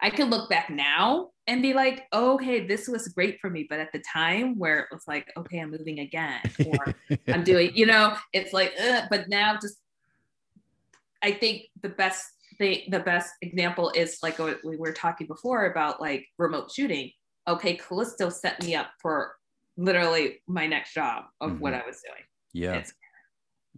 I 0.00 0.10
could 0.10 0.28
look 0.28 0.50
back 0.50 0.68
now 0.68 1.30
and 1.46 1.62
be 1.62 1.72
like, 1.72 2.06
oh, 2.12 2.34
okay, 2.34 2.66
this 2.66 2.88
was 2.88 3.08
great 3.08 3.38
for 3.40 3.48
me. 3.48 3.66
But 3.68 3.80
at 3.80 3.92
the 3.92 4.02
time 4.12 4.58
where 4.58 4.80
it 4.80 4.86
was 4.90 5.04
like, 5.06 5.30
okay, 5.36 5.58
I'm 5.58 5.70
moving 5.70 6.00
again, 6.00 6.40
or 6.66 6.94
I'm 7.28 7.44
doing, 7.44 7.70
you 7.74 7.86
know, 7.86 8.16
it's 8.32 8.52
like, 8.52 8.74
Ugh. 8.80 9.04
but 9.08 9.28
now 9.28 9.56
just, 9.60 9.76
I 11.22 11.32
think 11.32 11.62
the 11.82 11.88
best 11.88 12.24
thing, 12.58 12.82
the 12.90 13.00
best 13.00 13.32
example 13.42 13.90
is 13.94 14.18
like 14.22 14.38
what 14.38 14.58
we 14.64 14.76
were 14.76 14.92
talking 14.92 15.26
before 15.26 15.66
about 15.66 16.00
like 16.00 16.26
remote 16.38 16.70
shooting. 16.70 17.12
Okay, 17.48 17.76
Callisto 17.76 18.28
set 18.28 18.62
me 18.62 18.74
up 18.74 18.90
for 19.00 19.34
literally 19.76 20.40
my 20.46 20.66
next 20.66 20.94
job 20.94 21.24
of 21.40 21.52
mm-hmm. 21.52 21.60
what 21.60 21.74
I 21.74 21.82
was 21.86 22.02
doing. 22.04 22.24
Yeah. 22.52 22.74
It's, 22.74 22.92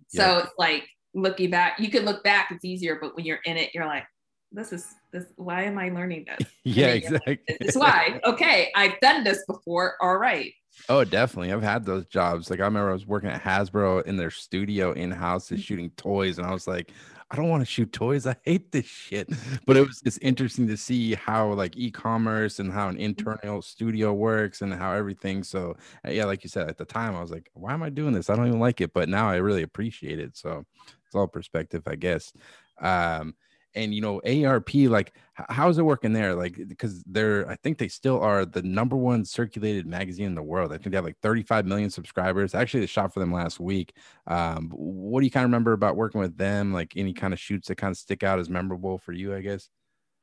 so 0.09 0.23
yeah. 0.23 0.39
it's 0.39 0.53
like 0.57 0.89
looking 1.15 1.51
back, 1.51 1.79
you 1.79 1.91
can 1.91 2.05
look 2.05 2.23
back, 2.25 2.51
it's 2.51 2.65
easier, 2.65 2.99
but 3.01 3.17
when 3.17 3.25
you're 3.25 3.41
in 3.45 3.57
it, 3.57 3.71
you're 3.75 3.87
like, 3.87 4.05
this 4.53 4.73
is 4.73 4.87
this 5.13 5.25
why 5.37 5.65
am 5.65 5.79
I 5.79 5.91
learning 5.91 6.27
this? 6.27 6.49
yeah, 6.65 6.89
exactly. 6.89 7.39
is 7.61 7.77
why. 7.77 8.21
Okay, 8.25 8.71
I've 8.75 8.99
done 9.01 9.25
this 9.25 9.45
before. 9.47 9.97
All 10.01 10.17
right. 10.17 10.53
Oh, 10.89 11.05
definitely. 11.05 11.53
I've 11.53 11.63
had 11.63 11.85
those 11.85 12.07
jobs. 12.07 12.51
Like 12.51 12.61
I 12.61 12.65
remember 12.65 12.91
I 12.91 12.95
was 12.95 13.07
working 13.07 13.31
at 13.31 13.43
Hasbro 13.43 14.07
in 14.07 14.17
their 14.17 14.31
studio 14.31 14.93
in 14.93 15.11
house, 15.11 15.47
mm-hmm. 15.47 15.57
shooting 15.57 15.91
toys, 15.97 16.39
and 16.39 16.47
I 16.47 16.53
was 16.53 16.67
like, 16.67 16.93
I 17.31 17.37
don't 17.37 17.49
want 17.49 17.61
to 17.61 17.71
shoot 17.71 17.93
toys. 17.93 18.27
I 18.27 18.37
hate 18.43 18.73
this 18.73 18.87
shit. 18.87 19.29
But 19.67 19.77
it 19.77 19.87
was 19.87 20.01
just 20.01 20.19
interesting 20.23 20.67
to 20.69 20.79
see 20.79 21.15
how 21.15 21.53
like 21.53 21.77
e-commerce 21.77 22.59
and 22.59 22.73
how 22.73 22.89
an 22.89 22.95
mm-hmm. 22.95 23.05
internal 23.05 23.61
studio 23.61 24.15
works 24.15 24.63
and 24.63 24.73
how 24.73 24.93
everything. 24.93 25.43
So 25.43 25.77
yeah, 26.09 26.25
like 26.25 26.43
you 26.43 26.49
said 26.49 26.69
at 26.69 26.79
the 26.79 26.87
time, 26.87 27.15
I 27.15 27.21
was 27.21 27.31
like, 27.31 27.51
why 27.53 27.75
am 27.75 27.83
I 27.83 27.91
doing 27.91 28.15
this? 28.15 28.31
I 28.31 28.37
don't 28.37 28.47
even 28.47 28.61
like 28.61 28.81
it. 28.81 28.95
But 28.95 29.11
now 29.11 29.29
I 29.29 29.37
really 29.37 29.63
appreciate 29.63 30.19
it. 30.19 30.39
So 30.39 30.65
it's 31.09 31.15
all 31.15 31.27
perspective, 31.27 31.83
I 31.87 31.97
guess. 31.97 32.33
Um, 32.81 33.35
and 33.75 33.95
you 33.95 34.01
know 34.01 34.21
AARP 34.25 34.89
like 34.89 35.15
how's 35.35 35.79
it 35.79 35.83
working 35.83 36.13
there? 36.13 36.35
Like 36.35 36.59
because 36.69 37.03
they're 37.05 37.49
i 37.49 37.57
think 37.57 37.79
they 37.79 37.89
still 37.89 38.19
are 38.21 38.45
the 38.45 38.63
number 38.63 38.97
one 38.97 39.25
circulated 39.25 39.87
magazine 39.87 40.27
in 40.27 40.35
the 40.35 40.43
world. 40.43 40.73
I 40.73 40.79
think 40.79 40.91
they 40.91 40.97
have 40.97 41.05
like 41.05 41.19
35 41.23 41.67
million 41.67 41.91
subscribers. 41.91 42.55
Actually 42.55 42.81
they 42.81 42.87
shot 42.87 43.13
for 43.13 43.21
them 43.21 43.33
last 43.33 43.61
week. 43.61 43.95
Um 44.27 44.71
what 44.75 45.21
do 45.21 45.27
you 45.27 45.31
kind 45.31 45.45
of 45.45 45.49
remember 45.49 45.73
about 45.73 45.97
working 45.97 46.21
with 46.21 46.37
them? 46.37 46.73
Like 46.73 46.95
any 46.97 47.13
kind 47.13 47.33
of 47.33 47.41
shoots 47.41 47.69
that 47.69 47.77
kind 47.77 47.91
of 47.91 47.99
stick 47.99 48.23
out 48.23 48.39
as 48.39 48.51
memorable 48.51 48.99
for 48.99 49.13
you 49.13 49.35
i 49.35 49.41
guess 49.41 49.69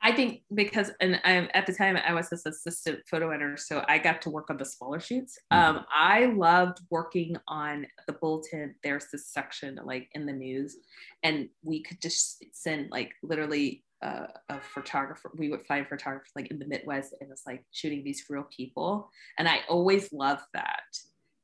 I 0.05 0.11
think 0.11 0.43
because, 0.53 0.91
and 1.01 1.19
I, 1.23 1.49
at 1.55 1.65
the 1.65 1.73
time 1.73 1.97
I 1.97 2.13
was 2.13 2.29
this 2.29 2.45
assistant 2.45 2.99
photo 3.09 3.31
editor, 3.31 3.57
so 3.57 3.83
I 3.87 3.97
got 3.97 4.21
to 4.21 4.29
work 4.29 4.51
on 4.51 4.57
the 4.57 4.63
smaller 4.63 4.99
shoots. 4.99 5.39
Mm-hmm. 5.51 5.77
Um, 5.77 5.85
I 5.91 6.27
loved 6.27 6.77
working 6.91 7.37
on 7.47 7.87
the 8.05 8.13
bulletin. 8.13 8.75
There's 8.83 9.07
this 9.11 9.25
section 9.25 9.79
like 9.83 10.07
in 10.11 10.27
the 10.27 10.31
news, 10.31 10.77
and 11.23 11.49
we 11.63 11.81
could 11.81 11.99
just 11.99 12.45
send 12.53 12.91
like 12.91 13.13
literally 13.23 13.83
uh, 14.03 14.27
a 14.49 14.59
photographer. 14.59 15.31
We 15.35 15.49
would 15.49 15.65
find 15.65 15.87
photographers 15.87 16.29
like 16.35 16.51
in 16.51 16.59
the 16.59 16.67
Midwest 16.67 17.15
and 17.19 17.31
it's 17.31 17.47
like 17.47 17.65
shooting 17.71 18.03
these 18.03 18.23
real 18.29 18.47
people. 18.55 19.09
And 19.39 19.47
I 19.47 19.61
always 19.67 20.13
love 20.13 20.39
that 20.53 20.83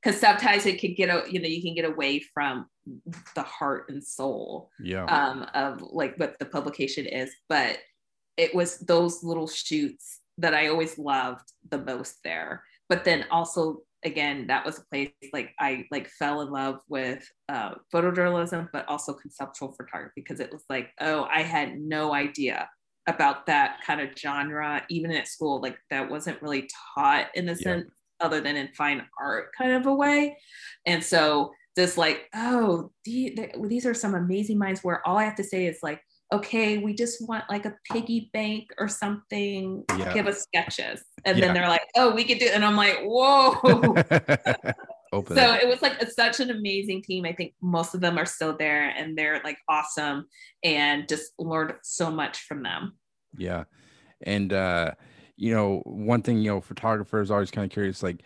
because 0.04 0.20
sometimes 0.20 0.68
it 0.68 0.80
can 0.80 0.94
get, 0.94 1.32
you 1.32 1.42
know, 1.42 1.48
you 1.48 1.64
can 1.64 1.74
get 1.74 1.86
away 1.86 2.20
from 2.20 2.68
the 3.34 3.42
heart 3.42 3.86
and 3.90 4.04
soul 4.04 4.70
yeah. 4.80 5.06
um, 5.06 5.48
of 5.56 5.82
like 5.82 6.16
what 6.18 6.38
the 6.38 6.46
publication 6.46 7.08
is. 7.08 7.32
But 7.50 7.80
it 8.38 8.54
was 8.56 8.80
those 8.80 9.24
little 9.24 9.48
shoots 9.48 10.20
that 10.38 10.54
I 10.54 10.68
always 10.68 10.98
loved 10.98 11.52
the 11.70 11.78
most 11.78 12.18
there. 12.24 12.64
But 12.90 13.04
then 13.04 13.26
also 13.32 13.84
again 14.04 14.48
that 14.48 14.66
was 14.66 14.80
a 14.80 14.86
place 14.90 15.12
like 15.34 15.54
i 15.60 15.86
like 15.92 16.08
fell 16.08 16.42
in 16.42 16.50
love 16.50 16.80
with 16.90 17.28
uh, 17.50 17.72
photojournalism 17.94 18.68
but 18.74 18.88
also 18.88 19.14
conceptual 19.14 19.72
photography 19.74 20.14
because 20.16 20.40
it 20.40 20.52
was 20.52 20.64
like 20.70 20.90
oh 21.00 21.28
i 21.32 21.42
had 21.42 21.80
no 21.80 22.14
idea 22.14 22.70
about 23.08 23.46
that 23.46 23.78
kind 23.86 24.02
of 24.02 24.10
genre 24.18 24.84
even 24.90 25.12
at 25.12 25.28
school 25.28 25.62
like 25.62 25.78
that 25.90 26.10
wasn't 26.10 26.42
really 26.42 26.70
taught 26.96 27.28
in 27.36 27.50
a 27.50 27.52
yeah. 27.54 27.58
sense 27.58 27.92
other 28.20 28.42
than 28.42 28.56
in 28.56 28.70
fine 28.70 29.04
art 29.20 29.50
kind 29.58 29.74
of 29.74 29.86
a 29.86 29.94
way 29.94 30.38
and 30.86 31.04
so 31.04 31.52
just 31.78 31.98
like 31.98 32.28
oh 32.36 32.92
these 33.06 33.86
are 33.86 33.94
some 33.94 34.16
amazing 34.16 34.58
minds 34.58 34.84
where 34.84 35.06
all 35.08 35.18
i 35.18 35.24
have 35.24 35.36
to 35.36 35.44
say 35.44 35.66
is 35.66 35.80
like 35.82 36.02
okay, 36.32 36.78
we 36.78 36.94
just 36.94 37.28
want 37.28 37.44
like 37.50 37.66
a 37.66 37.76
piggy 37.92 38.30
bank 38.34 38.70
or 38.78 38.88
something. 38.88 39.84
Yeah. 39.98 40.14
Give 40.14 40.28
us 40.28 40.44
sketches. 40.44 41.04
And 41.26 41.38
yeah. 41.38 41.46
then 41.46 41.54
they're 41.54 41.68
like, 41.68 41.88
oh, 41.96 42.14
we 42.14 42.24
could 42.24 42.40
do 42.40 42.46
it. 42.46 42.54
And 42.54 42.64
I'm 42.64 42.76
like, 42.76 43.00
whoa. 43.02 43.56
Open 45.14 45.36
so 45.36 45.54
it. 45.54 45.64
it 45.64 45.68
was 45.68 45.82
like 45.82 46.02
such 46.10 46.40
an 46.40 46.52
amazing 46.52 47.04
team. 47.04 47.26
I 47.26 47.34
think 47.34 47.54
most 47.62 47.94
of 47.94 48.00
them 48.00 48.18
are 48.18 48.26
still 48.26 48.56
there 48.56 48.90
and 48.90 49.18
they're 49.18 49.42
like 49.44 49.58
awesome 49.68 50.26
and 50.64 51.08
just 51.10 51.34
learned 51.38 51.74
so 51.84 52.10
much 52.10 52.44
from 52.44 52.64
them. 52.64 52.94
Yeah. 53.38 53.66
And, 54.24 54.54
uh, 54.54 54.92
you 55.42 55.52
know, 55.52 55.82
one 55.86 56.22
thing, 56.22 56.38
you 56.38 56.52
know, 56.52 56.62
photographers 56.62 57.32
always 57.32 57.50
kind 57.50 57.66
of 57.66 57.72
curious, 57.72 58.04
like 58.04 58.24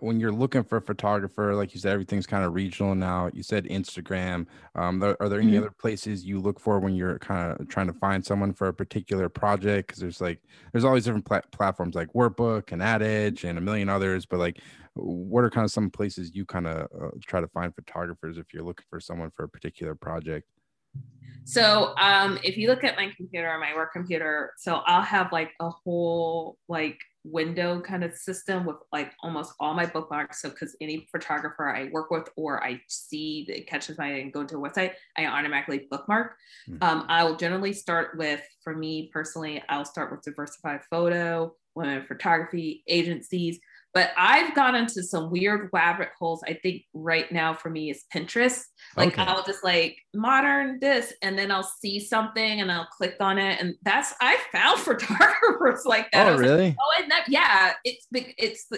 when 0.00 0.18
you're 0.18 0.32
looking 0.32 0.64
for 0.64 0.78
a 0.78 0.82
photographer, 0.82 1.54
like 1.54 1.72
you 1.74 1.78
said, 1.78 1.92
everything's 1.92 2.26
kind 2.26 2.44
of 2.44 2.54
regional 2.54 2.96
now. 2.96 3.30
You 3.32 3.44
said 3.44 3.66
Instagram. 3.66 4.46
Um, 4.74 5.00
are, 5.00 5.16
are 5.20 5.28
there 5.28 5.38
any 5.38 5.52
mm-hmm. 5.52 5.60
other 5.60 5.70
places 5.70 6.24
you 6.24 6.40
look 6.40 6.58
for 6.58 6.80
when 6.80 6.96
you're 6.96 7.20
kind 7.20 7.52
of 7.52 7.68
trying 7.68 7.86
to 7.86 7.92
find 7.92 8.26
someone 8.26 8.52
for 8.52 8.66
a 8.66 8.74
particular 8.74 9.28
project? 9.28 9.86
Because 9.86 10.00
there's 10.00 10.20
like, 10.20 10.42
there's 10.72 10.84
all 10.84 10.94
these 10.94 11.04
different 11.04 11.24
pla- 11.24 11.42
platforms 11.52 11.94
like 11.94 12.12
Workbook 12.14 12.72
and 12.72 12.82
AtEdge 12.82 13.48
and 13.48 13.56
a 13.56 13.60
million 13.60 13.88
others. 13.88 14.26
But 14.26 14.40
like, 14.40 14.58
what 14.94 15.44
are 15.44 15.50
kind 15.50 15.64
of 15.64 15.70
some 15.70 15.88
places 15.88 16.34
you 16.34 16.44
kind 16.46 16.66
of 16.66 16.88
uh, 17.00 17.10
try 17.24 17.40
to 17.40 17.46
find 17.46 17.72
photographers 17.72 18.38
if 18.38 18.52
you're 18.52 18.64
looking 18.64 18.86
for 18.90 18.98
someone 18.98 19.30
for 19.30 19.44
a 19.44 19.48
particular 19.48 19.94
project? 19.94 20.48
So 21.44 21.94
um, 21.96 22.38
if 22.44 22.56
you 22.56 22.68
look 22.68 22.84
at 22.84 22.96
my 22.96 23.10
computer, 23.16 23.56
my 23.58 23.74
work 23.74 23.92
computer, 23.92 24.52
so 24.56 24.82
I'll 24.86 25.02
have 25.02 25.32
like 25.32 25.50
a 25.58 25.68
whole 25.68 26.58
like 26.68 26.98
window 27.24 27.80
kind 27.80 28.04
of 28.04 28.14
system 28.14 28.64
with 28.64 28.76
like 28.92 29.12
almost 29.22 29.54
all 29.58 29.74
my 29.74 29.86
bookmarks. 29.86 30.42
So 30.42 30.50
because 30.50 30.76
any 30.80 31.08
photographer 31.10 31.68
I 31.68 31.90
work 31.90 32.10
with 32.10 32.28
or 32.36 32.62
I 32.62 32.80
see 32.88 33.46
that 33.48 33.66
catches 33.66 33.98
my 33.98 34.06
eye 34.06 34.18
and 34.18 34.32
go 34.32 34.44
to 34.44 34.56
a 34.56 34.60
website, 34.60 34.92
I 35.16 35.26
automatically 35.26 35.88
bookmark. 35.90 36.36
Mm-hmm. 36.68 36.82
Um, 36.82 37.06
I'll 37.08 37.36
generally 37.36 37.72
start 37.72 38.16
with, 38.16 38.42
for 38.62 38.76
me 38.76 39.10
personally, 39.12 39.62
I'll 39.68 39.84
start 39.84 40.12
with 40.12 40.22
diversified 40.22 40.82
photo, 40.88 41.54
women 41.74 42.04
photography, 42.06 42.84
agencies. 42.86 43.58
But 43.92 44.12
I've 44.16 44.54
gone 44.54 44.76
into 44.76 45.02
some 45.02 45.30
weird 45.30 45.68
rabbit 45.72 46.10
holes. 46.16 46.42
I 46.46 46.54
think 46.54 46.84
right 46.94 47.30
now 47.32 47.54
for 47.54 47.70
me 47.70 47.90
is 47.90 48.04
Pinterest. 48.14 48.62
Like 48.96 49.14
okay. 49.14 49.22
I'll 49.22 49.42
just 49.42 49.64
like 49.64 49.96
modern 50.14 50.78
this, 50.80 51.12
and 51.22 51.36
then 51.36 51.50
I'll 51.50 51.68
see 51.80 51.98
something 51.98 52.60
and 52.60 52.70
I'll 52.70 52.86
click 52.86 53.16
on 53.20 53.38
it, 53.38 53.60
and 53.60 53.74
that's 53.82 54.14
I 54.20 54.38
found 54.52 54.78
photographers 54.80 55.84
like 55.84 56.08
that. 56.12 56.28
Oh 56.28 56.36
really? 56.36 56.68
Like, 56.68 56.76
oh, 56.80 57.02
and 57.02 57.10
that 57.10 57.24
yeah, 57.28 57.72
it's 57.84 58.06
it's 58.12 58.68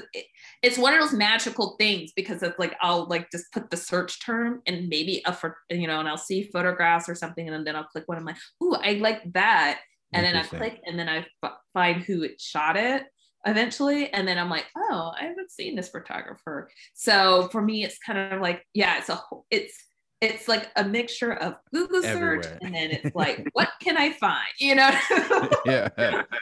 it's 0.63 0.79
one 0.79 0.95
of 0.95 1.01
those 1.01 1.13
magical 1.13 1.77
things 1.79 2.13
because 2.17 2.43
it's 2.43 2.59
like 2.59 2.75
I'll 2.81 3.07
like 3.07 3.31
just 3.31 3.53
put 3.53 3.71
the 3.71 3.77
search 3.77 4.25
term 4.25 4.63
and 4.67 4.89
maybe 4.89 5.23
a 5.27 5.33
for 5.35 5.59
you 5.71 5.87
know, 5.87 6.01
and 6.01 6.09
I'll 6.09 6.17
see 6.17 6.51
photographs 6.53 7.09
or 7.09 7.15
something, 7.15 7.49
and 7.49 7.67
then 7.67 7.77
I'll 7.77 7.85
click 7.85 8.05
one. 8.07 8.17
I'm 8.17 8.25
like, 8.25 8.37
ooh, 8.63 8.75
I 8.75 8.95
like 8.95 9.31
that, 9.35 9.81
and 10.15 10.25
then 10.25 10.37
I 10.37 10.43
click, 10.45 10.81
and 10.87 10.99
then 10.99 11.11
I 11.11 11.27
f- 11.45 11.53
find 11.75 12.03
who 12.03 12.23
it 12.23 12.41
shot 12.41 12.79
it 12.79 13.05
eventually 13.47 14.13
and 14.13 14.27
then 14.27 14.39
i'm 14.39 14.51
like 14.51 14.67
oh 14.77 15.13
i 15.21 15.25
haven't 15.25 15.51
seen 15.51 15.75
this 15.75 15.89
photographer. 15.89 16.71
So 16.95 17.49
for 17.51 17.63
me 17.63 17.85
it's 17.85 17.99
kind 17.99 18.33
of 18.33 18.41
like 18.41 18.65
yeah 18.75 18.99
it's 18.99 19.09
a 19.09 19.21
it's 19.51 19.77
it's 20.21 20.47
like 20.47 20.71
a 20.77 20.85
mixture 20.85 21.33
of 21.33 21.57
google 21.73 22.05
Everywhere. 22.05 22.43
search 22.43 22.59
and 22.63 22.75
then 22.75 22.91
it's 22.93 23.15
like 23.15 23.49
what 23.53 23.71
can 23.81 23.97
i 23.97 24.13
find? 24.13 24.47
You 24.59 24.77
know? 24.77 24.91
Yeah. 25.67 26.23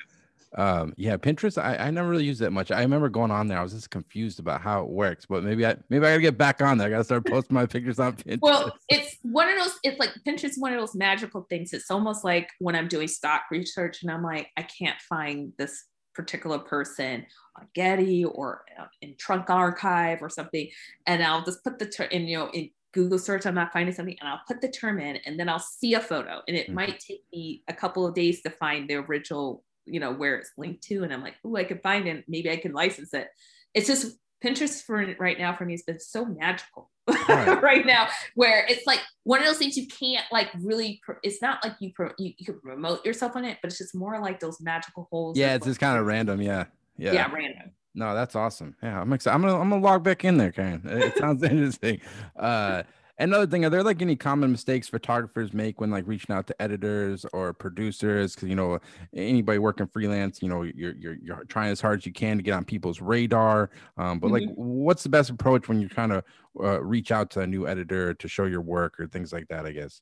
Um 0.56 0.94
yeah 0.96 1.16
pinterest 1.16 1.62
I, 1.62 1.76
I 1.76 1.90
never 1.92 2.08
really 2.08 2.24
used 2.24 2.40
that 2.40 2.50
much. 2.50 2.72
I 2.72 2.80
remember 2.80 3.08
going 3.08 3.30
on 3.30 3.46
there 3.46 3.56
i 3.56 3.62
was 3.62 3.72
just 3.72 3.88
confused 3.88 4.40
about 4.40 4.60
how 4.60 4.82
it 4.82 4.88
works 4.88 5.24
but 5.24 5.44
maybe 5.44 5.64
i 5.64 5.76
maybe 5.90 6.04
i 6.04 6.10
gotta 6.10 6.20
get 6.20 6.36
back 6.36 6.60
on 6.60 6.76
there. 6.76 6.88
I 6.88 6.90
gotta 6.90 7.04
start 7.04 7.24
posting 7.24 7.54
my 7.54 7.66
pictures 7.66 8.00
on 8.00 8.16
pinterest. 8.16 8.40
Well 8.42 8.76
it's 8.88 9.16
one 9.22 9.48
of 9.48 9.56
those 9.60 9.78
it's 9.84 10.00
like 10.00 10.10
pinterest 10.26 10.54
one 10.58 10.72
of 10.72 10.80
those 10.80 10.96
magical 10.96 11.46
things. 11.48 11.72
It's 11.72 11.88
almost 11.88 12.24
like 12.24 12.50
when 12.58 12.74
i'm 12.74 12.88
doing 12.88 13.06
stock 13.06 13.42
research 13.52 14.02
and 14.02 14.10
i'm 14.10 14.24
like 14.24 14.48
i 14.56 14.62
can't 14.62 15.00
find 15.08 15.52
this 15.56 15.84
particular 16.22 16.58
person 16.58 17.26
on 17.56 17.66
Getty 17.74 18.24
or 18.24 18.64
uh, 18.78 18.86
in 19.00 19.14
Trunk 19.16 19.50
Archive 19.50 20.22
or 20.22 20.28
something, 20.28 20.68
and 21.06 21.22
I'll 21.22 21.44
just 21.44 21.64
put 21.64 21.78
the 21.78 21.86
term 21.86 22.08
in, 22.10 22.26
you 22.28 22.38
know, 22.38 22.50
in 22.50 22.70
Google 22.92 23.18
search, 23.18 23.46
I'm 23.46 23.54
not 23.54 23.72
finding 23.72 23.94
something, 23.94 24.16
and 24.20 24.28
I'll 24.28 24.42
put 24.48 24.60
the 24.60 24.70
term 24.70 24.98
in, 24.98 25.16
and 25.24 25.38
then 25.38 25.48
I'll 25.48 25.58
see 25.80 25.94
a 25.94 26.00
photo, 26.00 26.42
and 26.46 26.56
it 26.56 26.66
mm-hmm. 26.66 26.74
might 26.74 27.00
take 27.00 27.22
me 27.32 27.62
a 27.68 27.72
couple 27.72 28.06
of 28.06 28.14
days 28.14 28.42
to 28.42 28.50
find 28.50 28.88
the 28.88 28.96
original, 28.96 29.62
you 29.86 30.00
know, 30.00 30.12
where 30.12 30.36
it's 30.36 30.52
linked 30.58 30.82
to, 30.84 31.04
and 31.04 31.12
I'm 31.12 31.22
like, 31.22 31.36
oh, 31.44 31.56
I 31.56 31.64
can 31.64 31.78
find 31.78 32.06
it, 32.08 32.24
maybe 32.28 32.50
I 32.50 32.56
can 32.56 32.72
license 32.72 33.14
it. 33.14 33.28
It's 33.74 33.86
just 33.86 34.16
Pinterest 34.44 34.82
for 34.82 35.14
right 35.18 35.38
now 35.38 35.54
for 35.54 35.64
me 35.64 35.74
has 35.74 35.82
been 35.82 36.00
so 36.00 36.24
magical 36.24 36.90
right. 37.28 37.62
right. 37.62 37.86
now, 37.86 38.08
where 38.34 38.66
it's 38.68 38.86
like 38.86 39.00
one 39.24 39.40
of 39.40 39.46
those 39.46 39.58
things 39.58 39.76
you 39.76 39.86
can't 39.86 40.24
like 40.30 40.48
really. 40.60 41.00
Pro- 41.04 41.16
it's 41.22 41.42
not 41.42 41.62
like 41.64 41.74
you, 41.80 41.92
pro- 41.94 42.12
you 42.18 42.32
you 42.38 42.46
can 42.46 42.60
promote 42.60 43.04
yourself 43.04 43.36
on 43.36 43.44
it, 43.44 43.58
but 43.62 43.70
it's 43.70 43.78
just 43.78 43.94
more 43.94 44.20
like 44.20 44.40
those 44.40 44.60
magical 44.60 45.08
holes. 45.10 45.36
Yeah, 45.36 45.54
it's 45.54 45.66
just 45.66 45.80
kind 45.80 45.98
of 45.98 46.06
random. 46.06 46.40
Yeah, 46.40 46.64
yeah, 46.96 47.12
yeah, 47.12 47.32
random. 47.32 47.70
No, 47.94 48.14
that's 48.14 48.36
awesome. 48.36 48.76
Yeah, 48.82 49.00
I'm 49.00 49.12
excited. 49.12 49.34
I'm 49.34 49.42
gonna 49.42 49.58
I'm 49.58 49.70
gonna 49.70 49.82
log 49.82 50.02
back 50.02 50.24
in 50.24 50.36
there, 50.36 50.52
Karen. 50.52 50.82
It 50.84 51.16
sounds 51.18 51.42
interesting. 51.42 52.00
Uh, 52.36 52.84
Another 53.20 53.46
thing, 53.46 53.66
are 53.66 53.70
there 53.70 53.82
like 53.82 54.00
any 54.00 54.16
common 54.16 54.50
mistakes 54.50 54.88
photographers 54.88 55.52
make 55.52 55.78
when 55.78 55.90
like 55.90 56.06
reaching 56.06 56.34
out 56.34 56.46
to 56.46 56.62
editors 56.62 57.26
or 57.34 57.52
producers? 57.52 58.34
Because 58.34 58.48
you 58.48 58.54
know, 58.54 58.78
anybody 59.14 59.58
working 59.58 59.86
freelance, 59.86 60.40
you 60.40 60.48
know, 60.48 60.62
you're 60.62 60.94
you're 60.96 61.16
you're 61.22 61.44
trying 61.44 61.70
as 61.70 61.82
hard 61.82 62.00
as 62.00 62.06
you 62.06 62.12
can 62.12 62.38
to 62.38 62.42
get 62.42 62.54
on 62.54 62.64
people's 62.64 63.02
radar. 63.02 63.68
Um, 63.98 64.20
but 64.20 64.28
mm-hmm. 64.28 64.48
like, 64.48 64.54
what's 64.56 65.02
the 65.02 65.10
best 65.10 65.28
approach 65.28 65.68
when 65.68 65.80
you're 65.80 65.90
trying 65.90 66.08
to 66.08 66.24
uh, 66.60 66.82
reach 66.82 67.12
out 67.12 67.30
to 67.32 67.40
a 67.40 67.46
new 67.46 67.68
editor 67.68 68.14
to 68.14 68.26
show 68.26 68.46
your 68.46 68.62
work 68.62 68.98
or 68.98 69.06
things 69.06 69.34
like 69.34 69.48
that? 69.48 69.66
I 69.66 69.72
guess. 69.72 70.00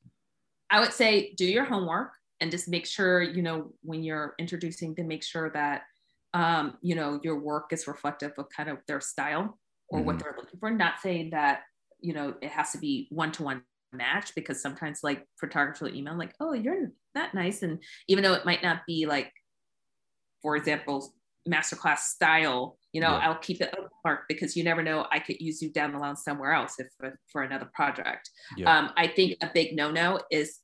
I 0.70 0.78
would 0.78 0.92
say 0.92 1.34
do 1.36 1.44
your 1.44 1.64
homework 1.64 2.12
and 2.40 2.52
just 2.52 2.68
make 2.68 2.86
sure 2.86 3.20
you 3.20 3.42
know 3.42 3.72
when 3.82 4.04
you're 4.04 4.34
introducing 4.38 4.94
to 4.94 5.02
make 5.02 5.24
sure 5.24 5.50
that 5.50 5.82
um, 6.34 6.76
you 6.82 6.94
know 6.94 7.18
your 7.24 7.40
work 7.40 7.72
is 7.72 7.88
reflective 7.88 8.32
of 8.38 8.46
kind 8.56 8.68
of 8.68 8.78
their 8.86 9.00
style 9.00 9.58
or 9.88 9.98
mm-hmm. 9.98 10.06
what 10.06 10.18
they're 10.20 10.36
looking 10.38 10.60
for. 10.60 10.70
Not 10.70 11.00
saying 11.00 11.30
that 11.30 11.62
you 12.00 12.14
know 12.14 12.34
it 12.40 12.50
has 12.50 12.72
to 12.72 12.78
be 12.78 13.06
one 13.10 13.32
to 13.32 13.42
one 13.42 13.62
match 13.92 14.34
because 14.34 14.60
sometimes 14.60 15.00
like 15.02 15.24
photographers 15.40 15.80
will 15.80 15.94
email 15.94 16.16
like 16.16 16.34
oh 16.40 16.52
you're 16.52 16.90
that 17.14 17.34
nice 17.34 17.62
and 17.62 17.82
even 18.06 18.22
though 18.22 18.34
it 18.34 18.44
might 18.44 18.62
not 18.62 18.80
be 18.86 19.06
like 19.06 19.32
for 20.42 20.56
example 20.56 21.14
masterclass 21.48 22.00
style 22.00 22.76
you 22.92 23.00
know 23.00 23.16
yeah. 23.16 23.28
i'll 23.28 23.38
keep 23.38 23.62
it 23.62 23.74
mark 24.04 24.20
because 24.28 24.54
you 24.56 24.62
never 24.62 24.82
know 24.82 25.06
i 25.10 25.18
could 25.18 25.40
use 25.40 25.62
you 25.62 25.70
down 25.72 25.92
the 25.92 25.98
line 25.98 26.16
somewhere 26.16 26.52
else 26.52 26.74
if 26.78 26.88
for 27.32 27.42
another 27.42 27.70
project 27.72 28.28
yeah. 28.56 28.78
um, 28.78 28.90
i 28.96 29.06
think 29.06 29.36
a 29.42 29.50
big 29.54 29.74
no-no 29.74 30.20
is 30.30 30.58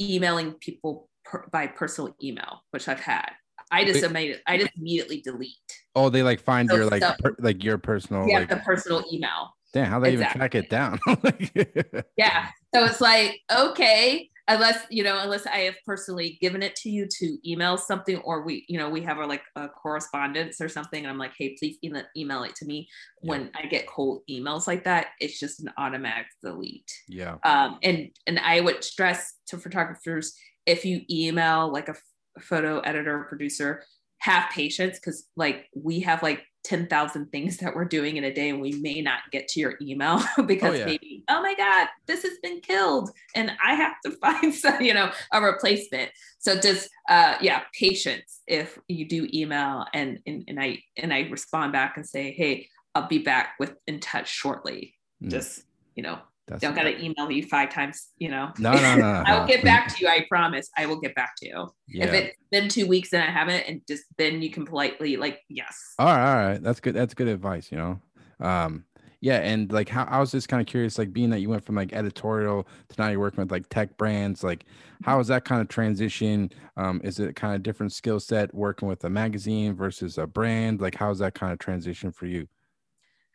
emailing 0.00 0.52
people 0.54 1.10
per, 1.26 1.46
by 1.52 1.66
personal 1.66 2.14
email 2.22 2.62
which 2.70 2.88
i've 2.88 3.00
had 3.00 3.30
I 3.70 3.84
just 3.84 4.10
made 4.10 4.40
I 4.46 4.58
just 4.58 4.72
immediately 4.76 5.20
delete. 5.20 5.54
Oh, 5.94 6.08
they 6.08 6.22
like 6.22 6.40
find 6.40 6.68
so 6.68 6.76
your 6.76 6.86
like 6.86 7.02
per, 7.18 7.36
like 7.38 7.62
your 7.62 7.78
personal 7.78 8.26
yeah 8.26 8.40
like, 8.40 8.48
the 8.48 8.56
personal 8.56 9.04
email. 9.12 9.54
Damn, 9.72 9.86
how 9.86 10.00
they 10.00 10.12
exactly. 10.12 10.38
even 10.38 10.38
track 10.38 10.54
it 10.54 10.70
down? 10.70 12.04
yeah. 12.16 12.48
So 12.74 12.84
it's 12.84 13.00
like, 13.00 13.40
okay, 13.56 14.28
unless, 14.48 14.84
you 14.90 15.04
know, 15.04 15.20
unless 15.20 15.46
I 15.46 15.58
have 15.58 15.76
personally 15.86 16.38
given 16.40 16.62
it 16.62 16.74
to 16.76 16.90
you 16.90 17.06
to 17.18 17.38
email 17.48 17.76
something 17.76 18.16
or 18.18 18.42
we, 18.42 18.64
you 18.68 18.78
know, 18.78 18.90
we 18.90 19.00
have 19.02 19.18
our 19.18 19.26
like 19.26 19.42
a 19.54 19.68
correspondence 19.68 20.60
or 20.60 20.68
something. 20.68 21.04
And 21.04 21.10
I'm 21.10 21.18
like, 21.18 21.32
hey, 21.38 21.56
please 21.58 21.78
email, 21.84 22.02
email 22.16 22.42
it 22.42 22.56
to 22.56 22.64
me. 22.66 22.88
Yeah. 23.22 23.30
When 23.30 23.50
I 23.54 23.66
get 23.66 23.86
cold 23.86 24.22
emails 24.28 24.66
like 24.66 24.84
that, 24.84 25.08
it's 25.20 25.38
just 25.38 25.60
an 25.60 25.70
automatic 25.78 26.26
delete. 26.42 26.90
Yeah. 27.08 27.36
Um, 27.44 27.78
and 27.82 28.10
and 28.26 28.40
I 28.40 28.60
would 28.60 28.82
stress 28.82 29.34
to 29.48 29.58
photographers 29.58 30.34
if 30.66 30.84
you 30.84 31.02
email 31.08 31.72
like 31.72 31.88
a 31.88 31.94
photo 32.40 32.80
editor 32.80 33.24
producer 33.28 33.84
have 34.20 34.50
patience 34.50 34.98
because 34.98 35.26
like 35.36 35.68
we 35.74 36.00
have 36.00 36.22
like 36.22 36.42
10,000 36.64 37.26
things 37.32 37.56
that 37.56 37.74
we're 37.74 37.86
doing 37.86 38.16
in 38.16 38.24
a 38.24 38.32
day 38.32 38.50
and 38.50 38.60
we 38.60 38.72
may 38.72 39.00
not 39.00 39.20
get 39.32 39.48
to 39.48 39.60
your 39.60 39.74
email 39.80 40.22
because 40.46 40.74
oh, 40.74 40.78
yeah. 40.78 40.84
maybe, 40.84 41.24
oh 41.28 41.42
my 41.42 41.54
God, 41.54 41.88
this 42.06 42.22
has 42.22 42.34
been 42.42 42.60
killed 42.60 43.10
and 43.34 43.50
I 43.64 43.74
have 43.74 43.94
to 44.04 44.10
find 44.20 44.54
some, 44.54 44.80
you 44.80 44.94
know, 44.94 45.10
a 45.32 45.40
replacement. 45.40 46.10
So 46.38 46.60
just, 46.60 46.88
uh, 47.08 47.36
yeah, 47.40 47.62
patience 47.78 48.42
if 48.46 48.78
you 48.88 49.08
do 49.08 49.26
email 49.32 49.86
and, 49.94 50.18
and, 50.26 50.44
and 50.48 50.60
I, 50.60 50.82
and 50.96 51.14
I 51.14 51.20
respond 51.30 51.72
back 51.72 51.96
and 51.96 52.06
say, 52.06 52.32
Hey, 52.32 52.68
I'll 52.94 53.08
be 53.08 53.18
back 53.18 53.54
with 53.58 53.74
in 53.86 54.00
touch 54.00 54.28
shortly. 54.28 54.94
Mm. 55.22 55.30
Just, 55.30 55.62
you 55.94 56.02
know, 56.02 56.18
that's 56.50 56.62
don't 56.62 56.74
gotta 56.74 57.02
email 57.02 57.30
you 57.30 57.44
five 57.44 57.70
times, 57.70 58.08
you 58.18 58.28
know. 58.28 58.50
No, 58.58 58.72
no, 58.72 58.96
no. 58.96 59.06
I 59.26 59.38
will 59.38 59.46
get 59.46 59.62
back 59.62 59.94
to 59.94 60.04
you. 60.04 60.08
I 60.08 60.26
promise. 60.28 60.68
I 60.76 60.86
will 60.86 61.00
get 61.00 61.14
back 61.14 61.32
to 61.38 61.46
you. 61.46 61.68
Yeah. 61.88 62.06
If 62.06 62.14
it's 62.14 62.36
been 62.50 62.68
two 62.68 62.86
weeks 62.86 63.12
and 63.12 63.22
I 63.22 63.30
haven't, 63.30 63.62
and 63.68 63.80
just 63.88 64.02
then 64.18 64.42
you 64.42 64.50
can 64.50 64.66
politely 64.66 65.16
like, 65.16 65.40
yes. 65.48 65.78
All 65.98 66.06
right, 66.06 66.28
all 66.28 66.48
right. 66.48 66.62
That's 66.62 66.80
good. 66.80 66.94
That's 66.94 67.14
good 67.14 67.28
advice. 67.28 67.70
You 67.70 67.78
know. 67.78 68.00
Um, 68.40 68.84
yeah, 69.22 69.36
and 69.36 69.70
like 69.70 69.88
how 69.88 70.04
I 70.04 70.18
was 70.18 70.30
just 70.32 70.48
kind 70.48 70.60
of 70.60 70.66
curious, 70.66 70.98
like 70.98 71.12
being 71.12 71.30
that 71.30 71.40
you 71.40 71.50
went 71.50 71.64
from 71.64 71.74
like 71.74 71.92
editorial 71.92 72.66
to 72.88 72.94
now 72.98 73.08
you're 73.10 73.20
working 73.20 73.42
with 73.42 73.52
like 73.52 73.68
tech 73.68 73.96
brands, 73.98 74.42
like 74.42 74.64
how 75.04 75.20
is 75.20 75.28
that 75.28 75.44
kind 75.44 75.60
of 75.60 75.68
transition? 75.68 76.50
Um, 76.76 77.00
is 77.04 77.20
it 77.20 77.36
kind 77.36 77.54
of 77.54 77.62
different 77.62 77.92
skill 77.92 78.18
set 78.18 78.52
working 78.54 78.88
with 78.88 79.04
a 79.04 79.10
magazine 79.10 79.74
versus 79.74 80.16
a 80.16 80.26
brand? 80.26 80.80
Like 80.80 80.94
how's 80.94 81.18
that 81.18 81.34
kind 81.34 81.52
of 81.52 81.58
transition 81.58 82.12
for 82.12 82.26
you? 82.26 82.48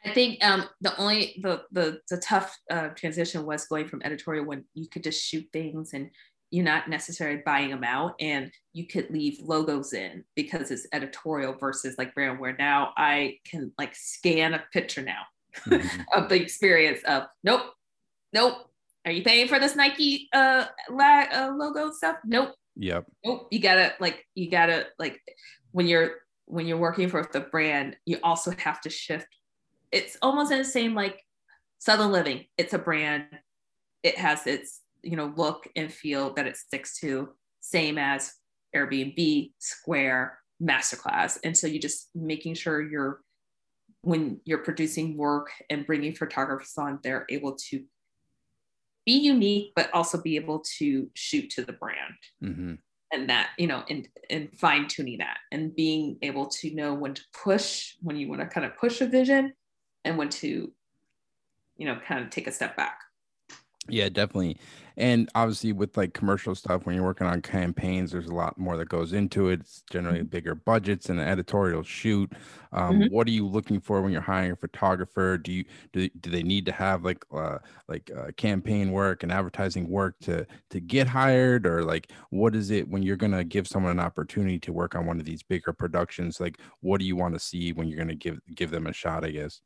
I 0.06 0.14
think 0.14 0.43
um, 0.43 0.66
the 0.82 0.95
only 0.97 1.39
the 1.41 1.64
the, 1.72 1.99
the 2.10 2.18
tough 2.18 2.58
uh, 2.70 2.89
transition 2.89 3.45
was 3.45 3.66
going 3.66 3.88
from 3.88 4.01
editorial 4.03 4.45
when 4.45 4.66
you 4.74 4.88
could 4.88 5.03
just 5.03 5.24
shoot 5.24 5.45
things 5.51 5.93
and 5.93 6.10
you're 6.51 6.64
not 6.64 6.89
necessarily 6.89 7.41
buying 7.45 7.70
them 7.70 7.84
out 7.84 8.14
and 8.20 8.51
you 8.74 8.88
could 8.88 9.10
leave 9.10 9.39
logos 9.41 9.93
in 9.93 10.24
because 10.36 10.72
it's 10.72 10.88
editorial 10.93 11.53
versus 11.53 11.95
like 11.97 12.14
brand 12.14 12.39
where 12.39 12.56
now 12.58 12.93
I 12.95 13.39
can 13.45 13.72
like 13.78 13.95
scan 13.95 14.53
a 14.53 14.64
picture 14.72 15.01
now 15.01 15.24
mm-hmm. 15.66 16.01
of 16.16 16.30
the 16.30 16.41
experience 16.41 17.01
of 17.06 17.24
nope, 17.43 17.64
nope. 18.32 18.70
Are 19.06 19.12
you 19.12 19.24
paying 19.24 19.47
for 19.47 19.60
this 19.60 19.76
Nike 19.76 20.30
uh, 20.34 20.66
la- 20.89 21.28
uh 21.32 21.51
logo 21.56 21.91
stuff? 21.91 22.18
Nope. 22.26 22.56
Yep. 22.76 23.06
Nope. 23.24 23.47
You 23.51 23.60
gotta 23.60 23.93
like 23.99 24.26
you 24.36 24.49
gotta 24.49 24.88
like 24.97 25.20
when 25.72 25.88
you're 25.88 26.12
when 26.45 26.68
you're 26.68 26.78
working 26.78 27.10
for 27.10 27.28
the 27.32 27.41
brand, 27.41 27.97
you 28.06 28.20
also 28.24 28.51
have 28.60 28.82
to 28.82 28.89
shift 28.89 29.28
it's 29.96 30.18
almost 30.22 30.52
in 30.52 30.58
the 30.58 30.66
same 30.66 30.93
like 30.93 31.24
Southern 31.80 32.12
Living. 32.12 32.46
It's 32.58 32.74
a 32.74 32.78
brand. 32.78 33.26
It 34.04 34.18
has 34.18 34.46
its 34.46 34.82
you 35.02 35.16
know 35.16 35.34
look 35.36 35.68
and 35.76 35.91
feel 35.91 36.34
that 36.34 36.46
it 36.46 36.58
sticks 36.58 37.00
to, 37.00 37.30
same 37.62 37.98
as 37.98 38.34
Airbnb, 38.76 39.54
Square, 39.58 40.38
Masterclass. 40.62 41.39
And 41.43 41.58
so 41.58 41.66
you 41.66 41.80
just 41.80 42.10
making 42.14 42.56
sure 42.56 42.82
you're 42.82 43.22
when 44.02 44.39
you're 44.46 44.60
producing 44.60 45.18
work 45.18 45.50
and 45.70 45.86
bringing 45.88 46.14
photographers 46.14 46.74
on, 46.78 47.00
they're 47.02 47.26
able 47.30 47.56
to 47.70 47.84
be 49.06 49.14
unique, 49.14 49.72
but 49.76 49.91
also 49.93 50.22
be 50.22 50.36
able 50.36 50.64
to 50.78 51.10
shoot 51.16 51.50
to 51.52 51.64
the 51.64 51.74
brand. 51.74 52.14
Mm-hmm. 52.43 52.74
And 53.14 53.30
that, 53.30 53.52
you 53.58 53.68
know, 53.68 53.84
and, 53.89 54.08
and 54.30 54.50
fine 54.60 54.88
tuning 54.88 55.20
that 55.20 55.38
and 55.52 55.76
being 55.76 56.18
able 56.22 56.48
to 56.48 56.74
know 56.76 56.93
when 56.93 57.14
to 57.14 57.22
push, 57.34 57.93
when 58.02 58.18
you 58.18 58.28
want 58.28 58.41
to 58.41 58.48
kind 58.48 58.66
of 58.66 58.76
push 58.78 59.02
a 59.02 59.08
vision 59.08 59.54
and 60.06 60.18
when 60.18 60.30
to 60.30 60.72
you 61.76 61.86
know 61.86 61.99
kind 62.08 62.24
of 62.24 62.30
take 62.30 62.47
a 62.47 62.51
step 62.51 62.78
back. 62.78 62.99
Yeah 63.88 64.10
definitely. 64.10 64.58
And 64.97 65.30
obviously 65.36 65.74
with 65.74 65.97
like 65.97 66.14
commercial 66.14 66.56
stuff 66.56 66.86
when 66.86 66.95
you're 66.95 67.03
working 67.03 67.28
on 67.28 67.41
campaigns 67.41 68.12
there's 68.12 68.28
a 68.28 68.34
lot 68.34 68.58
more 68.58 68.78
that 68.78 68.89
goes 68.89 69.14
into 69.14 69.49
it. 69.49 69.60
It's 69.60 69.84
generally 69.91 70.20
mm-hmm. 70.20 70.28
bigger 70.30 70.56
budgets 70.56 71.10
and 71.10 71.20
an 71.20 71.28
editorial 71.28 71.84
shoot. 71.84 72.32
Um, 72.72 72.99
mm-hmm. 72.99 73.14
what 73.14 73.28
are 73.28 73.32
you 73.32 73.45
looking 73.45 73.80
for 73.80 74.01
when 74.01 74.12
you're 74.12 74.22
hiring 74.22 74.51
a 74.51 74.56
photographer? 74.56 75.38
Do 75.38 75.51
you 75.51 75.66
do, 75.93 76.10
do 76.20 76.32
they 76.32 76.41
need 76.41 76.66
to 76.66 76.72
have 76.72 77.03
like 77.03 77.24
uh, 77.32 77.60
like 77.88 78.10
uh, 78.18 78.32
campaign 78.38 78.91
work 78.91 79.22
and 79.22 79.32
advertising 79.32 79.88
work 79.88 80.16
to 80.22 80.47
to 80.72 80.80
get 80.80 81.08
hired? 81.08 81.68
Or 81.68 81.84
like 81.84 82.12
what 82.32 82.56
is 82.56 82.72
it 82.72 82.89
when 82.89 83.03
you're 83.03 83.18
going 83.18 83.34
to 83.34 83.43
give 83.43 83.68
someone 83.68 83.91
an 83.91 83.99
opportunity 83.99 84.58
to 84.60 84.74
work 84.74 84.95
on 84.95 85.06
one 85.06 85.20
of 85.20 85.26
these 85.26 85.43
bigger 85.43 85.74
productions? 85.74 86.39
Like 86.39 86.58
what 86.80 86.99
do 86.99 87.06
you 87.06 87.16
want 87.16 87.36
to 87.36 87.39
see 87.39 87.72
when 87.74 87.88
you're 87.88 87.97
going 87.97 88.08
to 88.08 88.16
give 88.16 88.39
give 88.56 88.72
them 88.72 88.88
a 88.88 88.93
shot 88.93 89.26
i 89.26 89.30
guess 89.30 89.62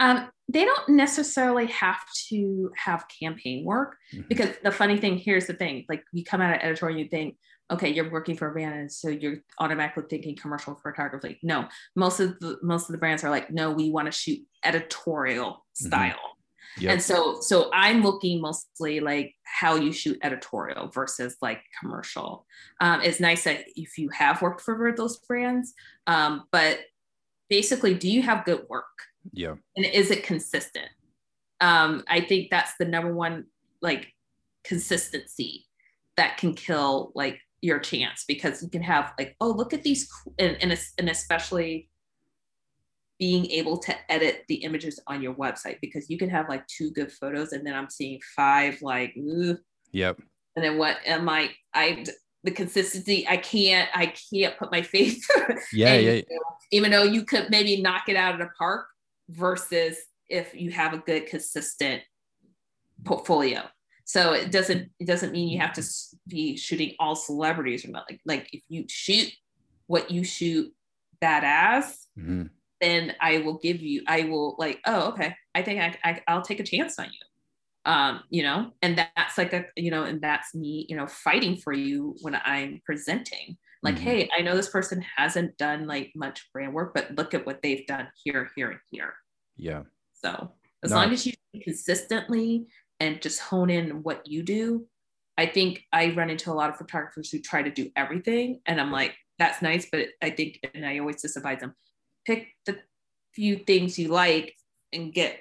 um, 0.00 0.28
they 0.48 0.64
don't 0.64 0.88
necessarily 0.88 1.66
have 1.66 2.00
to 2.28 2.70
have 2.76 3.04
campaign 3.20 3.64
work 3.64 3.96
mm-hmm. 4.12 4.26
because 4.28 4.50
the 4.62 4.70
funny 4.70 4.98
thing 4.98 5.16
here's 5.16 5.46
the 5.46 5.54
thing 5.54 5.84
like 5.88 6.04
you 6.12 6.24
come 6.24 6.40
out 6.40 6.54
of 6.54 6.60
editorial 6.62 6.98
you 6.98 7.08
think 7.08 7.36
okay 7.70 7.88
you're 7.88 8.10
working 8.10 8.36
for 8.36 8.48
a 8.48 8.52
brand 8.52 8.74
and 8.74 8.92
so 8.92 9.08
you're 9.08 9.38
automatically 9.58 10.04
thinking 10.08 10.36
commercial 10.36 10.74
photography 10.74 11.38
no 11.42 11.66
most 11.96 12.20
of 12.20 12.38
the 12.40 12.58
most 12.62 12.88
of 12.88 12.92
the 12.92 12.98
brands 12.98 13.24
are 13.24 13.30
like 13.30 13.50
no 13.50 13.70
we 13.70 13.90
want 13.90 14.06
to 14.06 14.12
shoot 14.12 14.38
editorial 14.64 15.52
mm-hmm. 15.52 15.86
style 15.86 16.10
mm-hmm. 16.10 16.82
yep. 16.82 16.92
and 16.92 17.02
so 17.02 17.40
so 17.40 17.70
i'm 17.72 18.02
looking 18.02 18.40
mostly 18.40 19.00
like 19.00 19.34
how 19.44 19.76
you 19.76 19.92
shoot 19.92 20.18
editorial 20.22 20.88
versus 20.88 21.36
like 21.40 21.62
commercial 21.80 22.44
um, 22.80 23.00
it's 23.00 23.20
nice 23.20 23.44
that 23.44 23.64
if 23.76 23.96
you 23.96 24.10
have 24.10 24.42
worked 24.42 24.60
for 24.60 24.92
those 24.94 25.18
brands 25.20 25.72
um, 26.06 26.44
but 26.52 26.80
basically 27.48 27.94
do 27.94 28.10
you 28.10 28.20
have 28.20 28.44
good 28.44 28.64
work 28.68 28.84
yeah. 29.32 29.54
And 29.76 29.86
is 29.86 30.10
it 30.10 30.24
consistent? 30.24 30.88
Um, 31.60 32.04
I 32.08 32.20
think 32.20 32.50
that's 32.50 32.72
the 32.78 32.84
number 32.84 33.14
one 33.14 33.46
like 33.80 34.12
consistency 34.64 35.66
that 36.16 36.36
can 36.36 36.54
kill 36.54 37.12
like 37.14 37.40
your 37.60 37.78
chance 37.78 38.24
because 38.26 38.62
you 38.62 38.68
can 38.68 38.82
have 38.82 39.12
like, 39.18 39.36
oh, 39.40 39.50
look 39.50 39.72
at 39.72 39.82
these, 39.82 40.08
and, 40.38 40.56
and, 40.60 40.78
and 40.98 41.08
especially 41.08 41.88
being 43.18 43.46
able 43.46 43.78
to 43.78 43.94
edit 44.10 44.44
the 44.48 44.56
images 44.56 45.00
on 45.06 45.22
your 45.22 45.34
website 45.34 45.78
because 45.80 46.10
you 46.10 46.18
can 46.18 46.28
have 46.28 46.48
like 46.48 46.66
two 46.66 46.90
good 46.90 47.12
photos 47.12 47.52
and 47.52 47.66
then 47.66 47.74
I'm 47.74 47.88
seeing 47.88 48.20
five 48.36 48.82
like, 48.82 49.14
ugh. 49.16 49.56
yep. 49.92 50.20
And 50.56 50.64
then 50.64 50.78
what 50.78 50.98
am 51.06 51.28
I? 51.28 51.50
I 51.72 52.04
the 52.44 52.50
consistency 52.50 53.26
i 53.26 53.36
can't 53.36 53.88
i 53.94 54.12
can't 54.30 54.56
put 54.58 54.70
my 54.70 54.82
faith 54.94 55.26
yeah 55.72 55.94
yeah 55.96 56.20
even 56.70 56.90
though 56.90 57.02
you 57.02 57.24
could 57.24 57.50
maybe 57.50 57.80
knock 57.80 58.02
it 58.08 58.16
out 58.16 58.34
of 58.34 58.38
the 58.40 58.50
park 58.56 58.86
versus 59.28 59.96
if 60.28 60.54
you 60.54 60.70
have 60.70 60.92
a 60.92 60.98
good 60.98 61.26
consistent 61.26 62.02
portfolio. 63.04 63.62
So 64.04 64.34
it 64.34 64.50
doesn't 64.50 64.90
it 65.00 65.06
doesn't 65.06 65.32
mean 65.32 65.48
you 65.48 65.60
have 65.60 65.72
to 65.74 65.82
be 66.28 66.56
shooting 66.56 66.94
all 66.98 67.16
celebrities 67.16 67.84
or 67.84 67.88
not 67.88 68.04
like 68.08 68.20
like 68.26 68.48
if 68.52 68.62
you 68.68 68.84
shoot 68.88 69.32
what 69.86 70.10
you 70.10 70.24
shoot 70.24 70.72
badass 71.22 72.06
mm-hmm. 72.18 72.44
then 72.80 73.14
i 73.20 73.38
will 73.38 73.58
give 73.58 73.80
you 73.80 74.02
i 74.06 74.24
will 74.24 74.56
like 74.58 74.80
oh 74.86 75.08
okay 75.08 75.34
i 75.54 75.62
think 75.62 75.80
I, 75.80 75.96
I 76.04 76.22
i'll 76.28 76.42
take 76.42 76.60
a 76.60 76.64
chance 76.64 76.98
on 76.98 77.06
you. 77.06 77.90
Um 77.90 78.20
you 78.30 78.42
know 78.42 78.72
and 78.82 78.98
that's 78.98 79.38
like 79.38 79.52
a 79.52 79.66
you 79.76 79.90
know 79.90 80.04
and 80.04 80.20
that's 80.20 80.54
me 80.54 80.86
you 80.88 80.96
know 80.96 81.06
fighting 81.06 81.56
for 81.56 81.72
you 81.72 82.14
when 82.20 82.38
i'm 82.44 82.82
presenting 82.84 83.56
like 83.84 83.94
mm-hmm. 83.96 84.04
hey 84.04 84.30
i 84.36 84.42
know 84.42 84.56
this 84.56 84.70
person 84.70 85.04
hasn't 85.16 85.56
done 85.58 85.86
like 85.86 86.10
much 86.16 86.48
brand 86.52 86.72
work 86.72 86.92
but 86.94 87.14
look 87.16 87.34
at 87.34 87.46
what 87.46 87.62
they've 87.62 87.86
done 87.86 88.08
here 88.24 88.50
here 88.56 88.70
and 88.70 88.80
here 88.90 89.14
yeah 89.56 89.82
so 90.14 90.50
as 90.82 90.90
no. 90.90 90.96
long 90.96 91.12
as 91.12 91.26
you 91.26 91.32
consistently 91.62 92.66
and 92.98 93.22
just 93.22 93.40
hone 93.40 93.70
in 93.70 94.02
what 94.02 94.26
you 94.26 94.42
do 94.42 94.84
i 95.38 95.46
think 95.46 95.84
i 95.92 96.12
run 96.14 96.30
into 96.30 96.50
a 96.50 96.54
lot 96.54 96.70
of 96.70 96.76
photographers 96.76 97.30
who 97.30 97.38
try 97.38 97.62
to 97.62 97.70
do 97.70 97.90
everything 97.94 98.60
and 98.66 98.80
i'm 98.80 98.90
like 98.90 99.14
that's 99.38 99.62
nice 99.62 99.86
but 99.92 100.08
i 100.22 100.30
think 100.30 100.58
and 100.74 100.84
i 100.84 100.98
always 100.98 101.22
just 101.22 101.36
advise 101.36 101.60
them 101.60 101.74
pick 102.26 102.48
the 102.66 102.76
few 103.34 103.56
things 103.56 103.98
you 103.98 104.08
like 104.08 104.54
and 104.92 105.12
get 105.12 105.38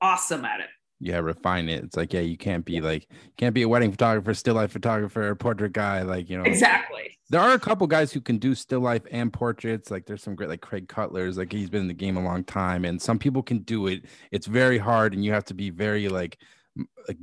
awesome 0.00 0.44
at 0.44 0.60
it 0.60 0.68
yeah 1.00 1.18
refine 1.18 1.68
it. 1.68 1.84
It's 1.84 1.96
like 1.96 2.12
yeah 2.12 2.20
you 2.20 2.36
can't 2.36 2.64
be 2.64 2.80
like 2.80 3.08
can't 3.36 3.54
be 3.54 3.62
a 3.62 3.68
wedding 3.68 3.90
photographer 3.90 4.34
still 4.34 4.54
life 4.54 4.72
photographer 4.72 5.34
portrait 5.34 5.72
guy 5.72 6.02
like 6.02 6.30
you 6.30 6.38
know. 6.38 6.44
Exactly. 6.44 7.18
There 7.28 7.40
are 7.40 7.54
a 7.54 7.58
couple 7.58 7.86
guys 7.86 8.12
who 8.12 8.20
can 8.20 8.38
do 8.38 8.54
still 8.54 8.80
life 8.80 9.02
and 9.10 9.32
portraits 9.32 9.90
like 9.90 10.06
there's 10.06 10.22
some 10.22 10.34
great 10.34 10.48
like 10.48 10.60
craig 10.60 10.88
cutler's 10.88 11.36
like 11.36 11.52
he's 11.52 11.70
been 11.70 11.82
in 11.82 11.88
the 11.88 11.94
game 11.94 12.16
a 12.16 12.22
long 12.22 12.44
time 12.44 12.84
and 12.84 13.00
some 13.00 13.18
people 13.18 13.42
can 13.42 13.58
do 13.58 13.88
it. 13.88 14.04
It's 14.30 14.46
very 14.46 14.78
hard 14.78 15.12
and 15.12 15.24
you 15.24 15.32
have 15.32 15.44
to 15.46 15.54
be 15.54 15.70
very 15.70 16.08
like 16.08 16.38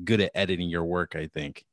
good 0.03 0.21
at 0.21 0.31
editing 0.33 0.69
your 0.69 0.83
work 0.83 1.15
i 1.15 1.27
think. 1.27 1.63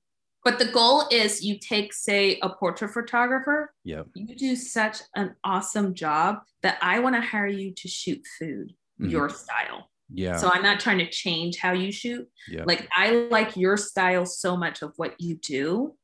But 0.42 0.58
the 0.58 0.66
goal 0.66 1.06
is 1.10 1.44
you 1.44 1.58
take 1.58 1.92
say 1.92 2.38
a 2.40 2.48
portrait 2.48 2.92
photographer. 2.92 3.74
Yeah 3.84 4.02
you 4.14 4.34
do 4.36 4.56
such 4.56 5.00
an 5.14 5.34
awesome 5.44 5.94
job 5.94 6.38
that 6.62 6.78
i 6.80 6.98
want 6.98 7.16
to 7.16 7.20
hire 7.20 7.46
you 7.46 7.72
to 7.74 7.88
shoot 7.88 8.22
food 8.38 8.74
mm-hmm. 9.00 9.10
your 9.10 9.28
style 9.28 9.90
yeah. 10.12 10.36
So 10.36 10.50
I'm 10.52 10.62
not 10.62 10.80
trying 10.80 10.98
to 10.98 11.08
change 11.08 11.58
how 11.58 11.72
you 11.72 11.92
shoot. 11.92 12.28
Yeah. 12.48 12.64
Like 12.64 12.88
I 12.96 13.28
like 13.30 13.56
your 13.56 13.76
style 13.76 14.26
so 14.26 14.56
much 14.56 14.82
of 14.82 14.92
what 14.96 15.20
you 15.20 15.36
do. 15.36 15.94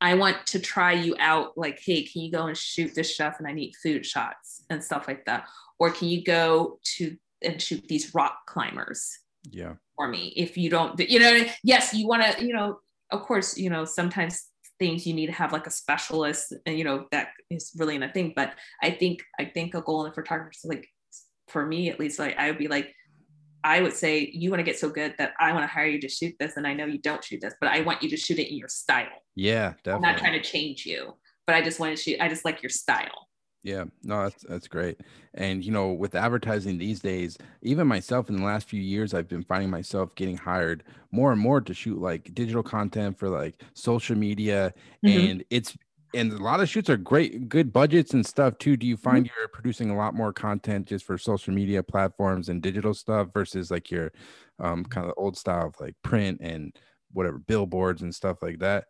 I 0.00 0.14
want 0.14 0.46
to 0.46 0.60
try 0.60 0.92
you 0.92 1.16
out 1.18 1.58
like, 1.58 1.80
hey, 1.84 2.04
can 2.04 2.22
you 2.22 2.30
go 2.30 2.46
and 2.46 2.56
shoot 2.56 2.94
this 2.94 3.12
chef 3.14 3.38
and 3.38 3.48
I 3.48 3.52
need 3.52 3.74
food 3.82 4.06
shots 4.06 4.64
and 4.70 4.82
stuff 4.82 5.08
like 5.08 5.24
that? 5.26 5.48
Or 5.78 5.90
can 5.90 6.08
you 6.08 6.22
go 6.22 6.78
to 6.96 7.16
and 7.42 7.60
shoot 7.60 7.86
these 7.88 8.14
rock 8.14 8.46
climbers? 8.46 9.18
Yeah. 9.50 9.74
For 9.96 10.08
me. 10.08 10.32
If 10.36 10.56
you 10.56 10.70
don't, 10.70 10.98
you 11.00 11.18
know, 11.18 11.44
yes, 11.64 11.94
you 11.94 12.06
want 12.06 12.22
to, 12.22 12.44
you 12.44 12.52
know, 12.52 12.78
of 13.10 13.22
course, 13.22 13.58
you 13.58 13.70
know, 13.70 13.84
sometimes 13.84 14.48
things 14.78 15.06
you 15.06 15.14
need 15.14 15.26
to 15.26 15.32
have 15.32 15.52
like 15.52 15.66
a 15.66 15.70
specialist 15.70 16.54
and 16.64 16.78
you 16.78 16.84
know 16.84 17.06
that 17.10 17.30
is 17.50 17.72
really 17.76 17.96
in 17.96 18.02
a 18.04 18.12
thing 18.12 18.32
but 18.36 18.54
i 18.82 18.90
think 18.90 19.24
i 19.38 19.44
think 19.44 19.74
a 19.74 19.80
goal 19.80 20.06
in 20.06 20.12
photography 20.12 20.56
is 20.56 20.64
like 20.64 20.88
for 21.48 21.66
me 21.66 21.90
at 21.90 21.98
least 21.98 22.18
like 22.18 22.36
i 22.38 22.48
would 22.48 22.58
be 22.58 22.68
like 22.68 22.94
i 23.64 23.80
would 23.80 23.92
say 23.92 24.30
you 24.32 24.50
want 24.50 24.60
to 24.60 24.64
get 24.64 24.78
so 24.78 24.88
good 24.88 25.14
that 25.18 25.32
i 25.38 25.52
want 25.52 25.62
to 25.62 25.66
hire 25.66 25.86
you 25.86 26.00
to 26.00 26.08
shoot 26.08 26.34
this 26.38 26.56
and 26.56 26.66
i 26.66 26.72
know 26.72 26.84
you 26.84 26.98
don't 26.98 27.24
shoot 27.24 27.40
this 27.40 27.54
but 27.60 27.70
i 27.70 27.80
want 27.80 28.02
you 28.02 28.08
to 28.08 28.16
shoot 28.16 28.38
it 28.38 28.50
in 28.50 28.56
your 28.56 28.68
style 28.68 29.06
yeah 29.34 29.72
definitely 29.82 29.94
i'm 29.94 30.12
not 30.12 30.18
trying 30.18 30.32
to 30.32 30.42
change 30.42 30.86
you 30.86 31.14
but 31.46 31.54
i 31.54 31.62
just 31.62 31.80
want 31.80 31.96
to 31.96 32.02
shoot 32.02 32.20
i 32.20 32.28
just 32.28 32.44
like 32.44 32.62
your 32.62 32.70
style 32.70 33.28
yeah, 33.64 33.84
no, 34.04 34.22
that's 34.22 34.44
that's 34.44 34.68
great. 34.68 35.00
And 35.34 35.64
you 35.64 35.72
know, 35.72 35.92
with 35.92 36.14
advertising 36.14 36.78
these 36.78 37.00
days, 37.00 37.36
even 37.62 37.86
myself 37.86 38.28
in 38.28 38.36
the 38.36 38.44
last 38.44 38.68
few 38.68 38.80
years, 38.80 39.14
I've 39.14 39.28
been 39.28 39.42
finding 39.42 39.68
myself 39.68 40.14
getting 40.14 40.36
hired 40.36 40.84
more 41.10 41.32
and 41.32 41.40
more 41.40 41.60
to 41.60 41.74
shoot 41.74 42.00
like 42.00 42.32
digital 42.34 42.62
content 42.62 43.18
for 43.18 43.28
like 43.28 43.62
social 43.74 44.16
media, 44.16 44.72
mm-hmm. 45.04 45.18
and 45.18 45.44
it's 45.50 45.76
and 46.14 46.32
a 46.32 46.38
lot 46.38 46.60
of 46.60 46.68
shoots 46.68 46.88
are 46.88 46.96
great, 46.96 47.48
good 47.48 47.72
budgets 47.72 48.14
and 48.14 48.24
stuff 48.24 48.56
too. 48.58 48.76
Do 48.76 48.86
you 48.86 48.96
find 48.96 49.24
mm-hmm. 49.24 49.34
you're 49.38 49.48
producing 49.48 49.90
a 49.90 49.96
lot 49.96 50.14
more 50.14 50.32
content 50.32 50.86
just 50.86 51.04
for 51.04 51.18
social 51.18 51.52
media 51.52 51.82
platforms 51.82 52.48
and 52.48 52.62
digital 52.62 52.94
stuff 52.94 53.28
versus 53.32 53.70
like 53.70 53.90
your 53.90 54.12
um, 54.58 54.84
kind 54.84 55.06
of 55.06 55.14
old 55.16 55.36
style 55.36 55.66
of 55.68 55.74
like 55.80 55.94
print 56.02 56.40
and 56.40 56.74
whatever 57.12 57.38
billboards 57.38 58.02
and 58.02 58.14
stuff 58.14 58.42
like 58.42 58.58
that? 58.60 58.86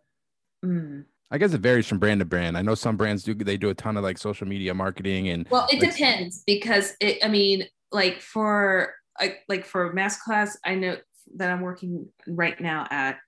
Mm. 0.64 1.04
I 1.30 1.38
guess 1.38 1.52
it 1.52 1.60
varies 1.60 1.86
from 1.86 1.98
brand 1.98 2.20
to 2.20 2.24
brand. 2.24 2.56
I 2.56 2.62
know 2.62 2.74
some 2.74 2.96
brands 2.96 3.22
do 3.22 3.34
they 3.34 3.56
do 3.56 3.68
a 3.68 3.74
ton 3.74 3.96
of 3.96 4.02
like 4.02 4.18
social 4.18 4.46
media 4.46 4.72
marketing 4.72 5.28
and 5.28 5.46
well, 5.50 5.66
it 5.70 5.80
like, 5.80 5.90
depends 5.90 6.42
because 6.46 6.94
it. 7.00 7.18
I 7.22 7.28
mean, 7.28 7.66
like 7.92 8.20
for 8.20 8.94
like 9.20 9.40
like 9.48 9.66
for 9.66 9.92
Masterclass, 9.92 10.56
I 10.64 10.74
know 10.74 10.96
that 11.36 11.50
I'm 11.50 11.60
working 11.60 12.08
right 12.26 12.58
now 12.60 12.86
at. 12.90 13.18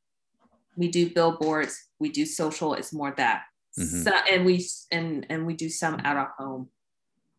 We 0.77 0.89
do 0.89 1.11
billboards, 1.11 1.89
we 1.99 2.09
do 2.09 2.25
social. 2.25 2.73
It's 2.73 2.93
more 2.93 3.13
that, 3.19 3.43
mm-hmm. 3.79 4.03
so, 4.03 4.13
and 4.31 4.45
we 4.45 4.65
and 4.91 5.27
and 5.31 5.47
we 5.47 5.55
do 5.55 5.69
some 5.69 6.01
out 6.05 6.17
of 6.17 6.29
home. 6.39 6.69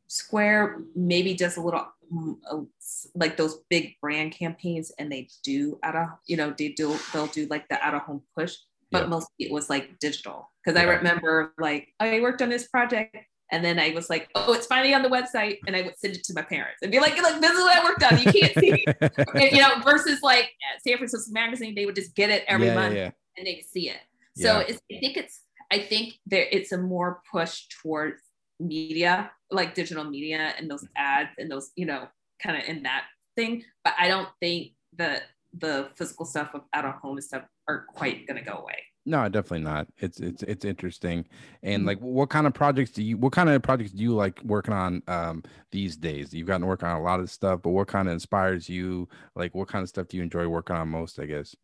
Square 0.07 0.81
maybe 0.95 1.33
does 1.33 1.57
a 1.57 1.61
little 1.61 1.87
mm, 2.13 2.67
like 3.15 3.37
those 3.37 3.59
big 3.69 3.95
brand 4.01 4.33
campaigns, 4.33 4.91
and 4.99 5.11
they 5.11 5.29
do 5.43 5.79
out 5.83 5.95
of 5.95 6.07
you 6.25 6.37
know 6.37 6.53
they 6.57 6.69
do 6.69 6.97
they'll 7.13 7.27
do 7.27 7.47
like 7.47 7.67
the 7.69 7.81
out 7.81 7.93
of 7.93 8.01
home 8.01 8.21
push 8.35 8.55
but 8.91 9.03
yeah. 9.03 9.07
mostly 9.07 9.33
it 9.39 9.51
was 9.51 9.69
like 9.69 9.97
digital. 9.99 10.49
Because 10.63 10.79
yeah. 10.79 10.87
I 10.87 10.93
remember 10.95 11.53
like 11.57 11.87
I 11.99 12.19
worked 12.19 12.41
on 12.41 12.49
this 12.49 12.67
project 12.67 13.15
and 13.51 13.65
then 13.65 13.79
I 13.79 13.91
was 13.91 14.09
like, 14.09 14.29
oh, 14.35 14.53
it's 14.53 14.67
finally 14.67 14.93
on 14.93 15.01
the 15.01 15.09
website. 15.09 15.59
And 15.65 15.75
I 15.75 15.81
would 15.81 15.97
send 15.97 16.15
it 16.15 16.23
to 16.25 16.33
my 16.33 16.41
parents 16.41 16.79
and 16.81 16.91
be 16.91 16.99
like, 16.99 17.21
like 17.21 17.41
this 17.41 17.51
is 17.51 17.59
what 17.59 17.77
I 17.77 17.83
worked 17.83 18.03
on. 18.03 18.19
You 18.19 18.31
can't 18.31 18.53
see. 18.53 18.85
and, 19.01 19.51
you 19.51 19.61
know, 19.61 19.81
versus 19.83 20.19
like 20.21 20.51
San 20.85 20.97
Francisco 20.97 21.31
Magazine, 21.31 21.73
they 21.73 21.85
would 21.85 21.95
just 21.95 22.15
get 22.15 22.29
it 22.29 22.43
every 22.47 22.67
yeah, 22.67 22.75
month 22.75 22.95
yeah, 22.95 23.11
and 23.37 23.47
they 23.47 23.63
see 23.67 23.89
it. 23.89 23.99
So 24.37 24.59
I 24.59 24.63
think 24.63 25.17
it's, 25.17 25.41
I 25.71 25.79
think 25.79 26.15
there 26.25 26.47
it's 26.51 26.71
a 26.71 26.77
more 26.77 27.21
push 27.31 27.67
towards 27.81 28.21
media, 28.59 29.31
like 29.49 29.73
digital 29.73 30.03
media 30.03 30.53
and 30.57 30.69
those 30.69 30.85
ads 30.95 31.31
and 31.37 31.49
those, 31.49 31.71
you 31.75 31.85
know, 31.85 32.07
kind 32.41 32.61
of 32.61 32.67
in 32.67 32.83
that 32.83 33.05
thing. 33.35 33.63
But 33.83 33.93
I 33.99 34.07
don't 34.07 34.29
think 34.39 34.73
that 34.97 35.23
the 35.57 35.89
physical 35.95 36.25
stuff 36.25 36.51
of 36.53 36.61
out 36.73 36.85
of 36.85 36.93
home 36.95 37.17
and 37.17 37.23
stuff 37.23 37.43
are 37.67 37.85
quite 37.93 38.27
going 38.27 38.37
to 38.37 38.49
go 38.49 38.57
away. 38.57 38.83
No, 39.05 39.27
definitely 39.29 39.61
not. 39.61 39.87
It's 39.97 40.19
it's 40.19 40.43
it's 40.43 40.63
interesting. 40.63 41.25
And 41.63 41.79
mm-hmm. 41.79 41.87
like 41.87 41.99
what 41.99 42.29
kind 42.29 42.45
of 42.45 42.53
projects 42.53 42.91
do 42.91 43.01
you 43.01 43.17
what 43.17 43.33
kind 43.33 43.49
of 43.49 43.61
projects 43.63 43.91
do 43.91 44.03
you 44.03 44.13
like 44.13 44.39
working 44.43 44.75
on 44.75 45.01
um 45.07 45.43
these 45.71 45.97
days? 45.97 46.33
You've 46.33 46.47
gotten 46.47 46.61
to 46.61 46.67
work 46.67 46.83
on 46.83 46.95
a 46.95 47.01
lot 47.01 47.19
of 47.19 47.31
stuff, 47.31 47.61
but 47.63 47.71
what 47.71 47.87
kind 47.87 48.07
of 48.07 48.13
inspires 48.13 48.69
you? 48.69 49.09
Like 49.35 49.55
what 49.55 49.67
kind 49.67 49.81
of 49.81 49.89
stuff 49.89 50.07
do 50.07 50.17
you 50.17 50.23
enjoy 50.23 50.47
working 50.47 50.75
on 50.75 50.89
most, 50.89 51.19
I 51.19 51.25
guess? 51.25 51.55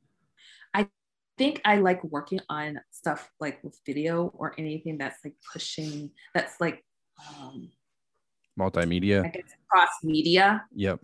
I 1.38 1.44
think 1.44 1.62
I 1.66 1.78
like 1.78 2.04
working 2.04 2.40
on 2.50 2.80
stuff 2.90 3.30
like 3.40 3.64
with 3.64 3.80
video 3.86 4.32
or 4.34 4.56
anything 4.58 4.98
that's 4.98 5.18
like 5.24 5.36
pushing 5.54 6.10
that's 6.34 6.60
like 6.60 6.84
um 7.30 7.70
multimedia. 8.60 9.24
I 9.24 9.30
guess 9.30 9.44
cross 9.70 9.90
media. 10.04 10.66
Yep 10.74 11.02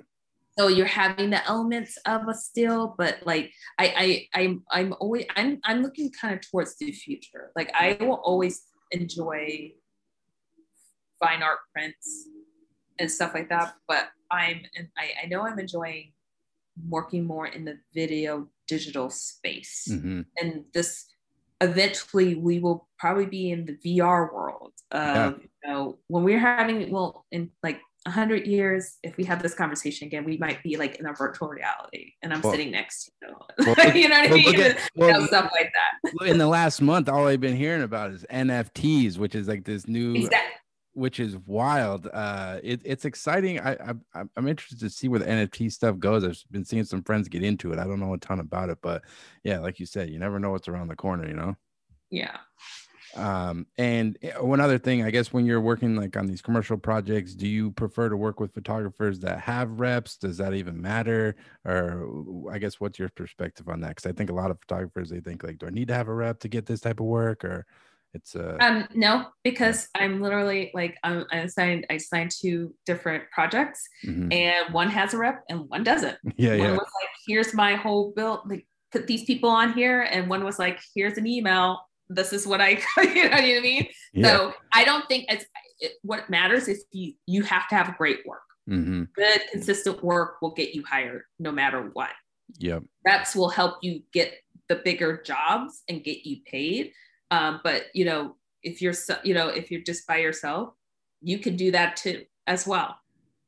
so 0.57 0.67
you're 0.67 0.85
having 0.85 1.29
the 1.29 1.45
elements 1.47 1.97
of 2.05 2.27
a 2.27 2.33
still 2.33 2.95
but 2.97 3.17
like 3.25 3.51
i 3.79 4.27
i 4.33 4.41
i'm, 4.41 4.63
I'm 4.69 4.93
always 4.99 5.25
i'm 5.35 5.59
i'm 5.63 5.81
looking 5.81 6.11
kind 6.11 6.33
of 6.33 6.41
towards 6.49 6.77
the 6.77 6.91
future 6.91 7.51
like 7.55 7.71
i 7.73 7.97
will 7.99 8.21
always 8.23 8.63
enjoy 8.91 9.71
fine 11.19 11.41
art 11.41 11.59
prints 11.71 12.27
and 12.99 13.09
stuff 13.09 13.33
like 13.33 13.49
that 13.49 13.75
but 13.87 14.09
i'm 14.31 14.61
and 14.75 14.87
I, 14.97 15.23
I 15.23 15.27
know 15.27 15.41
i'm 15.41 15.59
enjoying 15.59 16.13
working 16.89 17.25
more 17.25 17.47
in 17.47 17.65
the 17.65 17.77
video 17.93 18.47
digital 18.67 19.09
space 19.09 19.87
mm-hmm. 19.91 20.21
and 20.37 20.63
this 20.73 21.07
eventually 21.61 22.35
we 22.35 22.59
will 22.59 22.87
probably 22.97 23.25
be 23.25 23.51
in 23.51 23.65
the 23.65 23.77
vr 23.77 24.33
world 24.33 24.73
of 24.91 24.99
yeah. 25.01 25.31
you 25.37 25.69
know 25.69 25.97
when 26.07 26.23
we're 26.23 26.39
having 26.39 26.89
well 26.91 27.25
in 27.31 27.49
like 27.61 27.79
100 28.05 28.45
years, 28.45 28.97
if 29.01 29.15
we 29.15 29.23
have 29.23 29.41
this 29.41 29.53
conversation 29.53 30.07
again, 30.07 30.25
we 30.25 30.37
might 30.37 30.61
be 30.61 30.75
like 30.75 30.95
in 30.95 31.05
a 31.05 31.13
virtual 31.13 31.47
reality 31.47 32.13
and 32.21 32.33
I'm 32.33 32.41
well, 32.41 32.51
sitting 32.51 32.71
next 32.71 33.05
to 33.05 33.29
you. 33.29 33.75
Well, 33.77 33.95
you 33.95 34.09
know 34.09 34.19
what 34.19 34.31
I 34.31 34.33
mean? 34.33 34.59
At, 34.59 34.89
well, 34.95 35.07
you 35.13 35.13
know, 35.19 35.25
stuff 35.27 35.51
like 35.53 35.71
that. 35.71 36.27
in 36.27 36.37
the 36.37 36.47
last 36.47 36.81
month, 36.81 37.07
all 37.07 37.27
I've 37.27 37.39
been 37.39 37.55
hearing 37.55 37.81
about 37.81 38.11
is 38.11 38.25
NFTs, 38.29 39.17
which 39.17 39.35
is 39.35 39.47
like 39.47 39.63
this 39.63 39.87
new, 39.87 40.15
exactly. 40.15 40.39
Which 40.93 41.19
is 41.19 41.37
wild. 41.45 42.07
Uh, 42.11 42.59
it, 42.63 42.81
it's 42.83 43.05
exciting. 43.05 43.59
I, 43.59 43.73
I, 44.13 44.23
I'm 44.35 44.47
interested 44.47 44.79
to 44.79 44.89
see 44.89 45.07
where 45.07 45.19
the 45.19 45.25
NFT 45.25 45.71
stuff 45.71 45.99
goes. 45.99 46.23
I've 46.23 46.43
been 46.51 46.65
seeing 46.65 46.83
some 46.83 47.03
friends 47.03 47.27
get 47.27 47.43
into 47.43 47.71
it. 47.71 47.79
I 47.79 47.85
don't 47.85 47.99
know 47.99 48.13
a 48.13 48.17
ton 48.17 48.39
about 48.39 48.69
it, 48.69 48.79
but 48.81 49.03
yeah, 49.43 49.59
like 49.59 49.79
you 49.79 49.85
said, 49.85 50.09
you 50.09 50.19
never 50.19 50.39
know 50.39 50.51
what's 50.51 50.67
around 50.67 50.87
the 50.87 50.95
corner, 50.95 51.27
you 51.27 51.35
know? 51.35 51.55
Yeah 52.09 52.37
um 53.15 53.67
and 53.77 54.17
eh, 54.21 54.31
one 54.39 54.59
other 54.59 54.77
thing 54.77 55.03
i 55.03 55.11
guess 55.11 55.31
when 55.31 55.45
you're 55.45 55.61
working 55.61 55.95
like 55.95 56.17
on 56.17 56.25
these 56.25 56.41
commercial 56.41 56.77
projects 56.77 57.35
do 57.35 57.47
you 57.47 57.71
prefer 57.71 58.09
to 58.09 58.17
work 58.17 58.39
with 58.39 58.53
photographers 58.53 59.19
that 59.19 59.39
have 59.39 59.79
reps 59.79 60.17
does 60.17 60.37
that 60.37 60.53
even 60.53 60.81
matter 60.81 61.35
or 61.65 62.07
i 62.51 62.57
guess 62.57 62.79
what's 62.79 62.97
your 62.97 63.09
perspective 63.09 63.69
on 63.69 63.79
that 63.81 63.89
because 63.89 64.09
i 64.09 64.11
think 64.11 64.29
a 64.29 64.33
lot 64.33 64.49
of 64.49 64.59
photographers 64.59 65.09
they 65.09 65.19
think 65.19 65.43
like 65.43 65.59
do 65.59 65.67
i 65.67 65.69
need 65.69 65.87
to 65.87 65.93
have 65.93 66.07
a 66.07 66.13
rep 66.13 66.39
to 66.39 66.47
get 66.47 66.65
this 66.65 66.81
type 66.81 66.99
of 66.99 67.05
work 67.05 67.43
or 67.43 67.65
it's 68.13 68.35
uh 68.35 68.57
um 68.59 68.87
no 68.93 69.25
because 69.43 69.87
i'm 69.95 70.21
literally 70.21 70.69
like 70.73 70.97
i'm 71.03 71.25
i 71.31 71.45
signed 71.47 71.85
i 71.89 71.97
signed 71.97 72.31
two 72.31 72.73
different 72.85 73.23
projects 73.31 73.81
mm-hmm. 74.05 74.31
and 74.31 74.73
one 74.73 74.89
has 74.89 75.13
a 75.13 75.17
rep 75.17 75.43
and 75.49 75.67
one 75.69 75.83
doesn't 75.83 76.17
yeah 76.37 76.51
one 76.51 76.59
yeah 76.59 76.71
was 76.71 76.79
like 76.79 77.09
here's 77.27 77.53
my 77.53 77.75
whole 77.75 78.11
bill 78.15 78.43
like 78.47 78.67
put 78.91 79.07
these 79.07 79.23
people 79.23 79.49
on 79.49 79.73
here 79.73 80.01
and 80.01 80.29
one 80.29 80.43
was 80.43 80.59
like 80.59 80.79
here's 80.95 81.17
an 81.17 81.25
email 81.25 81.79
this 82.09 82.33
is 82.33 82.45
what 82.45 82.61
I, 82.61 82.69
you 82.97 83.23
know 83.23 83.29
what 83.29 83.39
I 83.39 83.59
mean? 83.61 83.87
Yeah. 84.13 84.27
So 84.27 84.53
I 84.73 84.83
don't 84.83 85.07
think 85.07 85.25
it's 85.29 85.45
it, 85.79 85.93
what 86.01 86.29
matters 86.29 86.67
is 86.67 86.85
you 86.91 87.13
you 87.25 87.43
have 87.43 87.67
to 87.69 87.75
have 87.75 87.97
great 87.97 88.19
work. 88.25 88.41
Mm-hmm. 88.69 89.03
Good, 89.15 89.41
consistent 89.51 90.03
work 90.03 90.41
will 90.41 90.53
get 90.53 90.73
you 90.73 90.83
hired 90.89 91.23
no 91.39 91.51
matter 91.51 91.89
what. 91.93 92.11
Yep. 92.59 92.83
Reps 93.05 93.35
will 93.35 93.49
help 93.49 93.77
you 93.81 94.03
get 94.13 94.33
the 94.69 94.75
bigger 94.75 95.21
jobs 95.21 95.83
and 95.89 96.03
get 96.03 96.25
you 96.25 96.37
paid. 96.45 96.93
Um, 97.33 97.61
but 97.63 97.85
you 97.95 98.05
know, 98.05 98.35
if 98.61 98.81
you're 98.81 98.93
you 99.23 99.33
know 99.33 99.47
if 99.47 99.71
you're 99.71 99.81
just 99.81 100.05
by 100.05 100.17
yourself, 100.17 100.73
you 101.21 101.39
can 101.39 101.55
do 101.55 101.71
that 101.71 101.95
too 101.95 102.23
as 102.45 102.67
well. 102.67 102.95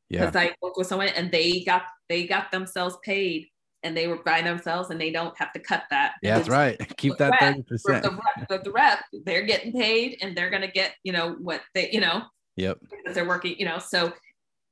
Yeah. 0.09 0.25
Because 0.25 0.35
I 0.35 0.55
worked 0.61 0.77
with 0.77 0.87
someone 0.87 1.09
and 1.09 1.31
they 1.31 1.63
got 1.63 1.83
they 2.09 2.25
got 2.25 2.51
themselves 2.51 2.97
paid 3.03 3.47
and 3.83 3.95
they 3.95 4.07
were 4.07 4.23
by 4.23 4.41
themselves 4.41 4.89
and 4.89 4.99
they 4.99 5.11
don't 5.11 5.37
have 5.37 5.53
to 5.53 5.59
cut 5.59 5.83
that. 5.91 6.13
Yeah, 6.23 6.37
that's 6.37 6.49
right. 6.49 6.79
Keep 6.97 7.17
that 7.17 7.39
thirty 7.39 7.61
percent. 7.61 8.03
The 8.03 8.19
rep, 8.49 8.63
the 8.63 8.71
rep, 8.71 8.99
they're 9.23 9.45
getting 9.45 9.71
paid 9.71 10.17
and 10.21 10.35
they're 10.35 10.49
gonna 10.49 10.71
get 10.71 10.95
you 11.03 11.13
know 11.13 11.33
what 11.39 11.61
they 11.75 11.91
you 11.91 12.01
know. 12.01 12.23
Yep. 12.55 12.79
Because 12.89 13.13
they're 13.13 13.27
working, 13.27 13.55
you 13.59 13.65
know. 13.65 13.77
So 13.77 14.13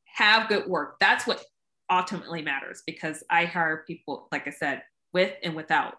have 0.06 0.50
good 0.50 0.66
work. 0.68 0.96
That's 1.00 1.28
what 1.28 1.44
ultimately 1.92 2.42
matters 2.42 2.82
because 2.88 3.24
I 3.30 3.46
hire 3.46 3.84
people, 3.86 4.28
like 4.32 4.48
I 4.48 4.52
said, 4.52 4.82
with 5.12 5.34
and 5.44 5.56
without. 5.56 5.96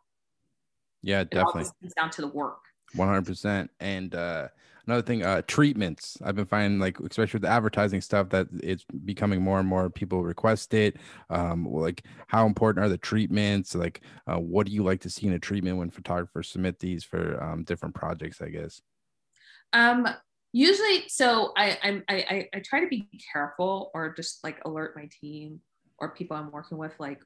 Yeah, 1.02 1.22
definitely. 1.24 1.62
It 1.62 1.72
comes 1.80 1.94
down 1.94 2.10
to 2.10 2.22
the 2.22 2.28
work. 2.28 2.58
One 2.94 3.08
hundred 3.08 3.26
percent. 3.26 3.70
And 3.80 4.14
uh 4.14 4.48
another 4.86 5.02
thing 5.02 5.24
uh 5.24 5.42
treatments. 5.46 6.18
I've 6.24 6.36
been 6.36 6.46
finding 6.46 6.80
like 6.80 6.98
especially 7.00 7.38
with 7.38 7.42
the 7.42 7.48
advertising 7.48 8.00
stuff 8.00 8.28
that 8.30 8.48
it's 8.62 8.84
becoming 9.04 9.42
more 9.42 9.58
and 9.58 9.68
more 9.68 9.90
people 9.90 10.22
request 10.22 10.74
it. 10.74 10.96
Um 11.30 11.66
like 11.66 12.04
how 12.28 12.46
important 12.46 12.84
are 12.84 12.88
the 12.88 12.98
treatments? 12.98 13.74
Like 13.74 14.02
uh, 14.26 14.38
what 14.38 14.66
do 14.66 14.72
you 14.72 14.82
like 14.82 15.00
to 15.02 15.10
see 15.10 15.26
in 15.26 15.32
a 15.32 15.38
treatment 15.38 15.78
when 15.78 15.90
photographers 15.90 16.48
submit 16.48 16.78
these 16.78 17.04
for 17.04 17.42
um, 17.42 17.64
different 17.64 17.94
projects 17.94 18.40
i 18.40 18.48
guess? 18.48 18.80
Um 19.72 20.08
usually 20.54 21.02
so 21.08 21.52
i 21.56 21.76
i'm 21.82 22.04
I, 22.08 22.48
I 22.54 22.60
try 22.60 22.78
to 22.80 22.86
be 22.86 23.08
careful 23.32 23.90
or 23.92 24.14
just 24.14 24.44
like 24.44 24.64
alert 24.64 24.94
my 24.94 25.08
team 25.20 25.60
or 25.98 26.14
people 26.14 26.36
i'm 26.36 26.52
working 26.52 26.78
with 26.78 26.92
like 27.00 27.20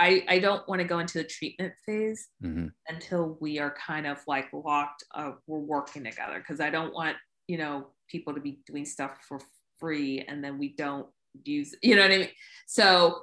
I, 0.00 0.24
I 0.28 0.38
don't 0.38 0.66
want 0.66 0.80
to 0.80 0.86
go 0.86 0.98
into 0.98 1.18
the 1.18 1.24
treatment 1.24 1.74
phase 1.84 2.28
mm-hmm. 2.42 2.68
until 2.88 3.36
we 3.40 3.58
are 3.58 3.74
kind 3.86 4.06
of 4.06 4.18
like 4.26 4.46
locked 4.52 5.04
uh, 5.14 5.32
we're 5.46 5.58
working 5.58 6.04
together 6.04 6.38
because 6.38 6.60
i 6.60 6.70
don't 6.70 6.94
want 6.94 7.16
you 7.48 7.58
know 7.58 7.88
people 8.08 8.34
to 8.34 8.40
be 8.40 8.60
doing 8.66 8.84
stuff 8.84 9.18
for 9.28 9.38
free 9.78 10.24
and 10.26 10.42
then 10.42 10.58
we 10.58 10.74
don't 10.76 11.06
use 11.44 11.74
you 11.82 11.96
know 11.96 12.02
what 12.02 12.12
i 12.12 12.18
mean 12.18 12.28
so 12.66 13.20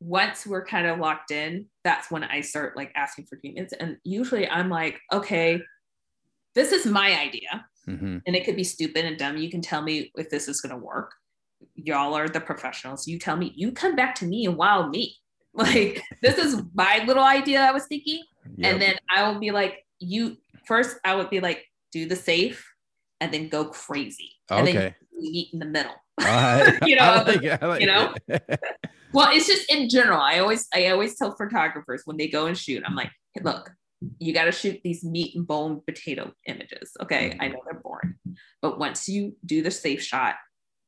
once 0.00 0.46
we're 0.46 0.64
kind 0.64 0.86
of 0.86 0.98
locked 0.98 1.30
in, 1.30 1.66
that's 1.82 2.10
when 2.10 2.22
I 2.22 2.40
start 2.40 2.76
like 2.76 2.92
asking 2.94 3.26
for 3.26 3.36
treatments. 3.36 3.72
And 3.72 3.96
usually 4.04 4.48
I'm 4.48 4.68
like, 4.68 5.00
okay, 5.12 5.60
this 6.54 6.72
is 6.72 6.86
my 6.86 7.18
idea. 7.18 7.66
Mm-hmm. 7.88 8.18
And 8.26 8.36
it 8.36 8.44
could 8.44 8.56
be 8.56 8.64
stupid 8.64 9.04
and 9.04 9.18
dumb. 9.18 9.36
You 9.36 9.50
can 9.50 9.60
tell 9.60 9.82
me 9.82 10.12
if 10.16 10.30
this 10.30 10.48
is 10.48 10.60
going 10.60 10.78
to 10.78 10.84
work. 10.84 11.12
Y'all 11.74 12.14
are 12.14 12.28
the 12.28 12.40
professionals. 12.40 13.08
You 13.08 13.18
tell 13.18 13.36
me, 13.36 13.52
you 13.56 13.72
come 13.72 13.96
back 13.96 14.14
to 14.16 14.24
me 14.24 14.46
and 14.46 14.56
wow 14.56 14.88
me. 14.88 15.16
Like, 15.66 16.02
this 16.22 16.38
is 16.38 16.62
my 16.72 17.02
little 17.04 17.24
idea 17.24 17.60
I 17.60 17.72
was 17.72 17.86
thinking. 17.86 18.22
Yep. 18.56 18.72
And 18.72 18.82
then 18.82 18.94
I 19.10 19.28
will 19.28 19.40
be 19.40 19.50
like, 19.50 19.84
you 19.98 20.36
first, 20.66 20.98
I 21.04 21.16
would 21.16 21.30
be 21.30 21.40
like, 21.40 21.64
do 21.90 22.06
the 22.06 22.14
safe 22.16 22.64
and 23.20 23.32
then 23.32 23.48
go 23.48 23.64
crazy. 23.64 24.30
And 24.50 24.68
Okay. 24.68 24.78
then 24.78 24.94
meet 25.18 25.48
in 25.52 25.58
the 25.58 25.66
middle. 25.66 25.94
I- 26.20 26.78
You 26.86 26.96
know, 26.96 27.24
like 27.26 27.42
it, 27.42 27.62
like 27.62 27.80
you 27.80 27.86
know? 27.88 28.14
it. 28.28 28.60
Well, 29.12 29.28
it's 29.32 29.46
just 29.46 29.70
in 29.70 29.88
general. 29.88 30.20
I 30.20 30.38
always 30.38 30.68
I 30.74 30.88
always 30.88 31.16
tell 31.16 31.34
photographers 31.34 32.02
when 32.04 32.16
they 32.18 32.28
go 32.28 32.46
and 32.46 32.56
shoot, 32.56 32.82
I'm 32.86 32.94
like, 32.94 33.10
hey, 33.34 33.40
look, 33.42 33.70
you 34.18 34.32
got 34.32 34.44
to 34.44 34.52
shoot 34.52 34.80
these 34.84 35.02
meat 35.02 35.34
and 35.34 35.46
bone 35.46 35.80
potato 35.86 36.32
images. 36.46 36.92
Okay, 37.02 37.36
I 37.40 37.46
mm-hmm. 37.46 37.54
know 37.54 37.62
they're 37.64 37.80
boring, 37.80 38.14
but 38.62 38.78
once 38.78 39.08
you 39.08 39.34
do 39.44 39.62
the 39.62 39.70
safe 39.70 40.02
shot, 40.02 40.36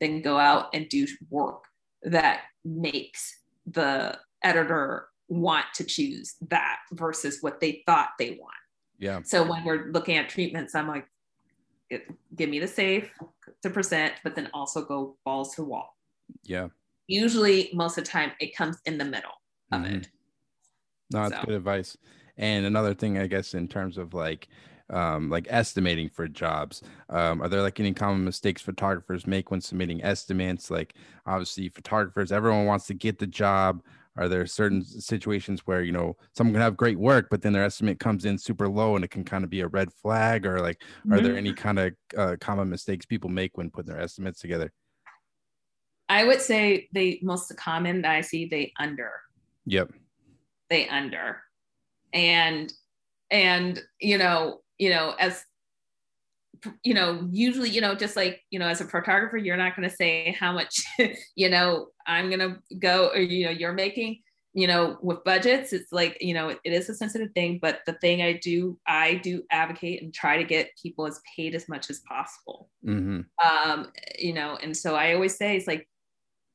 then 0.00 0.22
go 0.22 0.38
out 0.38 0.68
and 0.74 0.88
do 0.88 1.06
work 1.28 1.64
that 2.02 2.42
makes 2.64 3.40
the 3.66 4.18
editor 4.43 5.09
want 5.28 5.66
to 5.74 5.84
choose 5.84 6.34
that 6.49 6.78
versus 6.93 7.38
what 7.41 7.61
they 7.61 7.82
thought 7.86 8.11
they 8.18 8.32
want. 8.41 8.55
yeah. 8.99 9.20
So 9.22 9.49
when 9.49 9.64
we're 9.64 9.86
looking 9.93 10.16
at 10.16 10.28
treatments, 10.28 10.74
I'm 10.74 10.88
like, 10.88 11.07
give 12.36 12.49
me 12.49 12.59
the 12.59 12.68
safe 12.68 13.12
to 13.62 13.70
present, 13.70 14.14
but 14.24 14.34
then 14.34 14.49
also 14.55 14.84
go 14.84 15.16
balls 15.24 15.55
to 15.57 15.64
wall 15.64 15.97
Yeah. 16.45 16.68
usually 17.09 17.70
most 17.74 17.99
of 17.99 18.05
the 18.05 18.11
time 18.11 18.32
it 18.41 18.55
comes 18.55 18.76
in 18.84 18.99
the 18.99 19.05
middle 19.05 19.32
of 19.72 19.82
Mhm. 19.82 20.03
it. 20.03 20.09
No, 21.12 21.28
that's 21.28 21.41
So. 21.41 21.47
good 21.47 21.55
advice. 21.57 21.97
And 22.36 22.64
another 22.64 22.95
thing, 22.95 23.18
I 23.18 23.26
guess, 23.26 23.55
in 23.55 23.66
terms 23.68 23.99
of 23.99 24.14
like, 24.14 24.49
um, 24.88 25.30
like 25.30 25.47
estimating 25.51 26.09
for 26.09 26.26
jobs, 26.28 26.82
um, 27.09 27.41
are 27.43 27.49
there 27.49 27.62
like 27.62 27.78
any 27.80 27.93
common 27.93 28.24
mistakes 28.24 28.62
photographers 28.62 29.26
make 29.26 29.51
when 29.51 29.61
submitting 29.61 30.03
estimates? 30.03 30.70
Like, 30.70 30.95
obviously, 31.26 31.68
photographers, 31.68 32.32
everyone 32.32 32.66
wants 32.66 32.86
to 32.86 32.95
get 32.95 33.18
the 33.18 33.26
job. 33.26 33.82
Are 34.16 34.28
there 34.28 34.46
certain 34.46 34.84
situations 34.84 35.61
where 35.66 35.82
you 35.82 35.92
know 35.92 36.16
someone 36.36 36.54
can 36.54 36.62
have 36.62 36.76
great 36.76 36.98
work, 36.98 37.28
but 37.30 37.42
then 37.42 37.52
their 37.52 37.64
estimate 37.64 37.98
comes 38.00 38.24
in 38.24 38.38
super 38.38 38.68
low, 38.68 38.96
and 38.96 39.04
it 39.04 39.11
can 39.11 39.24
kind 39.24 39.44
of 39.44 39.50
be 39.50 39.61
a 39.61 39.68
red 39.68 39.92
flag? 39.92 40.44
Or 40.46 40.61
like, 40.61 40.82
are 41.11 41.20
there 41.20 41.34
Mhm. 41.34 41.38
any 41.38 41.52
kind 41.52 41.78
of 41.78 41.92
uh, 42.16 42.36
common 42.40 42.68
mistakes 42.68 43.06
people 43.06 43.30
make 43.30 43.56
when 43.56 43.70
putting 43.70 43.92
their 43.92 44.02
estimates 44.02 44.40
together? 44.40 44.72
I 46.08 46.24
would 46.24 46.40
say 46.40 46.88
the 46.92 47.20
most 47.22 47.56
common 47.56 48.02
that 48.02 48.11
I 48.11 48.20
see 48.20 48.46
they 48.46 48.72
under 48.78 49.12
Yep. 49.66 49.92
they 50.68 50.88
under 50.88 51.42
and 52.12 52.72
and 53.30 53.80
you 54.00 54.18
know 54.18 54.62
you 54.78 54.90
know 54.90 55.14
as 55.20 55.44
you 56.82 56.94
know 56.94 57.28
usually 57.30 57.70
you 57.70 57.80
know 57.80 57.94
just 57.94 58.16
like 58.16 58.42
you 58.50 58.58
know 58.58 58.66
as 58.66 58.80
a 58.80 58.84
photographer 58.84 59.36
you're 59.36 59.56
not 59.56 59.76
going 59.76 59.88
to 59.88 59.94
say 59.94 60.36
how 60.38 60.52
much 60.52 60.80
you 61.34 61.48
know 61.48 61.86
i'm 62.06 62.28
going 62.28 62.40
to 62.40 62.58
go 62.78 63.08
or 63.08 63.18
you 63.18 63.44
know 63.44 63.50
you're 63.50 63.72
making 63.72 64.18
you 64.52 64.66
know 64.66 64.98
with 65.00 65.22
budgets. 65.22 65.72
It's 65.72 65.92
like 65.92 66.18
you 66.20 66.34
know 66.34 66.48
it, 66.48 66.58
it 66.64 66.72
is 66.72 66.88
a 66.88 66.94
sensitive 66.94 67.30
thing 67.34 67.61
but 67.62 67.80
the 67.86 67.92
thing 67.94 68.20
i 68.20 68.32
do 68.32 68.76
i 68.86 69.14
do 69.14 69.42
advocate 69.50 70.02
and 70.02 70.12
try 70.12 70.36
to 70.36 70.44
get 70.44 70.70
people 70.82 71.06
as 71.06 71.20
paid 71.36 71.54
as 71.54 71.68
much 71.68 71.88
as 71.88 72.00
possible. 72.00 72.68
Mm-hmm. 72.84 73.20
um 73.46 73.92
you 74.18 74.32
know 74.32 74.58
and 74.61 74.76
so 74.76 74.96
i 74.96 75.14
always 75.14 75.36
say 75.36 75.56
it's 75.56 75.68
like 75.68 75.86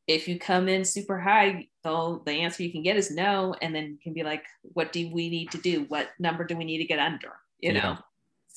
if 0.08 0.28
you 0.28 0.38
come 0.38 0.68
in 0.68 0.86
super 0.86 1.20
high 1.20 1.68
the 1.84 2.22
the 2.26 2.32
answer 2.32 2.64
you 2.64 2.72
can 2.72 2.84
get 2.84 2.98
is 2.98 3.12
no 3.12 3.56
and 3.62 3.74
then 3.74 3.86
you 3.86 3.98
can 4.04 4.14
be 4.14 4.24
like 4.24 4.44
what 4.62 4.92
do 4.92 5.10
we 5.14 5.30
need 5.30 5.52
to 5.52 5.58
do? 5.58 5.86
What 5.88 6.10
number 6.20 6.44
do 6.44 6.58
we 6.58 6.66
need 6.66 6.80
to 6.80 6.86
get 6.86 7.00
under? 7.00 7.34
You 7.60 7.74
know? 7.74 7.80
Yeah. 7.80 7.98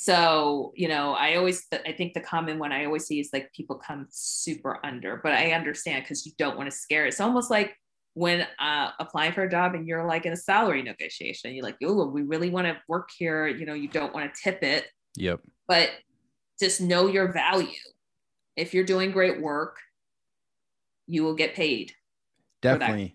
So 0.01 0.73
you 0.77 0.87
know 0.87 1.13
i 1.15 1.35
always 1.35 1.67
i 1.85 1.91
think 1.91 2.15
the 2.15 2.21
common 2.21 2.57
one 2.59 2.71
i 2.71 2.85
always 2.85 3.05
see 3.05 3.19
is 3.19 3.31
like 3.33 3.53
people 3.53 3.75
come 3.75 4.07
super 4.11 4.79
under 4.85 5.21
but 5.25 5.33
i 5.33 5.51
understand 5.51 6.05
because 6.05 6.25
you 6.25 6.31
don't 6.39 6.57
want 6.57 6.71
to 6.71 6.77
scare 6.77 7.05
it's 7.05 7.21
almost 7.21 7.51
like 7.51 7.75
when 8.15 8.47
uh, 8.61 8.91
applying 8.99 9.33
for 9.33 9.43
a 9.43 9.51
job 9.51 9.75
and 9.75 9.87
you're 9.89 10.07
like 10.07 10.25
in 10.25 10.33
a 10.33 10.37
salary 10.37 10.83
negotiation 10.83 11.53
you're 11.53 11.65
like 11.65 11.77
oh 11.85 12.07
we 12.07 12.23
really 12.23 12.49
want 12.49 12.65
to 12.65 12.77
work 12.87 13.09
here 13.19 13.49
you 13.49 13.67
know 13.67 13.75
you 13.75 13.89
don't 13.89 14.15
want 14.15 14.33
to 14.33 14.41
tip 14.41 14.63
it 14.63 14.87
Yep. 15.17 15.41
but 15.67 15.91
just 16.61 16.81
know 16.81 17.07
your 17.07 17.33
value. 17.33 17.69
If 18.57 18.75
you're 18.75 18.85
doing 18.85 19.13
great 19.13 19.41
work, 19.41 19.77
you 21.07 21.23
will 21.23 21.35
get 21.35 21.55
paid. 21.55 21.93
definitely 22.61 23.15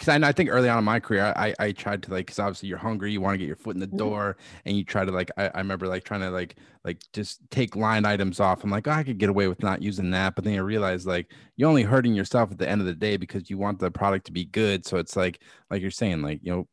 because 0.00 0.22
I, 0.22 0.28
I 0.28 0.32
think 0.32 0.50
early 0.50 0.68
on 0.68 0.78
in 0.78 0.84
my 0.84 0.98
career 0.98 1.32
i 1.36 1.54
i 1.58 1.72
tried 1.72 2.02
to 2.04 2.10
like 2.10 2.26
because 2.26 2.38
obviously 2.38 2.68
you're 2.70 2.78
hungry 2.78 3.12
you 3.12 3.20
want 3.20 3.34
to 3.34 3.38
get 3.38 3.46
your 3.46 3.56
foot 3.56 3.76
in 3.76 3.80
the 3.80 3.86
Mhm. 3.86 3.98
door 3.98 4.36
and 4.64 4.76
you 4.76 4.84
try 4.84 5.04
to 5.04 5.12
like 5.12 5.30
I, 5.36 5.48
I 5.54 5.58
remember 5.58 5.86
like 5.86 6.04
trying 6.04 6.20
to 6.20 6.30
like 6.30 6.56
like 6.84 7.02
just 7.12 7.40
take 7.50 7.76
line 7.76 8.06
items 8.06 8.40
off 8.40 8.64
i'm 8.64 8.70
like 8.70 8.88
oh, 8.88 8.92
i 8.92 9.04
could 9.04 9.18
get 9.18 9.28
away 9.28 9.46
with 9.48 9.62
not 9.62 9.82
using 9.82 10.10
that 10.12 10.34
but 10.34 10.44
then 10.44 10.54
you 10.54 10.62
realize 10.64 11.06
like 11.06 11.32
you're 11.56 11.68
only 11.68 11.82
hurting 11.82 12.14
yourself 12.14 12.50
at 12.50 12.58
the 12.58 12.68
end 12.68 12.80
of 12.80 12.86
the 12.86 12.94
day 12.94 13.16
because 13.18 13.50
you 13.50 13.58
want 13.58 13.78
the 13.78 13.90
product 13.90 14.26
to 14.26 14.32
be 14.32 14.46
good 14.46 14.86
so 14.86 14.96
it's 14.96 15.16
like 15.16 15.42
like 15.70 15.82
you're 15.82 15.90
saying 15.90 16.22
like 16.22 16.40
you 16.42 16.50
know 16.50 16.66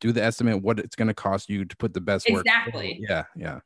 do 0.00 0.12
the 0.12 0.22
estimate 0.22 0.62
what 0.62 0.78
it's 0.78 0.94
going 0.94 1.08
to 1.08 1.14
cost 1.14 1.48
you 1.48 1.64
to 1.64 1.76
put 1.78 1.94
the 1.94 2.00
best 2.00 2.30
work 2.30 2.44
Exactly. 2.46 2.98
yeah 3.08 3.24
yeah 3.36 3.58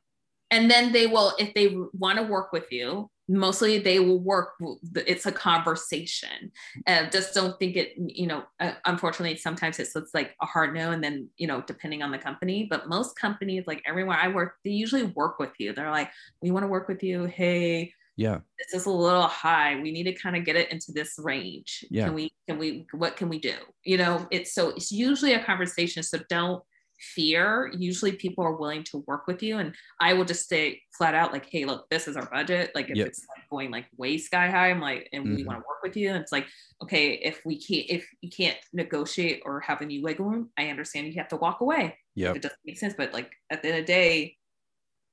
And 0.51 0.71
then 0.71 0.91
they 0.91 1.05
will, 1.05 1.33
if 1.37 1.53
they 1.53 1.77
want 1.93 2.17
to 2.17 2.23
work 2.23 2.51
with 2.51 2.71
you, 2.71 3.11
mostly 3.29 3.77
they 3.77 3.99
will 3.99 4.19
work. 4.19 4.53
It's 4.95 5.27
a 5.27 5.31
conversation. 5.31 6.51
And 6.87 7.11
just 7.11 7.33
don't 7.33 7.57
think 7.59 7.77
it, 7.77 7.93
you 7.97 8.27
know, 8.27 8.43
uh, 8.59 8.73
unfortunately, 8.85 9.37
sometimes 9.37 9.79
it's, 9.79 9.95
it's 9.95 10.13
like 10.13 10.35
a 10.41 10.45
hard 10.45 10.73
no. 10.73 10.91
And 10.91 11.03
then, 11.03 11.29
you 11.37 11.47
know, 11.47 11.61
depending 11.61 12.01
on 12.01 12.11
the 12.11 12.17
company, 12.17 12.67
but 12.69 12.89
most 12.89 13.17
companies, 13.17 13.65
like 13.67 13.83
everywhere 13.85 14.17
I 14.19 14.27
work, 14.29 14.55
they 14.65 14.71
usually 14.71 15.03
work 15.03 15.39
with 15.39 15.51
you. 15.59 15.73
They're 15.73 15.91
like, 15.91 16.09
we 16.41 16.51
want 16.51 16.63
to 16.63 16.67
work 16.67 16.87
with 16.87 17.03
you. 17.03 17.25
Hey, 17.25 17.93
yeah 18.17 18.39
this 18.59 18.81
is 18.81 18.85
a 18.85 18.91
little 18.91 19.27
high. 19.27 19.79
We 19.81 19.91
need 19.91 20.03
to 20.03 20.13
kind 20.13 20.35
of 20.35 20.43
get 20.43 20.57
it 20.57 20.71
into 20.71 20.91
this 20.91 21.15
range. 21.17 21.85
Yeah. 21.89 22.05
Can 22.05 22.13
we, 22.13 22.33
can 22.47 22.57
we, 22.57 22.85
what 22.91 23.15
can 23.15 23.29
we 23.29 23.39
do? 23.39 23.55
You 23.85 23.97
know, 23.97 24.27
it's 24.29 24.53
so 24.53 24.69
it's 24.71 24.91
usually 24.91 25.33
a 25.33 25.43
conversation. 25.43 26.03
So 26.03 26.19
don't 26.29 26.61
fear. 26.99 27.71
Usually 27.77 28.11
people 28.11 28.43
are 28.43 28.55
willing 28.55 28.83
to 28.85 29.03
work 29.07 29.27
with 29.27 29.41
you. 29.41 29.57
And 29.57 29.75
I 29.99 30.13
will 30.13 30.25
just 30.25 30.47
say 30.49 30.81
flat 30.97 31.15
out, 31.15 31.31
like, 31.33 31.47
hey, 31.49 31.65
look, 31.65 31.89
this 31.89 32.07
is 32.07 32.15
our 32.15 32.29
budget. 32.29 32.71
Like 32.75 32.89
if 32.89 32.97
Yep. 32.97 33.07
it's 33.07 33.25
like 33.35 33.49
going 33.49 33.71
like 33.71 33.85
way 33.97 34.17
sky 34.17 34.49
high, 34.49 34.69
I'm 34.71 34.81
like, 34.81 35.09
and 35.13 35.23
we 35.23 35.43
Mhm. 35.43 35.45
want 35.45 35.59
to 35.59 35.65
work 35.67 35.81
with 35.83 35.95
you. 35.97 36.09
And 36.09 36.17
it's 36.17 36.31
like, 36.31 36.47
okay, 36.83 37.13
if 37.13 37.41
we 37.45 37.59
can't, 37.61 37.85
if 37.89 38.07
you 38.21 38.29
can't 38.29 38.57
negotiate 38.73 39.41
or 39.45 39.59
have 39.61 39.81
any 39.81 40.01
wiggle 40.01 40.25
room, 40.25 40.51
I 40.57 40.69
understand 40.69 41.07
you 41.07 41.13
have 41.15 41.29
to 41.29 41.37
walk 41.37 41.61
away 41.61 41.97
yeah 42.15 42.33
it 42.33 42.41
doesn't 42.41 42.59
make 42.65 42.77
sense. 42.77 42.93
But 42.97 43.13
like 43.13 43.31
at 43.49 43.61
the 43.61 43.69
end 43.69 43.79
of 43.79 43.85
the 43.85 43.93
day, 43.93 44.35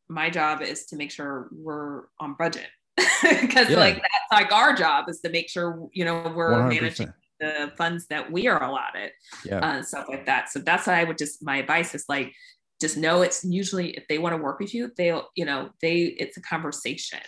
my 0.08 0.30
job 0.30 0.62
is 0.62 0.86
to 0.86 0.96
make 0.96 1.10
sure 1.10 1.48
we're 1.52 2.04
on 2.20 2.34
budget. 2.34 2.68
Because 3.22 3.68
Yeah. 3.70 3.78
like 3.78 3.96
that's 3.96 4.32
like 4.32 4.52
our 4.52 4.74
job 4.74 5.08
is 5.08 5.20
to 5.20 5.28
make 5.30 5.48
sure 5.48 5.88
you 5.92 6.04
know 6.04 6.32
we're 6.34 6.50
100%. 6.52 6.68
managing 6.80 7.12
the 7.40 7.72
funds 7.76 8.06
that 8.08 8.30
we 8.30 8.46
are 8.48 8.62
allotted 8.62 9.12
yeah 9.44 9.58
uh, 9.58 9.76
and 9.76 9.86
stuff 9.86 10.06
like 10.08 10.26
that. 10.26 10.48
So 10.50 10.58
that's 10.60 10.86
why 10.86 11.00
I 11.00 11.04
would 11.04 11.18
just 11.18 11.42
my 11.44 11.56
advice 11.56 11.94
is 11.94 12.04
like 12.08 12.32
just 12.80 12.96
know 12.96 13.22
it's 13.22 13.44
usually 13.44 13.90
if 13.90 14.06
they 14.08 14.18
want 14.18 14.34
to 14.36 14.42
work 14.42 14.58
with 14.60 14.74
you, 14.74 14.90
they'll 14.96 15.28
you 15.34 15.44
know 15.44 15.70
they 15.80 15.98
it's 16.18 16.36
a 16.36 16.42
conversation 16.42 17.20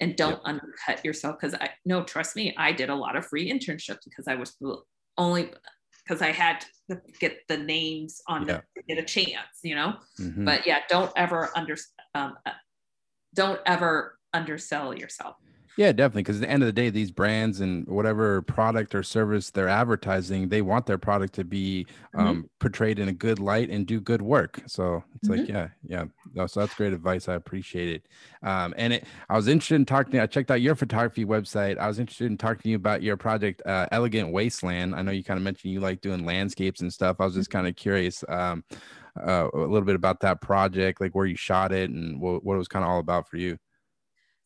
and 0.00 0.16
don't 0.16 0.40
undercut 0.44 1.04
yourself 1.04 1.36
because 1.40 1.54
I 1.54 1.70
no 1.84 2.02
trust 2.04 2.36
me 2.36 2.54
I 2.56 2.72
did 2.72 2.90
a 2.90 2.94
lot 2.94 3.16
of 3.16 3.26
free 3.26 3.50
internships 3.50 4.04
because 4.04 4.26
I 4.28 4.34
was 4.34 4.56
only 5.16 5.52
because 6.04 6.20
I 6.20 6.32
had 6.32 6.64
to 6.90 7.00
get 7.20 7.38
the 7.48 7.56
names 7.56 8.20
on 8.28 8.46
Yeah. 8.48 8.60
the 8.74 8.82
get 8.82 8.98
a 8.98 9.04
chance 9.06 9.60
you 9.62 9.74
know 9.74 9.94
Mhm. 10.20 10.44
but 10.44 10.66
yeah 10.66 10.80
don't 10.88 11.12
ever 11.16 11.50
under 11.56 11.76
um, 12.14 12.36
uh, 12.44 12.50
don't 13.34 13.60
ever 13.66 14.18
undersell 14.32 14.94
yourself 14.98 15.36
Yeah, 15.76 15.90
definitely. 15.90 16.22
Because 16.22 16.36
at 16.36 16.42
the 16.42 16.50
end 16.50 16.62
of 16.62 16.68
the 16.68 16.72
day, 16.72 16.88
these 16.88 17.10
brands 17.10 17.60
and 17.60 17.84
whatever 17.88 18.42
product 18.42 18.94
or 18.94 19.02
service 19.02 19.50
they're 19.50 19.68
advertising, 19.68 20.48
they 20.48 20.62
want 20.62 20.86
their 20.86 20.98
product 20.98 21.34
to 21.34 21.44
be 21.44 21.88
Mhm. 22.14 22.20
um, 22.20 22.50
portrayed 22.60 23.00
in 23.00 23.08
a 23.08 23.12
good 23.12 23.40
light 23.40 23.70
and 23.70 23.84
do 23.84 24.00
good 24.00 24.22
work. 24.22 24.62
So 24.66 25.02
it's 25.16 25.28
like, 25.28 25.48
yeah, 25.48 25.68
yeah. 25.82 26.04
No, 26.32 26.46
so 26.46 26.60
that's 26.60 26.74
great 26.76 26.92
advice. 26.92 27.28
I 27.28 27.34
appreciate 27.34 27.88
it. 27.88 28.08
Um, 28.48 28.72
and 28.76 28.92
it, 28.92 29.04
I 29.28 29.34
was 29.34 29.48
interested 29.48 29.74
in 29.74 29.84
talking. 29.84 30.12
To, 30.12 30.18
you. 30.18 30.22
I 30.22 30.26
checked 30.26 30.52
out 30.52 30.60
your 30.60 30.76
photography 30.76 31.24
website. 31.24 31.76
I 31.78 31.88
was 31.88 31.98
interested 31.98 32.26
in 32.26 32.38
talking 32.38 32.62
to 32.62 32.68
you 32.68 32.76
about 32.76 33.02
your 33.02 33.16
project, 33.16 33.60
uh, 33.66 33.88
Elegant 33.90 34.30
Wasteland. 34.32 34.94
I 34.94 35.02
know 35.02 35.10
you 35.10 35.24
kind 35.24 35.38
of 35.38 35.42
mentioned 35.42 35.72
you 35.72 35.80
like 35.80 36.00
doing 36.00 36.24
landscapes 36.24 36.82
and 36.82 36.92
stuff. 36.92 37.16
I 37.18 37.24
was 37.24 37.34
just 37.34 37.50
kind 37.50 37.66
of 37.66 37.74
curious. 37.74 38.22
Um, 38.28 38.62
uh, 39.16 39.48
a 39.54 39.58
little 39.58 39.82
bit 39.82 39.94
about 39.94 40.20
that 40.20 40.40
project, 40.40 41.00
like 41.00 41.14
where 41.14 41.26
you 41.26 41.36
shot 41.36 41.72
it 41.72 41.88
and 41.88 42.20
what, 42.20 42.44
what 42.44 42.54
it 42.54 42.58
was 42.58 42.66
kind 42.68 42.84
of 42.84 42.90
all 42.90 42.98
about 42.98 43.28
for 43.28 43.36
you. 43.36 43.56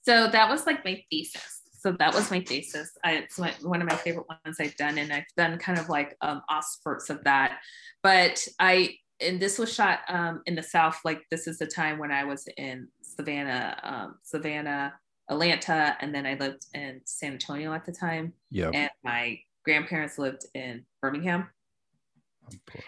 So 0.08 0.26
that 0.28 0.48
was 0.48 0.64
like 0.64 0.86
my 0.86 1.04
thesis. 1.10 1.60
So 1.80 1.92
that 1.92 2.14
was 2.14 2.30
my 2.30 2.40
thesis. 2.40 2.96
I, 3.04 3.12
it's 3.16 3.38
my, 3.38 3.52
one 3.60 3.82
of 3.82 3.88
my 3.88 3.94
favorite 3.94 4.26
ones 4.26 4.56
i've 4.58 4.74
done 4.76 4.96
and 4.96 5.12
i've 5.12 5.26
done 5.36 5.58
kind 5.58 5.78
of 5.78 5.90
like 5.90 6.16
um 6.22 6.40
spurts 6.62 7.10
of 7.10 7.22
that. 7.24 7.58
But 8.02 8.46
i 8.58 8.94
and 9.20 9.38
this 9.38 9.58
was 9.58 9.70
shot 9.72 10.00
um 10.08 10.40
in 10.46 10.54
the 10.54 10.62
south. 10.62 10.98
Like 11.04 11.20
this 11.30 11.46
is 11.46 11.58
the 11.58 11.66
time 11.66 11.98
when 11.98 12.10
i 12.10 12.24
was 12.24 12.48
in 12.56 12.88
savannah 13.02 13.78
um 13.82 14.14
savannah 14.22 14.94
atlanta 15.28 15.94
and 16.00 16.14
then 16.14 16.24
i 16.24 16.34
lived 16.34 16.64
in 16.72 17.02
san 17.04 17.32
antonio 17.32 17.74
at 17.74 17.84
the 17.84 17.92
time. 17.92 18.32
Yeah. 18.50 18.70
and 18.72 18.90
my 19.04 19.38
grandparents 19.62 20.18
lived 20.18 20.46
in 20.54 20.86
birmingham. 21.02 21.48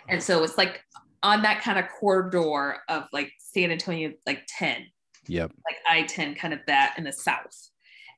And 0.08 0.22
so 0.22 0.42
it's 0.42 0.56
like 0.56 0.80
on 1.22 1.42
that 1.42 1.60
kind 1.60 1.78
of 1.78 1.84
corridor 2.00 2.78
of 2.88 3.04
like 3.12 3.30
San 3.38 3.70
Antonio, 3.70 4.12
like 4.26 4.44
10. 4.48 4.86
Yep. 5.26 5.52
Like 5.68 5.76
I 5.88 6.02
10, 6.04 6.34
kind 6.34 6.54
of 6.54 6.60
that 6.66 6.94
in 6.98 7.04
the 7.04 7.12
south. 7.12 7.70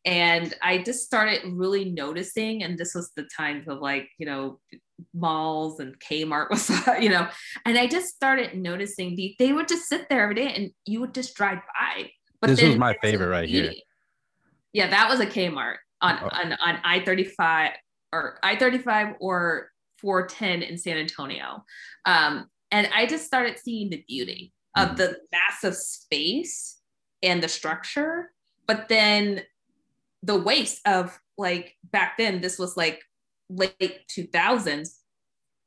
And 0.05 0.53
I 0.63 0.79
just 0.79 1.05
started 1.05 1.43
really 1.45 1.85
noticing, 1.85 2.65
and 2.65 2.77
this 2.77 2.95
was 2.95 3.13
the 3.17 3.29
times 3.37 3.69
of 3.69 3.81
like, 3.81 4.09
you 4.19 4.27
know, 4.27 4.59
malls 5.15 5.81
and 5.81 5.99
Kmart 6.01 6.51
was, 6.51 6.71
you 7.01 7.09
know, 7.09 7.29
and 7.65 7.79
I 7.79 7.87
just 7.87 8.15
started 8.15 8.57
noticing 8.57 9.15
the, 9.15 9.37
they 9.39 9.53
would 9.53 9.69
just 9.69 9.89
sit 9.89 10.09
there 10.09 10.23
every 10.23 10.35
day 10.35 10.53
and 10.55 10.71
you 10.87 11.01
would 11.01 11.15
just 11.15 11.35
drive 11.35 11.59
by. 11.59 12.11
But 12.41 12.51
this 12.51 12.63
was 12.63 12.77
my 12.77 12.97
favorite 13.01 13.29
right 13.29 13.49
here. 13.49 13.73
Yeah, 14.73 14.89
that 14.89 15.09
was 15.09 15.21
a 15.21 15.27
Kmart 15.27 15.77
on, 16.01 16.19
oh. 16.21 16.29
on, 16.33 16.53
on 16.55 16.81
I 16.83 17.05
35 17.05 17.73
or 18.13 18.39
I 18.43 18.57
35 18.57 19.17
or 19.21 19.69
410 20.01 20.63
in 20.63 20.77
San 20.77 20.97
Antonio. 20.97 21.65
Um, 22.05 22.49
and 22.73 22.89
I 22.95 23.07
just 23.07 23.27
started 23.27 23.59
seeing 23.59 23.91
the 23.91 24.05
beauty 24.09 24.53
of 24.77 24.89
mm-hmm. 24.89 24.97
the 24.97 25.19
massive 25.31 25.77
space 25.77 26.79
and 27.23 27.43
the 27.43 27.49
structure, 27.49 28.33
but 28.67 28.89
then 28.89 29.43
the 30.23 30.39
waste 30.39 30.81
of 30.87 31.19
like 31.37 31.77
back 31.91 32.17
then, 32.19 32.41
this 32.41 32.59
was 32.59 32.77
like 32.77 33.03
late 33.49 34.01
2000s. 34.09 34.99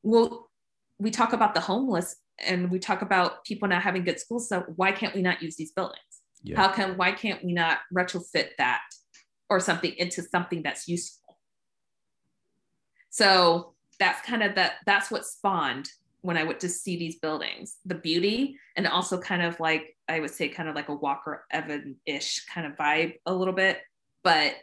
Well, 0.03 0.49
we 0.97 1.11
talk 1.11 1.33
about 1.33 1.53
the 1.53 1.61
homeless 1.61 2.15
and 2.45 2.69
we 2.69 2.79
talk 2.79 3.01
about 3.01 3.43
people 3.45 3.67
not 3.67 3.81
having 3.81 4.03
good 4.03 4.19
schools. 4.19 4.49
So 4.49 4.61
why 4.75 4.91
can't 4.91 5.15
we 5.15 5.21
not 5.21 5.41
use 5.41 5.55
these 5.55 5.71
buildings? 5.71 5.99
Yeah. 6.43 6.57
How 6.57 6.71
can 6.71 6.97
why 6.97 7.11
can't 7.11 7.43
we 7.43 7.53
not 7.53 7.79
retrofit 7.93 8.49
that 8.57 8.81
or 9.49 9.59
something 9.59 9.91
into 9.97 10.21
something 10.21 10.61
that's 10.61 10.87
useful? 10.87 11.39
So 13.09 13.73
that's 13.99 14.25
kind 14.25 14.43
of 14.43 14.55
that 14.55 14.73
that's 14.85 15.09
what 15.09 15.25
spawned 15.25 15.89
when 16.25 16.37
I 16.37 16.43
went 16.43 16.59
to 16.61 16.69
see 16.69 16.97
these 16.97 17.19
buildings, 17.19 17.77
the 17.85 17.93
beauty, 17.95 18.57
and 18.75 18.87
also 18.87 19.19
kind 19.19 19.43
of 19.43 19.59
like 19.59 19.95
I 20.09 20.19
would 20.19 20.31
say 20.31 20.49
kind 20.49 20.67
of 20.67 20.73
like 20.73 20.89
a 20.89 20.95
Walker 20.95 21.45
Evan 21.51 21.97
ish 22.07 22.43
kind 22.51 22.65
of 22.65 22.73
vibe 22.73 23.13
a 23.27 23.33
little 23.33 23.53
bit. 23.53 23.79
But 24.23 24.55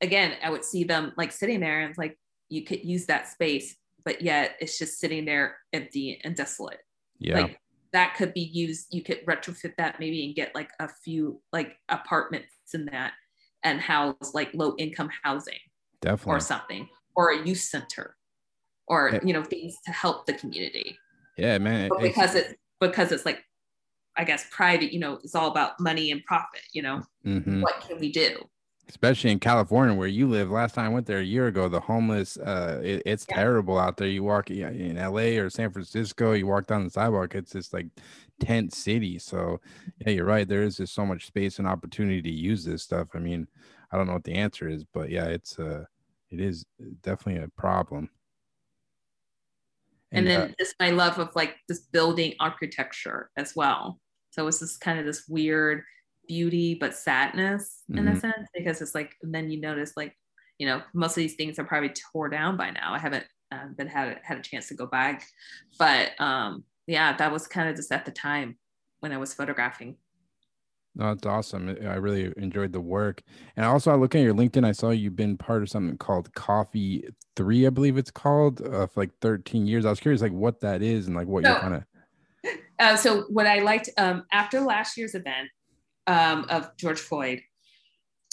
again, 0.00 0.34
I 0.42 0.50
would 0.50 0.64
see 0.64 0.82
them 0.82 1.12
like 1.16 1.30
sitting 1.30 1.60
there 1.60 1.80
and 1.80 1.90
it's 1.90 1.98
like 1.98 2.18
you 2.48 2.64
could 2.64 2.84
use 2.84 3.06
that 3.06 3.28
space, 3.28 3.76
but 4.04 4.22
yet 4.22 4.56
it's 4.60 4.76
just 4.76 4.98
sitting 4.98 5.24
there 5.24 5.56
empty 5.72 6.20
and 6.24 6.34
desolate. 6.34 6.80
Yeah. 7.20 7.40
Like 7.40 7.60
that 7.92 8.16
could 8.16 8.34
be 8.34 8.40
used, 8.40 8.88
you 8.90 9.02
could 9.02 9.24
retrofit 9.24 9.74
that 9.78 10.00
maybe 10.00 10.26
and 10.26 10.34
get 10.34 10.52
like 10.52 10.70
a 10.80 10.88
few 11.04 11.40
like 11.52 11.76
apartments 11.88 12.54
in 12.74 12.86
that 12.86 13.12
and 13.62 13.80
house 13.80 14.34
like 14.34 14.50
low 14.52 14.74
income 14.78 15.10
housing. 15.22 15.60
Definitely. 16.00 16.34
Or 16.34 16.40
something. 16.40 16.88
Or 17.14 17.30
a 17.30 17.46
youth 17.46 17.60
center 17.60 18.16
or 18.92 19.10
yeah. 19.10 19.20
you 19.24 19.32
know 19.32 19.42
things 19.42 19.78
to 19.86 19.90
help 19.90 20.26
the 20.26 20.34
community. 20.34 20.98
Yeah 21.38 21.56
man 21.58 21.88
but 21.88 22.00
because 22.00 22.34
it's, 22.34 22.50
it's 22.50 22.58
because 22.78 23.10
it's 23.10 23.24
like 23.24 23.42
i 24.16 24.24
guess 24.24 24.46
private 24.50 24.92
you 24.92 25.00
know 25.00 25.18
it's 25.24 25.34
all 25.34 25.50
about 25.50 25.80
money 25.80 26.10
and 26.10 26.22
profit 26.24 26.60
you 26.74 26.82
know? 26.82 27.02
Mm-hmm. 27.24 27.62
what 27.62 27.80
can 27.80 27.98
we 27.98 28.12
do? 28.12 28.36
Especially 28.88 29.30
in 29.30 29.38
california 29.38 29.94
where 29.94 30.08
you 30.08 30.28
live. 30.28 30.50
Last 30.50 30.74
time 30.74 30.90
i 30.90 30.94
went 30.94 31.06
there 31.06 31.20
a 31.20 31.24
year 31.24 31.46
ago 31.46 31.68
the 31.68 31.80
homeless 31.80 32.36
uh 32.36 32.80
it, 32.84 33.02
it's 33.06 33.24
yeah. 33.28 33.36
terrible 33.36 33.78
out 33.78 33.96
there. 33.96 34.08
You 34.08 34.24
walk 34.24 34.50
in 34.50 34.96
la 34.96 35.22
or 35.42 35.48
san 35.48 35.70
francisco 35.72 36.32
you 36.32 36.46
walk 36.46 36.66
down 36.66 36.84
the 36.84 36.90
sidewalk 36.90 37.34
it's 37.34 37.52
just 37.52 37.72
like 37.72 37.86
tent 38.40 38.74
city. 38.74 39.18
So 39.18 39.60
yeah 40.00 40.10
you're 40.10 40.26
right. 40.26 40.46
There 40.46 40.64
is 40.64 40.76
just 40.76 40.94
so 40.94 41.06
much 41.06 41.26
space 41.26 41.58
and 41.58 41.66
opportunity 41.66 42.20
to 42.20 42.30
use 42.30 42.64
this 42.64 42.82
stuff. 42.82 43.08
I 43.14 43.20
mean 43.20 43.48
i 43.90 43.96
don't 43.96 44.06
know 44.06 44.14
what 44.14 44.24
the 44.24 44.34
answer 44.34 44.68
is 44.68 44.84
but 44.84 45.10
yeah 45.10 45.26
it's 45.26 45.58
uh 45.58 45.84
it 46.30 46.40
is 46.40 46.64
definitely 47.02 47.42
a 47.42 47.48
problem 47.48 48.08
and, 50.12 50.26
then 50.26 50.54
just 50.58 50.74
my 50.78 50.90
love 50.90 51.18
of 51.18 51.34
like 51.34 51.56
this 51.68 51.80
building 51.80 52.34
architecture 52.40 53.30
as 53.36 53.54
well. 53.56 53.98
So 54.30 54.46
it's 54.46 54.58
this 54.58 54.76
kind 54.76 54.98
of 54.98 55.04
this 55.04 55.24
weird 55.28 55.82
beauty 56.28 56.74
but 56.74 56.94
sadness 56.94 57.82
in 57.88 57.96
mm-hmm. 57.96 58.16
a 58.16 58.20
sense 58.20 58.48
because 58.54 58.80
it's 58.80 58.94
like 58.94 59.14
then 59.22 59.50
you 59.50 59.60
notice 59.60 59.92
like 59.96 60.16
you 60.58 60.66
know 60.66 60.80
most 60.94 61.12
of 61.12 61.16
these 61.16 61.34
things 61.34 61.58
are 61.58 61.64
probably 61.64 61.92
tore 62.12 62.28
down 62.28 62.56
by 62.56 62.70
now. 62.70 62.94
I 62.94 62.98
haven't 62.98 63.24
uh, 63.50 63.66
been 63.76 63.88
had 63.88 64.20
had 64.22 64.38
a 64.38 64.42
chance 64.42 64.68
to 64.68 64.74
go 64.74 64.86
back. 64.86 65.26
But 65.78 66.10
um 66.20 66.64
yeah 66.86 67.16
that 67.16 67.32
was 67.32 67.46
kind 67.46 67.68
of 67.68 67.76
just 67.76 67.92
at 67.92 68.04
the 68.04 68.10
time 68.10 68.56
when 69.00 69.12
i 69.12 69.16
was 69.16 69.34
photographing 69.34 69.96
no, 70.94 71.14
that's 71.14 71.26
awesome. 71.26 71.68
I 71.68 71.94
really 71.94 72.32
enjoyed 72.36 72.72
the 72.72 72.80
work. 72.80 73.22
And 73.56 73.64
also, 73.64 73.90
I 73.90 73.94
look 73.94 74.14
at 74.14 74.20
your 74.20 74.34
LinkedIn, 74.34 74.64
I 74.64 74.72
saw 74.72 74.90
you've 74.90 75.16
been 75.16 75.38
part 75.38 75.62
of 75.62 75.70
something 75.70 75.96
called 75.96 76.32
Coffee 76.34 77.08
Three, 77.34 77.66
I 77.66 77.70
believe 77.70 77.96
it's 77.96 78.10
called, 78.10 78.60
uh, 78.60 78.86
for 78.86 79.00
like 79.00 79.10
13 79.20 79.66
years. 79.66 79.86
I 79.86 79.90
was 79.90 80.00
curious, 80.00 80.20
like, 80.20 80.32
what 80.32 80.60
that 80.60 80.82
is 80.82 81.06
and 81.06 81.16
like 81.16 81.26
what 81.26 81.44
so, 81.44 81.50
you're 81.50 81.60
kind 81.60 81.74
of. 81.74 81.84
Uh, 82.78 82.96
so, 82.96 83.22
what 83.28 83.46
I 83.46 83.60
liked 83.60 83.88
um, 83.96 84.24
after 84.32 84.60
last 84.60 84.98
year's 84.98 85.14
event 85.14 85.48
um, 86.06 86.46
of 86.50 86.76
George 86.76 87.00
Floyd, 87.00 87.40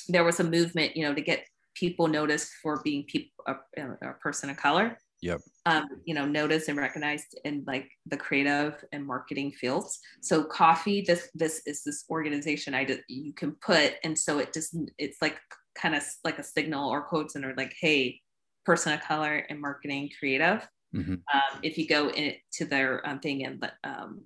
there 0.09 0.23
was 0.23 0.39
a 0.39 0.43
movement, 0.43 0.97
you 0.97 1.03
know, 1.03 1.13
to 1.13 1.21
get 1.21 1.45
people 1.75 2.07
noticed 2.07 2.51
for 2.61 2.81
being 2.83 3.03
people, 3.03 3.31
a, 3.47 3.55
a 4.01 4.13
person 4.19 4.49
of 4.49 4.57
color. 4.57 4.97
Yep. 5.21 5.41
Um, 5.65 5.85
you 6.05 6.13
know, 6.13 6.25
noticed 6.25 6.69
and 6.69 6.77
recognized 6.77 7.37
in 7.43 7.63
like 7.67 7.89
the 8.05 8.17
creative 8.17 8.83
and 8.93 9.05
marketing 9.05 9.51
fields. 9.51 9.99
So 10.21 10.43
coffee, 10.43 11.01
this 11.01 11.29
this 11.33 11.61
is 11.65 11.83
this 11.83 12.05
organization 12.09 12.73
I 12.73 12.85
did 12.85 13.03
you 13.09 13.33
can 13.33 13.51
put, 13.61 13.95
and 14.03 14.17
so 14.17 14.39
it 14.39 14.53
just 14.53 14.75
it's 14.97 15.21
like 15.21 15.37
kind 15.75 15.95
of 15.95 16.03
like 16.23 16.39
a 16.39 16.43
signal 16.43 16.89
or 16.89 17.01
quotes 17.01 17.35
and 17.35 17.45
are 17.45 17.55
like, 17.55 17.75
hey, 17.79 18.21
person 18.65 18.93
of 18.93 19.01
color 19.01 19.45
and 19.49 19.59
marketing 19.59 20.09
creative. 20.17 20.67
Mm-hmm. 20.95 21.13
Um, 21.13 21.59
if 21.63 21.77
you 21.77 21.87
go 21.87 22.09
into 22.09 22.65
their 22.69 23.05
um, 23.07 23.19
thing 23.19 23.41
in 23.41 23.59
um, 23.83 24.21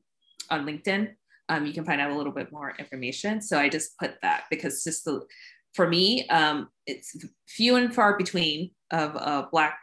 on 0.50 0.66
LinkedIn, 0.66 1.12
um, 1.50 1.66
you 1.66 1.74
can 1.74 1.86
find 1.86 2.00
out 2.00 2.12
a 2.12 2.16
little 2.16 2.32
bit 2.32 2.52
more 2.52 2.74
information. 2.78 3.42
So 3.42 3.60
I 3.60 3.68
just 3.68 3.98
put 3.98 4.16
that 4.22 4.44
because 4.50 4.84
just 4.84 5.06
the 5.06 5.26
for 5.74 5.88
me, 5.88 6.28
um, 6.30 6.70
it's 6.86 7.16
few 7.48 7.78
and 7.78 7.94
far 7.94 8.18
between 8.18 8.72
of 8.92 9.16
a 9.16 9.48
black 9.52 9.78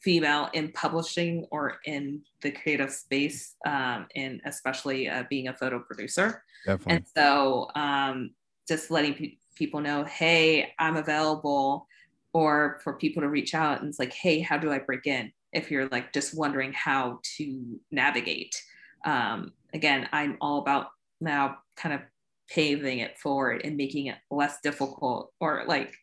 female 0.00 0.48
in 0.52 0.72
publishing 0.72 1.46
or 1.50 1.78
in 1.84 2.22
the 2.42 2.50
creative 2.50 2.92
space, 2.92 3.56
um, 3.66 4.06
and 4.14 4.40
especially 4.44 5.08
uh, 5.08 5.24
being 5.28 5.48
a 5.48 5.54
photo 5.54 5.80
producer. 5.80 6.42
Definitely. 6.64 6.94
And 6.94 7.04
so, 7.16 7.68
um, 7.74 8.30
just 8.68 8.90
letting 8.90 9.14
pe- 9.14 9.38
people 9.54 9.80
know, 9.80 10.04
hey, 10.04 10.72
I'm 10.78 10.96
available, 10.96 11.86
or 12.36 12.78
for 12.84 12.92
people 12.92 13.22
to 13.22 13.30
reach 13.30 13.54
out 13.54 13.80
and 13.80 13.88
it's 13.88 13.98
like, 13.98 14.12
hey, 14.12 14.40
how 14.40 14.58
do 14.58 14.70
I 14.70 14.78
break 14.78 15.06
in? 15.06 15.32
If 15.54 15.70
you're 15.70 15.88
like 15.88 16.12
just 16.12 16.36
wondering 16.36 16.70
how 16.74 17.20
to 17.38 17.80
navigate. 17.90 18.54
Um, 19.06 19.52
again, 19.72 20.06
I'm 20.12 20.36
all 20.42 20.58
about 20.58 20.88
now 21.18 21.56
kind 21.76 21.94
of 21.94 22.02
paving 22.50 22.98
it 22.98 23.18
forward 23.18 23.62
and 23.64 23.78
making 23.78 24.08
it 24.08 24.18
less 24.30 24.60
difficult 24.62 25.32
or 25.40 25.64
like 25.66 25.94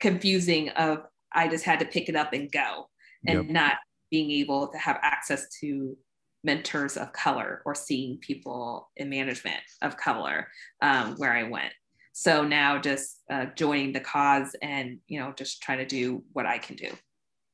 confusing 0.00 0.70
of 0.70 1.04
I 1.34 1.48
just 1.48 1.64
had 1.64 1.80
to 1.80 1.84
pick 1.84 2.08
it 2.08 2.16
up 2.16 2.32
and 2.32 2.50
go 2.50 2.88
and 3.26 3.44
yep. 3.44 3.52
not 3.52 3.76
being 4.10 4.30
able 4.30 4.68
to 4.68 4.78
have 4.78 4.98
access 5.02 5.48
to 5.60 5.96
mentors 6.44 6.96
of 6.96 7.12
color 7.12 7.62
or 7.64 7.74
seeing 7.74 8.18
people 8.18 8.90
in 8.96 9.08
management 9.08 9.60
of 9.82 9.96
color 9.96 10.48
um, 10.82 11.16
where 11.16 11.32
I 11.32 11.44
went. 11.44 11.72
So 12.12 12.44
now 12.44 12.78
just 12.78 13.22
uh, 13.30 13.46
joining 13.56 13.92
the 13.92 14.00
cause 14.00 14.54
and, 14.62 14.98
you 15.08 15.18
know, 15.18 15.32
just 15.36 15.62
trying 15.62 15.78
to 15.78 15.86
do 15.86 16.22
what 16.32 16.46
I 16.46 16.58
can 16.58 16.76
do. 16.76 16.90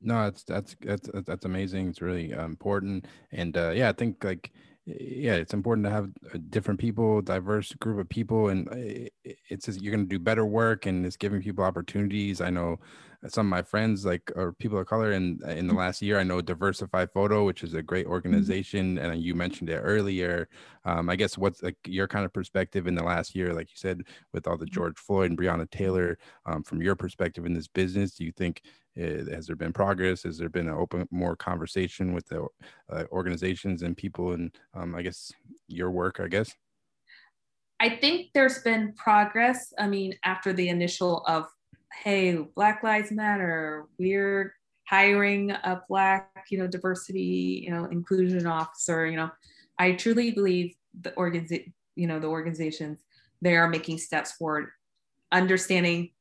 No, 0.01 0.23
that's, 0.23 0.43
that's, 0.43 0.75
that's, 0.81 1.09
that's 1.25 1.45
amazing. 1.45 1.89
It's 1.89 2.01
really 2.01 2.33
uh, 2.33 2.45
important. 2.45 3.07
And 3.31 3.55
uh, 3.57 3.71
yeah, 3.71 3.89
I 3.89 3.93
think 3.93 4.23
like, 4.23 4.51
yeah 4.85 5.33
it's 5.33 5.53
important 5.53 5.85
to 5.85 5.91
have 5.91 6.09
uh, 6.33 6.39
different 6.49 6.79
people 6.79 7.21
diverse 7.21 7.71
group 7.73 7.99
of 7.99 8.09
people 8.09 8.49
and 8.49 8.67
uh, 8.69 9.07
it's 9.23 9.67
just, 9.67 9.81
you're 9.81 9.93
going 9.93 10.03
to 10.03 10.09
do 10.09 10.17
better 10.17 10.45
work 10.45 10.87
and 10.87 11.05
it's 11.05 11.15
giving 11.15 11.39
people 11.39 11.63
opportunities 11.63 12.41
i 12.41 12.49
know 12.49 12.79
some 13.27 13.45
of 13.45 13.49
my 13.49 13.61
friends 13.61 14.05
like 14.05 14.31
or 14.35 14.53
people 14.53 14.79
of 14.79 14.87
color 14.87 15.11
and 15.11 15.41
in 15.43 15.67
the 15.67 15.73
mm-hmm. 15.73 15.77
last 15.77 16.01
year 16.01 16.19
i 16.19 16.23
know 16.23 16.41
diversify 16.41 17.05
photo 17.05 17.45
which 17.45 17.63
is 17.63 17.73
a 17.73 17.81
great 17.81 18.05
mm-hmm. 18.05 18.13
organization 18.13 18.95
mm-hmm. 18.95 19.11
and 19.11 19.21
you 19.21 19.35
mentioned 19.35 19.69
it 19.69 19.77
earlier 19.77 20.47
um, 20.85 21.09
i 21.09 21.15
guess 21.15 21.37
what's 21.37 21.61
like 21.61 21.77
your 21.85 22.07
kind 22.07 22.25
of 22.25 22.33
perspective 22.33 22.87
in 22.87 22.95
the 22.95 23.03
last 23.03 23.35
year 23.35 23.53
like 23.53 23.69
you 23.69 23.77
said 23.77 24.01
with 24.33 24.47
all 24.47 24.57
the 24.57 24.65
mm-hmm. 24.65 24.73
george 24.73 24.97
floyd 24.97 25.29
and 25.29 25.39
breonna 25.39 25.69
taylor 25.69 26.17
um, 26.45 26.63
from 26.63 26.81
your 26.81 26.95
perspective 26.95 27.45
in 27.45 27.53
this 27.53 27.67
business 27.67 28.15
do 28.15 28.25
you 28.25 28.31
think 28.31 28.61
uh, 28.99 29.23
has 29.31 29.45
there 29.45 29.55
been 29.55 29.73
progress 29.73 30.23
has 30.23 30.37
there 30.37 30.49
been 30.49 30.67
an 30.67 30.73
open 30.73 31.07
more 31.11 31.35
conversation 31.35 32.13
with 32.13 32.27
the 32.27 32.45
uh, 32.91 33.03
organizations 33.11 33.83
and 33.83 33.95
people 33.95 34.33
and 34.33 34.55
um, 34.73 34.95
i 34.95 35.01
guess 35.01 35.31
your 35.67 35.91
work 35.91 36.19
i 36.19 36.27
guess 36.27 36.53
I 37.83 37.89
think 37.89 38.27
there's 38.35 38.59
been 38.59 38.93
progress. 38.93 39.73
I 39.79 39.87
mean, 39.87 40.13
after 40.23 40.53
the 40.53 40.69
initial 40.69 41.23
of 41.25 41.47
hey, 42.03 42.35
Black 42.55 42.83
Lives 42.83 43.11
Matter, 43.11 43.85
we're 43.99 44.53
hiring 44.87 45.51
a 45.51 45.81
Black, 45.87 46.45
you 46.49 46.57
know, 46.57 46.67
diversity, 46.67 47.63
you 47.65 47.71
know, 47.71 47.85
inclusion 47.85 48.47
officer, 48.47 49.05
you 49.05 49.17
know, 49.17 49.29
I 49.77 49.93
truly 49.93 50.31
believe 50.31 50.75
the 50.99 51.15
organization, 51.17 51.73
you 51.95 52.07
know, 52.07 52.19
the 52.19 52.27
organizations, 52.27 52.99
they 53.41 53.55
are 53.55 53.69
making 53.69 53.97
steps 53.97 54.33
forward, 54.33 54.69
understanding, 55.31 56.11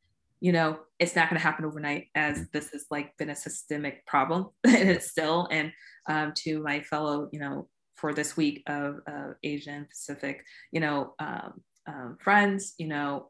you 0.40 0.52
know, 0.52 0.80
it's 0.98 1.16
not 1.16 1.28
going 1.28 1.38
to 1.38 1.42
happen 1.44 1.64
overnight 1.64 2.08
as 2.14 2.48
this 2.52 2.70
has 2.70 2.86
like 2.90 3.16
been 3.16 3.30
a 3.30 3.36
systemic 3.36 4.06
problem 4.06 4.48
and 4.64 4.88
it's 4.88 5.10
still, 5.10 5.48
and 5.50 5.72
um, 6.08 6.32
to 6.36 6.62
my 6.62 6.80
fellow, 6.80 7.28
you 7.32 7.40
know, 7.40 7.68
for 7.96 8.14
this 8.14 8.36
week 8.36 8.62
of 8.66 9.00
uh, 9.06 9.32
Asian 9.42 9.84
Pacific, 9.84 10.42
you 10.72 10.80
know, 10.80 11.14
um, 11.18 11.60
um, 11.86 12.16
friends, 12.20 12.74
you 12.78 12.86
know, 12.86 13.29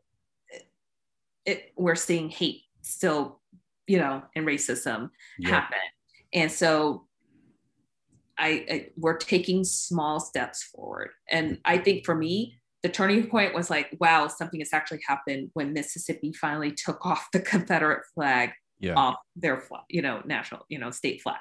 it, 1.45 1.73
we're 1.77 1.97
seeing 1.97 2.29
hate 2.29 2.63
still, 2.83 3.41
you 3.87 3.99
know, 3.99 4.23
and 4.35 4.47
racism 4.47 5.11
yep. 5.39 5.53
happen. 5.53 5.79
And 6.33 6.51
so 6.51 7.07
I, 8.39 8.49
I, 8.71 8.87
we're 8.97 9.17
taking 9.17 9.65
small 9.65 10.21
steps 10.21 10.63
forward. 10.63 11.11
And 11.31 11.59
I 11.65 11.79
think 11.79 12.07
for 12.07 12.15
me, 12.15 12.57
the 12.83 12.89
turning 12.89 13.27
point 13.27 13.55
was 13.55 13.69
like, 13.69 13.95
wow, 14.01 14.27
something 14.27 14.61
has 14.61 14.73
actually 14.73 15.01
happened 15.07 15.51
when 15.53 15.73
Mississippi 15.73 16.33
finally 16.33 16.73
took 16.73 17.05
off 17.05 17.29
the 17.33 17.41
Confederate 17.53 18.05
flag 18.15 18.53
yeah. 18.79 18.95
off 18.95 19.17
their 19.37 19.61
flag, 19.61 19.83
you 19.91 20.01
know, 20.01 20.23
national, 20.25 20.65
you 20.69 20.79
know, 20.79 20.91
state 20.91 21.21
flag. 21.21 21.41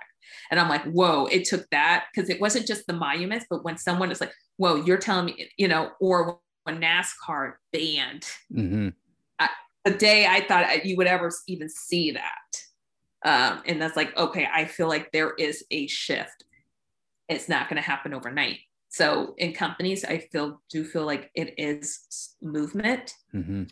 And 0.52 0.60
I'm 0.60 0.68
like, 0.70 0.84
whoa, 0.84 1.28
it 1.28 1.46
took 1.46 1.66
that 1.72 2.06
because 2.14 2.30
it 2.30 2.42
wasn't 2.42 2.68
just 2.68 2.86
the 2.88 2.94
monuments, 2.94 3.46
but 3.50 3.64
when 3.64 3.78
someone 3.78 4.12
is 4.12 4.20
like, 4.20 4.34
whoa, 4.58 4.76
you're 4.76 4.98
telling 4.98 5.28
me, 5.28 5.50
you 5.58 5.68
know, 5.68 5.92
or 6.02 6.40
when 6.64 6.82
NASCAR 6.82 7.54
banned, 7.72 8.28
mm-hmm. 8.54 8.90
The 9.90 9.98
day 9.98 10.28
I 10.28 10.46
thought 10.46 10.86
you 10.86 10.98
would 10.98 11.08
ever 11.08 11.32
even 11.48 11.68
see 11.68 12.12
that. 12.12 12.52
Um, 13.26 13.64
and 13.66 13.82
that's 13.82 13.98
like, 13.98 14.16
okay, 14.16 14.48
I 14.54 14.66
feel 14.66 14.88
like 14.88 15.12
there 15.12 15.34
is 15.38 15.64
a 15.72 15.88
shift. 15.88 16.44
It's 17.28 17.50
not 17.50 17.70
going 17.70 17.82
to 17.82 17.88
happen 17.88 18.14
overnight. 18.14 18.60
So 18.90 19.34
in 19.38 19.54
companies, 19.54 20.06
I 20.06 20.20
feel 20.32 20.62
do 20.70 20.84
feel 20.84 21.06
like 21.06 21.32
it 21.34 21.56
is 21.58 22.36
movement, 22.42 23.14
mm-hmm. 23.34 23.64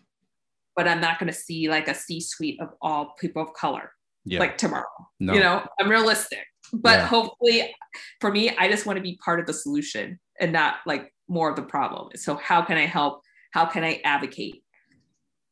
but 0.76 0.88
I'm 0.88 1.02
not 1.02 1.20
going 1.20 1.32
to 1.32 1.38
see 1.38 1.70
like 1.70 1.88
a 1.88 1.94
C-suite 1.94 2.60
of 2.62 2.70
all 2.82 3.14
people 3.20 3.42
of 3.42 3.54
color 3.54 3.92
yeah. 4.26 4.40
like 4.40 4.58
tomorrow. 4.58 4.86
No. 5.20 5.34
You 5.34 5.40
know, 5.40 5.66
I'm 5.80 5.90
realistic, 5.90 6.46
but 6.74 7.00
yeah. 7.00 7.08
hopefully, 7.08 7.76
for 8.22 8.32
me, 8.32 8.56
I 8.58 8.70
just 8.70 8.86
want 8.86 8.98
to 8.98 9.04
be 9.04 9.20
part 9.24 9.40
of 9.40 9.46
the 9.46 9.54
solution 9.54 10.20
and 10.40 10.52
not 10.52 10.76
like 10.86 11.14
more 11.28 11.50
of 11.50 11.56
the 11.56 11.64
problem. 11.64 12.10
So 12.16 12.36
how 12.36 12.62
can 12.62 12.78
I 12.78 12.86
help? 12.86 13.22
How 13.52 13.66
can 13.66 13.84
I 13.84 14.02
advocate? 14.04 14.64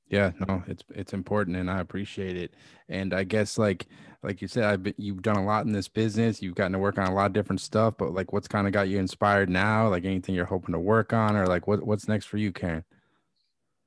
Yeah, 0.08 0.32
no, 0.47 0.64
it's 0.68 0.84
it's 0.93 1.14
important, 1.14 1.58
and 1.58 1.70
I 1.70 1.80
appreciate 1.80 2.38
it. 2.38 2.53
And 2.89 3.14
I 3.14 3.24
guess 3.24 3.58
like 3.58 3.88
like 4.22 4.41
you 4.41 4.47
said, 4.47 4.64
I've 4.64 4.84
been, 4.84 4.93
you've 4.97 5.22
done 5.22 5.38
a 5.38 5.45
lot 5.45 5.66
in 5.66 5.72
this 5.72 5.88
business. 5.88 6.41
You've 6.41 6.56
gotten 6.56 6.74
to 6.74 6.80
work 6.80 6.97
on 6.97 7.08
a 7.08 7.14
lot 7.14 7.28
of 7.28 7.34
different 7.34 7.62
stuff. 7.62 7.95
But 7.97 8.14
like, 8.14 8.34
what's 8.34 8.47
kind 8.47 8.68
of 8.68 8.74
got 8.74 8.88
you 8.88 8.99
inspired 8.99 9.49
now? 9.49 9.88
Like 9.89 10.06
anything 10.06 10.36
you're 10.36 10.45
hoping 10.45 10.74
to 10.74 10.80
work 10.80 11.14
on, 11.14 11.36
or 11.36 11.47
like 11.47 11.68
what 11.68 11.86
what's 11.86 12.08
next 12.08 12.26
for 12.26 12.38
you, 12.38 12.51
Karen? 12.51 12.84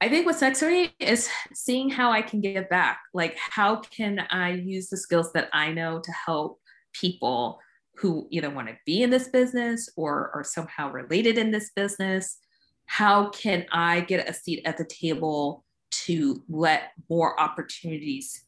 I 0.00 0.08
think 0.08 0.26
what's 0.26 0.40
next 0.40 0.60
for 0.60 0.70
me 0.70 0.92
is 1.00 1.28
seeing 1.52 1.90
how 1.90 2.12
I 2.12 2.22
can 2.22 2.40
give 2.40 2.68
back. 2.68 3.00
Like, 3.12 3.36
how 3.36 3.76
can 3.76 4.20
I 4.30 4.52
use 4.52 4.88
the 4.88 4.96
skills 4.96 5.32
that 5.32 5.48
I 5.52 5.72
know 5.72 6.00
to 6.00 6.12
help 6.12 6.60
people 6.92 7.58
who 7.96 8.28
either 8.30 8.48
want 8.48 8.68
to 8.68 8.76
be 8.86 9.02
in 9.02 9.10
this 9.10 9.28
business 9.28 9.88
or 9.96 10.30
are 10.34 10.44
somehow 10.44 10.92
related 10.92 11.36
in 11.36 11.50
this 11.50 11.70
business? 11.74 12.38
How 12.86 13.30
can 13.30 13.66
I 13.72 14.00
get 14.00 14.28
a 14.28 14.32
seat 14.32 14.62
at 14.64 14.78
the 14.78 14.84
table 14.84 15.64
to 15.90 16.42
let 16.48 16.92
more 17.08 17.38
opportunities, 17.40 18.44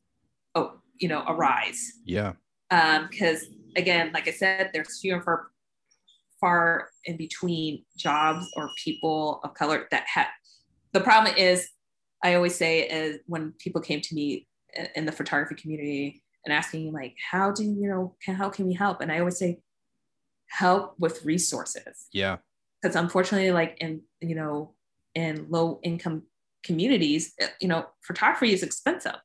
oh, 0.55 0.81
you 0.99 1.09
know, 1.09 1.25
arise? 1.27 1.93
Yeah. 2.05 2.33
Because 2.69 3.45
um, 3.45 3.55
again, 3.77 4.11
like 4.13 4.29
I 4.29 4.33
said, 4.33 4.71
there's 4.73 5.01
few 5.01 5.15
and 5.15 5.25
far, 5.25 5.51
far 6.41 6.91
in 7.05 7.17
between 7.17 7.85
jobs 7.97 8.51
or 8.57 8.71
people 8.83 9.41
of 9.45 9.55
color 9.55 9.87
that 9.91 10.05
have 10.13 10.27
the 10.93 11.01
problem 11.01 11.35
is 11.37 11.69
i 12.25 12.35
always 12.35 12.55
say 12.55 12.81
is 12.81 13.19
when 13.27 13.53
people 13.59 13.81
came 13.81 14.01
to 14.01 14.15
me 14.15 14.47
in 14.97 15.05
the 15.05 15.13
photography 15.13 15.55
community 15.55 16.23
and 16.45 16.55
asking 16.55 16.93
like 16.93 17.15
how 17.31 17.51
do 17.53 17.65
you 17.65 17.89
know 17.89 18.17
can, 18.25 18.35
how 18.35 18.49
can 18.49 18.67
we 18.67 18.73
help 18.73 19.01
and 19.01 19.13
i 19.13 19.19
always 19.19 19.39
say 19.39 19.61
help 20.49 20.95
with 20.99 21.25
resources 21.25 22.09
yeah 22.13 22.39
because 22.81 22.97
unfortunately 22.97 23.53
like 23.53 23.77
in 23.81 24.01
you 24.21 24.35
know 24.35 24.73
in 25.15 25.47
low 25.49 25.81
income 25.83 26.23
communities 26.65 27.35
you 27.61 27.69
know 27.69 27.87
photography 28.03 28.53
is 28.53 28.63
expensive 28.63 29.17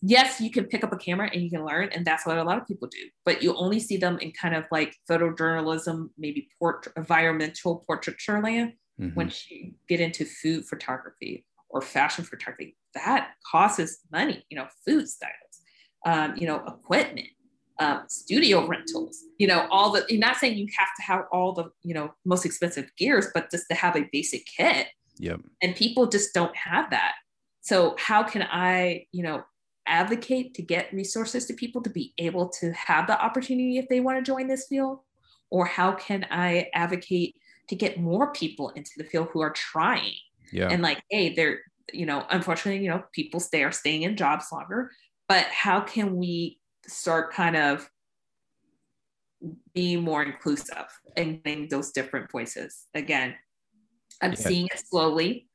yes 0.00 0.40
you 0.40 0.50
can 0.50 0.64
pick 0.64 0.84
up 0.84 0.92
a 0.92 0.96
camera 0.96 1.28
and 1.32 1.42
you 1.42 1.50
can 1.50 1.64
learn 1.64 1.88
and 1.92 2.04
that's 2.04 2.24
what 2.24 2.38
a 2.38 2.44
lot 2.44 2.58
of 2.58 2.66
people 2.66 2.88
do 2.88 3.08
but 3.24 3.42
you 3.42 3.54
only 3.56 3.80
see 3.80 3.96
them 3.96 4.18
in 4.20 4.30
kind 4.32 4.54
of 4.54 4.64
like 4.70 4.94
photojournalism 5.10 6.08
maybe 6.16 6.48
port 6.58 6.86
environmental 6.96 7.84
portraiture 7.86 8.40
land 8.40 8.72
Mm-hmm. 9.00 9.14
Once 9.14 9.50
you 9.50 9.72
get 9.88 10.00
into 10.00 10.24
food 10.24 10.66
photography 10.66 11.44
or 11.68 11.80
fashion 11.80 12.24
photography, 12.24 12.76
that 12.94 13.30
costs 13.50 13.98
money, 14.10 14.44
you 14.50 14.56
know, 14.56 14.66
food 14.86 15.08
styles, 15.08 15.32
um, 16.06 16.36
you 16.36 16.46
know, 16.46 16.64
equipment, 16.66 17.28
um, 17.78 18.04
studio 18.08 18.66
rentals, 18.66 19.18
you 19.38 19.46
know, 19.46 19.68
all 19.70 19.92
the, 19.92 20.04
you're 20.08 20.18
not 20.18 20.36
saying 20.36 20.58
you 20.58 20.66
have 20.76 20.88
to 20.96 21.02
have 21.02 21.24
all 21.32 21.52
the, 21.52 21.70
you 21.82 21.94
know, 21.94 22.12
most 22.24 22.44
expensive 22.44 22.90
gears, 22.98 23.28
but 23.32 23.50
just 23.50 23.66
to 23.70 23.76
have 23.76 23.94
a 23.94 24.08
basic 24.10 24.44
kit. 24.46 24.88
Yep. 25.18 25.40
And 25.62 25.76
people 25.76 26.06
just 26.06 26.34
don't 26.34 26.56
have 26.56 26.90
that. 26.90 27.14
So 27.60 27.96
how 27.98 28.22
can 28.22 28.42
I, 28.42 29.06
you 29.12 29.22
know, 29.22 29.44
advocate 29.86 30.54
to 30.54 30.62
get 30.62 30.92
resources 30.92 31.46
to 31.46 31.54
people 31.54 31.82
to 31.82 31.90
be 31.90 32.12
able 32.18 32.48
to 32.60 32.72
have 32.72 33.06
the 33.06 33.20
opportunity 33.20 33.78
if 33.78 33.88
they 33.88 34.00
want 34.00 34.18
to 34.18 34.22
join 34.22 34.46
this 34.48 34.66
field? 34.68 35.00
Or 35.50 35.64
how 35.64 35.92
can 35.92 36.26
I 36.30 36.68
advocate 36.74 37.34
to 37.68 37.76
get 37.76 38.00
more 38.00 38.32
people 38.32 38.70
into 38.70 38.90
the 38.96 39.04
field 39.04 39.28
who 39.32 39.40
are 39.40 39.52
trying. 39.52 40.14
Yeah. 40.52 40.68
And 40.68 40.82
like, 40.82 41.02
hey, 41.10 41.34
they're, 41.34 41.60
you 41.92 42.06
know, 42.06 42.26
unfortunately, 42.30 42.82
you 42.82 42.90
know, 42.90 43.04
people 43.12 43.40
stay 43.40 43.62
are 43.62 43.72
staying 43.72 44.02
in 44.02 44.16
jobs 44.16 44.46
longer, 44.52 44.90
but 45.28 45.44
how 45.46 45.80
can 45.80 46.16
we 46.16 46.58
start 46.86 47.32
kind 47.32 47.56
of 47.56 47.88
being 49.74 50.02
more 50.02 50.22
inclusive 50.22 50.86
and 51.16 51.42
getting 51.44 51.68
those 51.68 51.92
different 51.92 52.30
voices? 52.30 52.86
Again, 52.94 53.34
I'm 54.20 54.32
yeah. 54.32 54.36
seeing 54.36 54.66
it 54.66 54.82
slowly, 54.88 55.48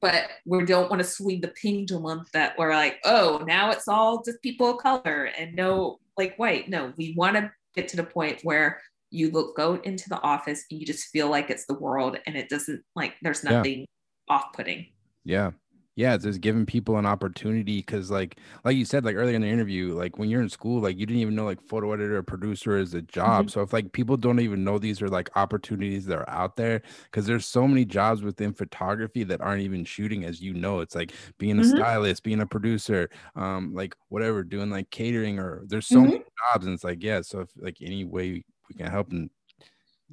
but 0.00 0.28
we 0.46 0.64
don't 0.64 0.90
want 0.90 1.00
to 1.00 1.08
swing 1.08 1.40
the 1.40 1.52
pendulum 1.60 2.24
that 2.32 2.58
we're 2.58 2.74
like, 2.74 2.98
oh, 3.04 3.42
now 3.46 3.70
it's 3.70 3.88
all 3.88 4.22
just 4.22 4.42
people 4.42 4.70
of 4.70 4.78
color 4.78 5.30
and 5.38 5.54
no 5.54 5.98
like 6.18 6.36
white. 6.36 6.68
No, 6.68 6.92
we 6.96 7.14
want 7.16 7.36
to 7.36 7.50
get 7.74 7.88
to 7.88 7.96
the 7.96 8.04
point 8.04 8.40
where 8.42 8.80
you 9.12 9.30
look 9.30 9.54
go 9.56 9.74
into 9.84 10.08
the 10.08 10.20
office 10.22 10.64
and 10.70 10.80
you 10.80 10.86
just 10.86 11.08
feel 11.08 11.28
like 11.28 11.50
it's 11.50 11.66
the 11.66 11.74
world 11.78 12.18
and 12.26 12.34
it 12.34 12.48
doesn't 12.48 12.82
like 12.96 13.14
there's 13.22 13.44
nothing 13.44 13.80
yeah. 13.80 14.34
off-putting 14.34 14.86
yeah 15.24 15.50
yeah 15.94 16.14
it's 16.14 16.24
just 16.24 16.40
giving 16.40 16.64
people 16.64 16.96
an 16.96 17.04
opportunity 17.04 17.78
because 17.78 18.10
like 18.10 18.38
like 18.64 18.76
you 18.76 18.84
said 18.84 19.04
like 19.04 19.16
earlier 19.16 19.36
in 19.36 19.42
the 19.42 19.48
interview 19.48 19.92
like 19.94 20.18
when 20.18 20.30
you're 20.30 20.40
in 20.40 20.48
school 20.48 20.80
like 20.80 20.98
you 20.98 21.04
didn't 21.04 21.20
even 21.20 21.34
know 21.34 21.44
like 21.44 21.60
photo 21.68 21.92
editor 21.92 22.16
or 22.16 22.22
producer 22.22 22.78
is 22.78 22.94
a 22.94 23.02
job 23.02 23.46
mm-hmm. 23.46 23.48
so 23.48 23.60
if 23.60 23.72
like 23.72 23.92
people 23.92 24.16
don't 24.16 24.40
even 24.40 24.64
know 24.64 24.78
these 24.78 25.02
are 25.02 25.08
like 25.08 25.28
opportunities 25.36 26.06
that 26.06 26.18
are 26.18 26.30
out 26.30 26.56
there 26.56 26.80
because 27.04 27.26
there's 27.26 27.46
so 27.46 27.68
many 27.68 27.84
jobs 27.84 28.22
within 28.22 28.52
photography 28.52 29.22
that 29.22 29.40
aren't 29.40 29.62
even 29.62 29.84
shooting 29.84 30.24
as 30.24 30.40
you 30.40 30.54
know 30.54 30.80
it's 30.80 30.94
like 30.94 31.12
being 31.38 31.58
a 31.58 31.62
mm-hmm. 31.62 31.76
stylist 31.76 32.22
being 32.22 32.40
a 32.40 32.46
producer 32.46 33.10
um 33.36 33.74
like 33.74 33.94
whatever 34.08 34.42
doing 34.42 34.70
like 34.70 34.88
catering 34.90 35.38
or 35.38 35.62
there's 35.66 35.86
so 35.86 35.96
mm-hmm. 35.96 36.10
many 36.10 36.24
jobs 36.52 36.66
and 36.66 36.74
it's 36.74 36.84
like 36.84 37.02
yeah 37.02 37.20
so 37.20 37.40
if 37.40 37.50
like 37.56 37.76
any 37.82 38.04
way 38.04 38.42
we 38.68 38.74
can 38.76 38.90
help 38.90 39.10
and 39.12 39.28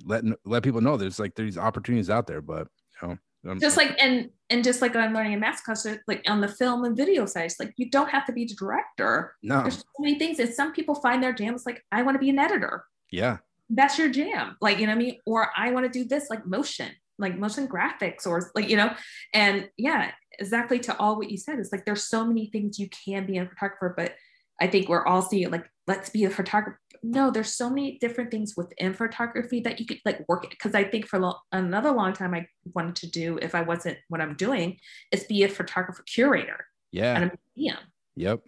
let 0.06 0.24
let 0.46 0.64
people 0.64 0.82
know 0.82 0.98
there's 0.98 1.20
like 1.20 1.36
there's 1.36 1.58
opportunities 1.58 2.10
out 2.10 2.28
there 2.28 2.42
but 2.42 2.68
you 3.02 3.08
know 3.08 3.18
I'm, 3.48 3.60
just 3.60 3.78
like 3.78 3.96
and 4.02 4.30
and 4.50 4.64
just 4.64 4.82
like 4.82 4.96
I'm 4.96 5.14
learning 5.14 5.34
in 5.34 5.40
mass 5.40 5.62
concert, 5.62 6.02
like 6.08 6.24
on 6.28 6.42
the 6.42 6.48
film 6.48 6.84
and 6.84 6.96
video 6.96 7.26
side, 7.26 7.52
like 7.60 7.74
you 7.78 7.90
don't 7.90 8.10
have 8.10 8.26
to 8.26 8.34
be 8.34 8.46
the 8.46 8.56
director. 8.56 9.36
No, 9.42 9.62
there's 9.62 9.78
so 9.78 9.84
many 10.00 10.20
things, 10.20 10.40
and 10.40 10.54
some 10.54 10.74
people 10.74 10.96
find 10.96 11.24
their 11.24 11.34
jam. 11.34 11.50
jams. 11.50 11.66
Like 11.66 11.84
I 11.92 12.02
want 12.02 12.16
to 12.16 12.20
be 12.20 12.30
an 12.30 12.40
editor. 12.40 12.84
Yeah, 13.12 13.38
that's 13.70 13.98
your 13.98 14.10
jam. 14.10 14.58
Like 14.60 14.80
you 14.80 14.88
know 14.88 14.94
what 14.94 15.02
I 15.02 15.04
mean, 15.04 15.18
or 15.26 15.50
I 15.56 15.72
want 15.72 15.86
to 15.86 15.92
do 15.92 16.08
this, 16.08 16.30
like 16.30 16.46
motion, 16.46 16.92
like 17.18 17.38
motion 17.38 17.68
graphics, 17.68 18.28
or 18.28 18.52
like 18.56 18.70
you 18.70 18.76
know, 18.76 18.94
and 19.34 19.70
yeah, 19.78 20.12
exactly 20.40 20.80
to 20.80 20.98
all 20.98 21.16
what 21.16 21.32
you 21.32 21.38
said. 21.38 21.60
It's 21.60 21.72
like 21.72 21.86
there's 21.86 22.04
so 22.04 22.26
many 22.26 22.48
things 22.48 22.80
you 22.80 22.90
can 22.90 23.26
be 23.26 23.38
a 23.38 23.46
photographer, 23.46 23.94
but 23.96 24.16
I 24.60 24.68
think 24.68 24.90
we're 24.90 25.06
all 25.06 25.22
seeing 25.22 25.50
like 25.50 25.70
let's 25.88 26.10
be 26.10 26.26
a 26.26 26.30
photographer. 26.30 26.80
No, 27.04 27.32
there's 27.32 27.54
so 27.54 27.70
many 27.70 27.98
different 28.00 28.32
things 28.32 28.56
within 28.56 28.94
photography 28.94 29.60
that 29.62 29.80
you 29.80 29.86
could 29.86 30.00
like 30.06 30.28
work 30.28 30.44
it. 30.44 30.52
Because 30.52 30.76
I 30.76 30.84
think 30.84 31.08
for 31.08 31.20
lo- 31.20 31.40
another 31.52 31.92
long 31.92 32.14
time, 32.14 32.34
I 32.34 32.48
wanted 32.74 32.96
to 32.98 33.08
do 33.08 33.40
if 33.42 33.56
I 33.56 33.62
wasn't 33.62 33.98
what 34.08 34.22
I'm 34.22 34.36
doing 34.36 34.78
is 35.12 35.24
be 35.24 35.44
a 35.44 35.50
photographer 35.50 36.04
curator. 36.04 36.66
Yeah. 36.92 37.14
At 37.14 37.24
a 37.24 37.32
museum. 37.56 37.78
Yep. 38.16 38.42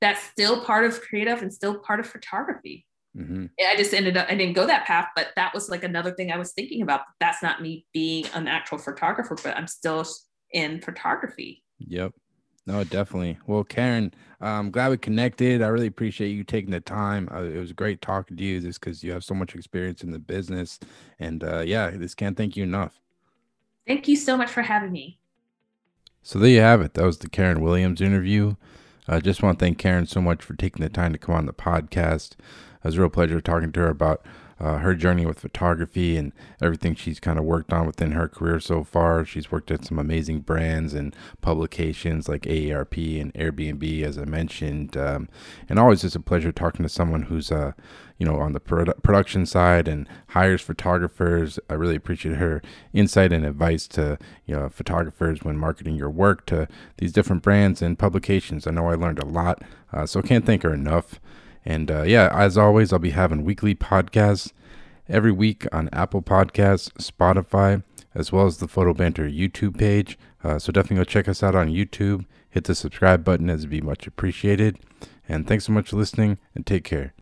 That's 0.00 0.22
still 0.22 0.64
part 0.64 0.84
of 0.84 1.00
creative 1.00 1.42
and 1.42 1.52
still 1.52 1.78
part 1.78 2.00
of 2.00 2.06
photography. 2.06 2.86
Mm-hmm. 3.16 3.46
I 3.60 3.76
just 3.76 3.92
ended 3.92 4.16
up, 4.16 4.26
I 4.28 4.36
didn't 4.36 4.54
go 4.54 4.66
that 4.66 4.86
path, 4.86 5.08
but 5.16 5.28
that 5.34 5.52
was 5.52 5.68
like 5.68 5.82
another 5.82 6.12
thing 6.12 6.30
I 6.30 6.38
was 6.38 6.52
thinking 6.52 6.82
about. 6.82 7.00
That's 7.20 7.42
not 7.42 7.60
me 7.60 7.84
being 7.92 8.26
an 8.34 8.46
actual 8.46 8.78
photographer, 8.78 9.36
but 9.42 9.56
I'm 9.56 9.66
still 9.66 10.06
in 10.52 10.80
photography. 10.80 11.64
Yep. 11.78 12.12
No, 12.68 12.84
definitely. 12.84 13.38
Well, 13.46 13.64
Karen, 13.64 14.12
I'm 14.42 14.70
glad 14.70 14.90
we 14.90 14.98
connected. 14.98 15.62
I 15.62 15.68
really 15.68 15.86
appreciate 15.86 16.28
you 16.28 16.44
taking 16.44 16.70
the 16.70 16.80
time. 16.80 17.26
Uh, 17.32 17.44
it 17.44 17.56
was 17.56 17.72
great 17.72 18.02
talking 18.02 18.36
to 18.36 18.44
you 18.44 18.60
just 18.60 18.78
because 18.78 19.02
you 19.02 19.10
have 19.12 19.24
so 19.24 19.32
much 19.32 19.54
experience 19.54 20.02
in 20.02 20.10
the 20.10 20.18
business. 20.18 20.78
And 21.18 21.42
uh, 21.42 21.60
yeah, 21.60 21.90
this 21.92 22.14
can't 22.14 22.36
thank 22.36 22.58
you 22.58 22.64
enough. 22.64 23.00
Thank 23.86 24.06
you 24.06 24.16
so 24.16 24.36
much 24.36 24.50
for 24.50 24.60
having 24.60 24.92
me. 24.92 25.18
So 26.22 26.38
there 26.38 26.50
you 26.50 26.60
have 26.60 26.82
it. 26.82 26.92
That 26.92 27.06
was 27.06 27.16
the 27.16 27.30
Karen 27.30 27.62
Williams 27.62 28.02
interview. 28.02 28.56
I 29.08 29.20
just 29.20 29.42
want 29.42 29.58
to 29.58 29.64
thank 29.64 29.78
Karen 29.78 30.04
so 30.04 30.20
much 30.20 30.42
for 30.42 30.54
taking 30.54 30.82
the 30.82 30.90
time 30.90 31.14
to 31.14 31.18
come 31.18 31.36
on 31.36 31.46
the 31.46 31.54
podcast. 31.54 32.32
It 32.32 32.84
was 32.84 32.96
a 32.96 33.00
real 33.00 33.08
pleasure 33.08 33.40
talking 33.40 33.72
to 33.72 33.80
her 33.80 33.88
about 33.88 34.20
uh, 34.60 34.78
her 34.78 34.94
journey 34.94 35.24
with 35.24 35.38
photography 35.38 36.16
and 36.16 36.32
everything 36.60 36.94
she's 36.94 37.20
kind 37.20 37.38
of 37.38 37.44
worked 37.44 37.72
on 37.72 37.86
within 37.86 38.12
her 38.12 38.28
career 38.28 38.58
so 38.58 38.82
far. 38.82 39.24
She's 39.24 39.52
worked 39.52 39.70
at 39.70 39.84
some 39.84 39.98
amazing 39.98 40.40
brands 40.40 40.94
and 40.94 41.14
publications 41.40 42.28
like 42.28 42.42
AARP 42.42 43.20
and 43.20 43.32
Airbnb, 43.34 44.02
as 44.02 44.18
I 44.18 44.24
mentioned. 44.24 44.96
Um, 44.96 45.28
and 45.68 45.78
always 45.78 46.02
just 46.02 46.16
a 46.16 46.20
pleasure 46.20 46.50
talking 46.50 46.82
to 46.82 46.88
someone 46.88 47.22
who's, 47.22 47.52
uh, 47.52 47.72
you 48.18 48.26
know, 48.26 48.36
on 48.36 48.52
the 48.52 48.60
produ- 48.60 49.00
production 49.02 49.46
side 49.46 49.86
and 49.86 50.08
hires 50.30 50.60
photographers. 50.60 51.60
I 51.70 51.74
really 51.74 51.96
appreciate 51.96 52.36
her 52.36 52.60
insight 52.92 53.32
and 53.32 53.46
advice 53.46 53.86
to, 53.88 54.18
you 54.44 54.56
know, 54.56 54.68
photographers 54.68 55.42
when 55.42 55.56
marketing 55.56 55.94
your 55.94 56.10
work 56.10 56.46
to 56.46 56.66
these 56.96 57.12
different 57.12 57.42
brands 57.42 57.80
and 57.80 57.98
publications. 57.98 58.66
I 58.66 58.72
know 58.72 58.88
I 58.88 58.94
learned 58.94 59.22
a 59.22 59.26
lot, 59.26 59.62
uh, 59.92 60.04
so 60.04 60.20
can't 60.20 60.44
thank 60.44 60.64
her 60.64 60.74
enough. 60.74 61.20
And 61.68 61.90
uh, 61.90 62.04
yeah, 62.04 62.30
as 62.32 62.56
always, 62.56 62.94
I'll 62.94 62.98
be 62.98 63.10
having 63.10 63.44
weekly 63.44 63.74
podcasts 63.74 64.52
every 65.06 65.30
week 65.30 65.66
on 65.70 65.90
Apple 65.92 66.22
Podcasts, 66.22 66.90
Spotify, 66.94 67.82
as 68.14 68.32
well 68.32 68.46
as 68.46 68.56
the 68.56 68.66
Photo 68.66 68.94
Banter 68.94 69.28
YouTube 69.28 69.78
page. 69.78 70.18
Uh, 70.42 70.58
so 70.58 70.72
definitely 70.72 70.96
go 70.96 71.04
check 71.04 71.28
us 71.28 71.42
out 71.42 71.54
on 71.54 71.68
YouTube. 71.68 72.24
Hit 72.48 72.64
the 72.64 72.74
subscribe 72.74 73.22
button, 73.22 73.50
as 73.50 73.60
it'd 73.60 73.70
be 73.70 73.82
much 73.82 74.06
appreciated. 74.06 74.78
And 75.28 75.46
thanks 75.46 75.66
so 75.66 75.72
much 75.74 75.90
for 75.90 75.96
listening, 75.96 76.38
and 76.54 76.64
take 76.64 76.84
care. 76.84 77.12